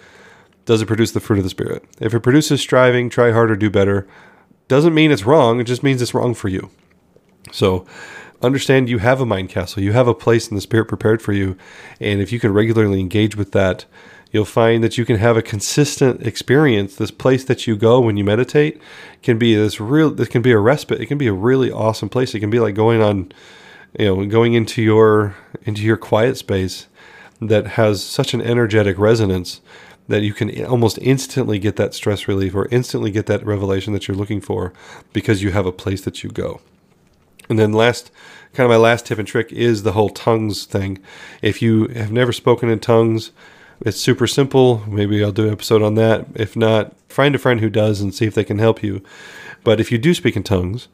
does 0.66 0.80
it 0.80 0.86
produce 0.86 1.12
the 1.12 1.20
fruit 1.20 1.38
of 1.38 1.44
the 1.44 1.50
Spirit? 1.50 1.84
If 2.00 2.14
it 2.14 2.20
produces 2.20 2.60
striving, 2.60 3.10
try 3.10 3.32
harder, 3.32 3.56
do 3.56 3.70
better, 3.70 4.06
doesn't 4.68 4.94
mean 4.94 5.10
it's 5.10 5.24
wrong. 5.24 5.60
It 5.60 5.64
just 5.64 5.82
means 5.82 6.00
it's 6.00 6.14
wrong 6.14 6.34
for 6.34 6.48
you. 6.48 6.70
So, 7.52 7.86
understand 8.42 8.88
you 8.88 8.98
have 8.98 9.20
a 9.20 9.26
mind 9.26 9.48
castle, 9.48 9.82
you 9.82 9.92
have 9.92 10.08
a 10.08 10.14
place 10.14 10.48
in 10.48 10.54
the 10.54 10.60
spirit 10.60 10.86
prepared 10.86 11.22
for 11.22 11.32
you. 11.32 11.56
And 12.00 12.20
if 12.20 12.32
you 12.32 12.40
can 12.40 12.52
regularly 12.52 13.00
engage 13.00 13.36
with 13.36 13.52
that, 13.52 13.84
you'll 14.32 14.44
find 14.44 14.82
that 14.82 14.98
you 14.98 15.04
can 15.04 15.16
have 15.16 15.36
a 15.36 15.42
consistent 15.42 16.26
experience. 16.26 16.96
This 16.96 17.10
place 17.10 17.44
that 17.44 17.66
you 17.66 17.76
go 17.76 18.00
when 18.00 18.16
you 18.16 18.24
meditate 18.24 18.80
can 19.22 19.38
be 19.38 19.54
this 19.54 19.80
real, 19.80 20.10
this 20.10 20.28
can 20.28 20.42
be 20.42 20.50
a 20.50 20.58
respite. 20.58 21.00
It 21.00 21.06
can 21.06 21.18
be 21.18 21.28
a 21.28 21.32
really 21.32 21.70
awesome 21.70 22.08
place. 22.08 22.34
It 22.34 22.40
can 22.40 22.50
be 22.50 22.60
like 22.60 22.74
going 22.74 23.00
on, 23.00 23.32
you 23.98 24.06
know, 24.06 24.26
going 24.26 24.54
into 24.54 24.82
your, 24.82 25.36
into 25.64 25.82
your 25.82 25.96
quiet 25.96 26.36
space 26.36 26.88
that 27.40 27.66
has 27.68 28.02
such 28.02 28.34
an 28.34 28.42
energetic 28.42 28.98
resonance 28.98 29.60
that 30.08 30.22
you 30.22 30.34
can 30.34 30.64
almost 30.66 30.98
instantly 30.98 31.58
get 31.58 31.76
that 31.76 31.94
stress 31.94 32.28
relief 32.28 32.54
or 32.54 32.68
instantly 32.70 33.10
get 33.10 33.26
that 33.26 33.44
revelation 33.44 33.92
that 33.92 34.06
you're 34.06 34.16
looking 34.16 34.40
for 34.40 34.72
because 35.12 35.42
you 35.42 35.50
have 35.50 35.66
a 35.66 35.72
place 35.72 36.02
that 36.02 36.22
you 36.22 36.30
go. 36.30 36.60
And 37.48 37.58
then 37.58 37.72
last, 37.72 38.10
kind 38.52 38.64
of 38.64 38.70
my 38.70 38.76
last 38.76 39.06
tip 39.06 39.18
and 39.18 39.28
trick 39.28 39.52
is 39.52 39.82
the 39.82 39.92
whole 39.92 40.10
tongues 40.10 40.64
thing. 40.64 40.98
If 41.42 41.60
you 41.60 41.88
have 41.88 42.12
never 42.12 42.32
spoken 42.32 42.68
in 42.68 42.80
tongues, 42.80 43.32
It's 43.80 44.00
super 44.00 44.26
simple. 44.26 44.82
Maybe 44.88 45.22
I'll 45.22 45.32
do 45.32 45.46
an 45.46 45.52
episode 45.52 45.82
on 45.82 45.94
that. 45.94 46.26
If 46.34 46.56
not, 46.56 46.94
find 47.08 47.34
a 47.34 47.38
friend 47.38 47.60
who 47.60 47.70
does 47.70 48.00
and 48.00 48.14
see 48.14 48.26
if 48.26 48.34
they 48.34 48.44
can 48.44 48.58
help 48.58 48.82
you. 48.82 49.02
But 49.62 49.80
if 49.80 49.90
you 49.90 49.98
do 49.98 50.14
speak 50.14 50.36
in 50.36 50.42
tongues, 50.42 50.88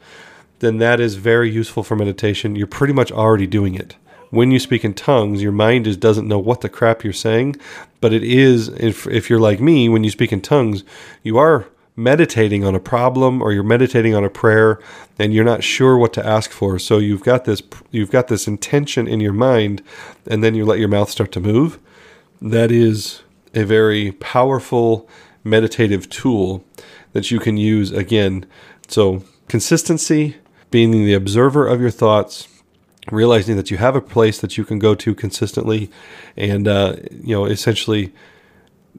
then 0.61 0.79
that 0.79 1.01
is 1.01 1.15
very 1.17 1.51
useful 1.51 1.83
for 1.83 1.97
meditation. 1.97 2.57
You're 2.57 2.67
pretty 2.67 2.93
much 2.93 3.13
already 3.13 3.47
doing 3.47 3.75
it. 3.75 3.97
When 4.31 4.51
you 4.51 4.59
speak 4.61 4.85
in 4.85 4.95
tongues, 4.95 5.43
your 5.43 5.53
mind 5.53 5.87
is 5.87 5.97
doesn't 5.97 6.29
know 6.29 6.39
what 6.39 6.61
the 6.61 6.69
crap 6.69 7.03
you're 7.03 7.13
saying, 7.13 7.57
but 8.01 8.13
it 8.13 8.23
is 8.23 8.69
if 8.69 9.07
if 9.09 9.29
you're 9.29 9.41
like 9.41 9.61
me, 9.61 9.89
when 9.89 10.05
you 10.05 10.11
speak 10.11 10.33
in 10.33 10.41
tongues, 10.41 10.85
you 11.25 11.37
are 11.37 11.67
meditating 11.97 12.65
on 12.65 12.75
a 12.75 12.81
problem 12.81 13.43
or 13.43 13.53
you're 13.53 13.63
meditating 13.63 14.15
on 14.15 14.25
a 14.25 14.31
prayer 14.31 14.81
and 15.19 15.35
you're 15.35 15.45
not 15.45 15.63
sure 15.63 15.99
what 15.99 16.13
to 16.15 16.27
ask 16.27 16.51
for. 16.51 16.79
So 16.79 16.99
you've 16.99 17.23
got 17.23 17.45
this 17.45 17.63
you've 17.91 18.11
got 18.11 18.29
this 18.29 18.47
intention 18.47 19.07
in 19.07 19.21
your 19.21 19.33
mind 19.33 19.83
and 20.27 20.43
then 20.43 20.55
you 20.55 20.65
let 20.65 20.79
your 20.79 20.89
mouth 20.89 21.11
start 21.11 21.33
to 21.33 21.41
move. 21.41 21.79
That 22.41 22.71
is 22.71 23.23
a 23.55 23.65
very 23.65 24.13
powerful 24.13 25.09
meditative 25.45 26.09
tool 26.09 26.65
that 27.13 27.31
you 27.31 27.39
can 27.39 27.57
use 27.57 27.91
again. 27.91 28.47
So 28.89 29.25
consistency, 29.49 30.37
being 30.71 30.93
the 30.93 31.15
observer 31.15 31.67
of 31.67 31.81
your 31.81 31.91
thoughts, 31.91 32.49
realizing 33.11 33.57
that 33.57 33.71
you 33.71 33.77
have 33.77 33.97
a 33.97 34.01
place 34.01 34.41
that 34.41 34.57
you 34.57 34.65
can 34.65 34.79
go 34.79 34.95
to 34.95 35.15
consistently 35.15 35.91
and 36.37 36.69
uh, 36.69 36.97
you 37.11 37.35
know 37.35 37.45
essentially 37.45 38.13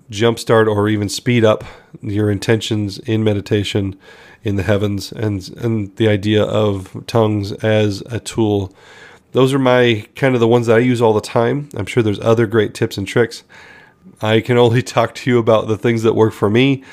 jumpstart 0.10 0.68
or 0.68 0.90
even 0.90 1.10
speed 1.10 1.44
up 1.46 1.64
your 2.02 2.30
intentions 2.30 3.00
in 3.00 3.24
meditation 3.24 3.98
in 4.44 4.56
the 4.56 4.64
heavens 4.64 5.12
and 5.12 5.50
and 5.58 5.96
the 5.98 6.08
idea 6.08 6.44
of 6.44 7.04
tongues 7.08 7.52
as 7.64 8.02
a 8.08 8.20
tool 8.20 8.74
those 9.32 9.54
are 9.54 9.60
my 9.60 10.06
kind 10.16 10.34
of 10.34 10.42
the 10.42 10.48
ones 10.48 10.68
that 10.68 10.78
I 10.78 10.80
use 10.80 11.02
all 11.02 11.14
the 11.14 11.22
time 11.22 11.70
I'm 11.76 11.86
sure 11.86 12.04
there's 12.04 12.20
other 12.20 12.48
great 12.48 12.74
tips 12.74 12.98
and 12.98 13.08
tricks 13.08 13.44
I 14.22 14.42
can 14.42 14.58
only 14.58 14.82
talk 14.96 15.16
to 15.16 15.30
you 15.30 15.38
about 15.38 15.68
the 15.68 15.78
things 15.78 16.04
that 16.04 16.14
work 16.14 16.34
for 16.34 16.50
me 16.50 16.84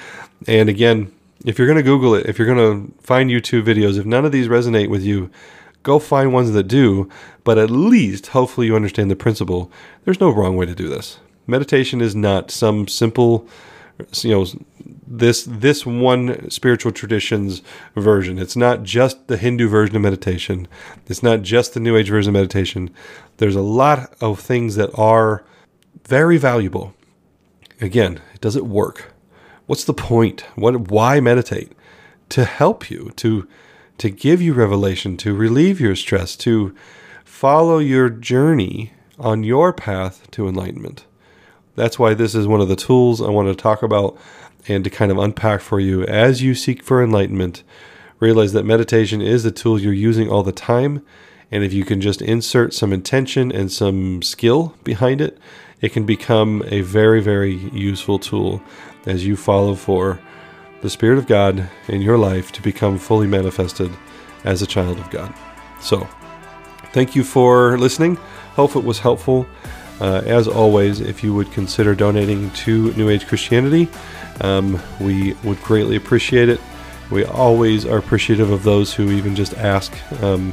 and 0.46 0.68
again 0.68 1.12
if 1.44 1.59
you're 1.59 1.68
going 1.68 1.76
to 1.76 1.82
google 1.82 2.14
it 2.14 2.26
if 2.26 2.38
you're 2.38 2.53
going 2.53 2.59
to 2.88 3.03
find 3.03 3.30
YouTube 3.30 3.64
videos 3.64 3.99
if 3.99 4.07
none 4.07 4.24
of 4.24 4.32
these 4.32 4.49
resonate 4.49 4.88
with 4.88 5.03
you 5.03 5.30
Go 5.82 5.99
find 5.99 6.32
ones 6.32 6.53
that 6.53 6.64
do, 6.64 7.09
but 7.44 7.57
at 7.57 7.70
least 7.70 8.28
hopefully 8.28 8.66
you 8.66 8.76
understand 8.76 9.11
the 9.11 9.16
principle. 9.16 9.70
There's 10.05 10.20
no 10.20 10.30
wrong 10.30 10.57
way 10.57 10.66
to 10.66 10.74
do 10.74 10.88
this. 10.88 11.18
Meditation 11.49 12.03
is 12.03 12.14
not 12.14 12.51
some 12.51 12.86
simple, 12.86 13.49
you 14.20 14.30
know, 14.30 14.46
this 15.07 15.44
this 15.44 15.86
one 15.86 16.51
spiritual 16.51 16.92
tradition's 16.92 17.62
version. 17.96 18.38
It's 18.38 18.55
not 18.55 18.82
just 18.82 19.26
the 19.28 19.38
Hindu 19.38 19.66
version 19.66 19.96
of 19.96 20.03
meditation. 20.03 20.68
It's 21.07 21.22
not 21.22 21.40
just 21.40 21.72
the 21.72 21.80
New 21.80 21.96
Age 21.96 22.11
version 22.11 22.30
of 22.30 22.34
meditation. 22.34 22.90
There's 23.38 23.57
a 23.57 23.62
lot 23.62 24.14
of 24.20 24.38
things 24.38 24.76
that 24.76 24.90
are 24.94 25.42
very 26.07 26.36
valuable. 26.36 26.94
Again, 27.80 28.20
does 28.40 28.55
it 28.55 28.66
work? 28.66 29.14
What's 29.66 29.84
the 29.84 29.94
point? 29.94 30.42
What 30.55 30.90
why 30.90 31.18
meditate? 31.18 31.72
To 32.30 32.44
help 32.44 32.90
you 32.90 33.12
to 33.16 33.49
to 33.96 34.11
give 34.11 34.42
you 34.42 34.53
revelation, 34.53 35.16
to 35.18 35.34
relieve 35.34 35.80
your 35.80 35.96
stress, 35.96 36.36
to 36.36 36.74
follow 37.24 37.78
your 37.78 38.11
journey 38.11 38.92
on 39.18 39.42
your 39.44 39.72
path 39.72 40.30
to 40.32 40.46
enlightenment. 40.46 41.05
That's 41.79 41.99
why 41.99 42.14
this 42.14 42.35
is 42.35 42.49
one 42.49 42.61
of 42.61 42.68
the 42.68 42.76
tools 42.76 43.22
I 43.22 43.31
want 43.31 43.49
to 43.49 43.55
talk 43.55 43.83
about 43.85 44.18
and 44.66 44.83
to 44.83 44.91
kind 44.91 45.12
of 45.12 45.18
unpack 45.18 45.61
for 45.61 45.79
you 45.79 46.03
as 46.05 46.43
you 46.43 46.55
seek 46.55 46.83
for 46.83 47.03
enlightenment. 47.03 47.62
Realize 48.18 48.53
that 48.53 48.64
meditation 48.64 49.22
is 49.22 49.45
a 49.45 49.53
tool 49.53 49.81
you're 49.81 49.93
using 49.93 50.29
all 50.29 50.43
the 50.43 50.51
time. 50.51 51.05
And 51.53 51.62
if 51.62 51.72
you 51.72 51.85
can 51.85 52.01
just 52.01 52.20
insert 52.20 52.74
some 52.74 52.93
intention 52.93 53.53
and 53.53 53.70
some 53.70 54.22
skill 54.22 54.74
behind 54.83 55.20
it, 55.20 55.39
it 55.81 55.93
can 55.93 56.05
become 56.05 56.64
a 56.66 56.81
very, 56.81 57.22
very 57.22 57.55
useful 57.55 58.18
tool 58.18 58.61
as 59.07 59.24
you 59.24 59.37
follow 59.37 59.76
for 59.76 60.20
the 60.83 60.91
Spirit 60.91 61.18
of 61.18 61.26
God 61.26 61.70
in 61.87 62.03
your 62.03 62.18
life 62.18 62.51
to 62.53 62.62
become 62.62 62.99
fully 62.99 63.29
manifested 63.29 63.91
as 64.45 64.62
a 64.62 64.66
child 64.66 64.99
of 64.99 65.09
God. 65.11 65.33
So, 65.81 66.09
thank 66.93 67.14
you 67.14 67.22
for 67.22 67.79
listening. 67.79 68.16
Hope 68.57 68.74
it 68.74 68.83
was 68.85 68.99
helpful. 68.99 69.47
Uh, 70.01 70.22
as 70.26 70.46
always, 70.46 71.01
if 71.01 71.24
you 71.24 71.34
would 71.34 71.51
consider 71.53 71.94
donating 71.94 72.51
to 72.53 72.92
New 72.94 73.09
Age 73.09 73.26
Christianity, 73.26 73.88
um, 74.40 74.80
we 75.01 75.34
would 75.44 75.61
greatly 75.62 75.96
appreciate 75.96 76.49
it. 76.49 76.61
We 77.11 77.24
always 77.24 77.86
are 77.86 77.99
appreciative 77.99 78.51
of 78.51 78.62
those 78.62 78.92
who 78.92 79.11
even 79.11 79.34
just 79.34 79.55
ask. 79.55 79.92
Um, 80.22 80.53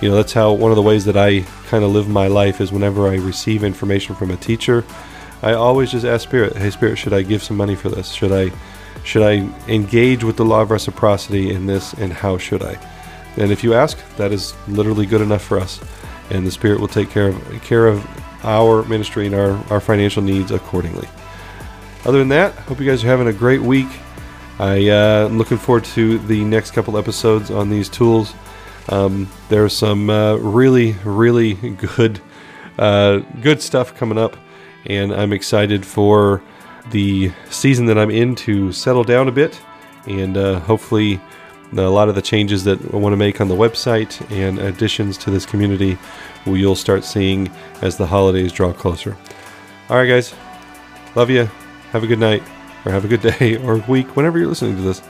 you 0.00 0.08
know, 0.08 0.16
that's 0.16 0.32
how 0.32 0.52
one 0.52 0.70
of 0.70 0.76
the 0.76 0.82
ways 0.82 1.04
that 1.06 1.16
I 1.16 1.40
kind 1.66 1.82
of 1.82 1.90
live 1.90 2.08
my 2.08 2.26
life 2.26 2.60
is 2.60 2.70
whenever 2.70 3.08
I 3.08 3.16
receive 3.16 3.64
information 3.64 4.14
from 4.14 4.30
a 4.30 4.36
teacher, 4.36 4.84
I 5.42 5.54
always 5.54 5.90
just 5.90 6.04
ask 6.04 6.22
Spirit, 6.22 6.56
hey, 6.56 6.70
Spirit, 6.70 6.96
should 6.96 7.12
I 7.12 7.22
give 7.22 7.42
some 7.42 7.56
money 7.56 7.74
for 7.74 7.88
this? 7.88 8.12
Should 8.12 8.32
I 8.32 8.52
should 9.04 9.22
I 9.22 9.50
engage 9.68 10.24
with 10.24 10.36
the 10.36 10.44
law 10.44 10.62
of 10.62 10.70
reciprocity 10.70 11.52
in 11.52 11.66
this, 11.66 11.92
and 11.94 12.12
how 12.12 12.38
should 12.38 12.62
I? 12.62 12.78
And 13.36 13.52
if 13.52 13.62
you 13.62 13.74
ask, 13.74 13.98
that 14.16 14.32
is 14.32 14.54
literally 14.66 15.04
good 15.04 15.20
enough 15.20 15.42
for 15.42 15.58
us, 15.58 15.80
and 16.30 16.46
the 16.46 16.50
Spirit 16.50 16.80
will 16.80 16.88
take 16.88 17.10
care 17.10 17.28
of 17.28 17.62
care 17.62 17.86
of 17.86 18.02
our 18.44 18.84
ministry 18.84 19.26
and 19.26 19.34
our, 19.34 19.52
our 19.72 19.80
financial 19.80 20.22
needs 20.22 20.50
accordingly. 20.50 21.08
Other 22.04 22.18
than 22.18 22.28
that, 22.28 22.54
hope 22.54 22.80
you 22.80 22.86
guys 22.86 23.02
are 23.02 23.08
having 23.08 23.28
a 23.28 23.32
great 23.32 23.62
week. 23.62 23.88
I, 24.58 24.88
uh, 24.88 25.26
am 25.26 25.38
looking 25.38 25.58
forward 25.58 25.84
to 25.86 26.18
the 26.18 26.44
next 26.44 26.70
couple 26.72 26.96
episodes 26.96 27.50
on 27.50 27.70
these 27.70 27.88
tools. 27.88 28.34
Um, 28.90 29.28
there's 29.48 29.72
some 29.74 30.10
uh, 30.10 30.36
really, 30.36 30.92
really 31.04 31.54
good, 31.54 32.20
uh, 32.78 33.18
good 33.40 33.62
stuff 33.62 33.96
coming 33.96 34.18
up, 34.18 34.36
and 34.86 35.12
I'm 35.12 35.32
excited 35.32 35.84
for 35.84 36.42
the 36.90 37.32
season 37.50 37.86
that 37.86 37.98
I'm 37.98 38.10
in 38.10 38.34
to 38.36 38.70
settle 38.70 39.04
down 39.04 39.26
a 39.26 39.32
bit 39.32 39.60
and 40.06 40.36
uh, 40.36 40.60
hopefully 40.60 41.20
a 41.78 41.90
lot 41.90 42.08
of 42.08 42.14
the 42.14 42.22
changes 42.22 42.64
that 42.64 42.78
I 42.92 42.96
want 42.96 43.12
to 43.12 43.16
make 43.16 43.40
on 43.40 43.48
the 43.48 43.54
website 43.54 44.20
and 44.30 44.58
additions 44.58 45.18
to 45.18 45.30
this 45.30 45.46
community 45.46 45.98
you'll 46.46 46.76
start 46.76 47.04
seeing 47.04 47.50
as 47.82 47.96
the 47.96 48.06
holidays 48.06 48.52
draw 48.52 48.72
closer. 48.72 49.16
All 49.88 49.96
right, 49.96 50.06
guys. 50.06 50.34
Love 51.14 51.30
you. 51.30 51.44
Have 51.90 52.02
a 52.02 52.06
good 52.06 52.18
night 52.18 52.42
or 52.84 52.92
have 52.92 53.04
a 53.04 53.08
good 53.08 53.22
day 53.38 53.56
or 53.56 53.76
week 53.88 54.16
whenever 54.16 54.38
you're 54.38 54.48
listening 54.48 54.76
to 54.76 54.82
this. 54.82 55.02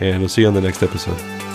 And 0.00 0.20
we'll 0.20 0.28
see 0.28 0.42
you 0.42 0.48
on 0.48 0.54
the 0.54 0.60
next 0.60 0.82
episode. 0.82 1.47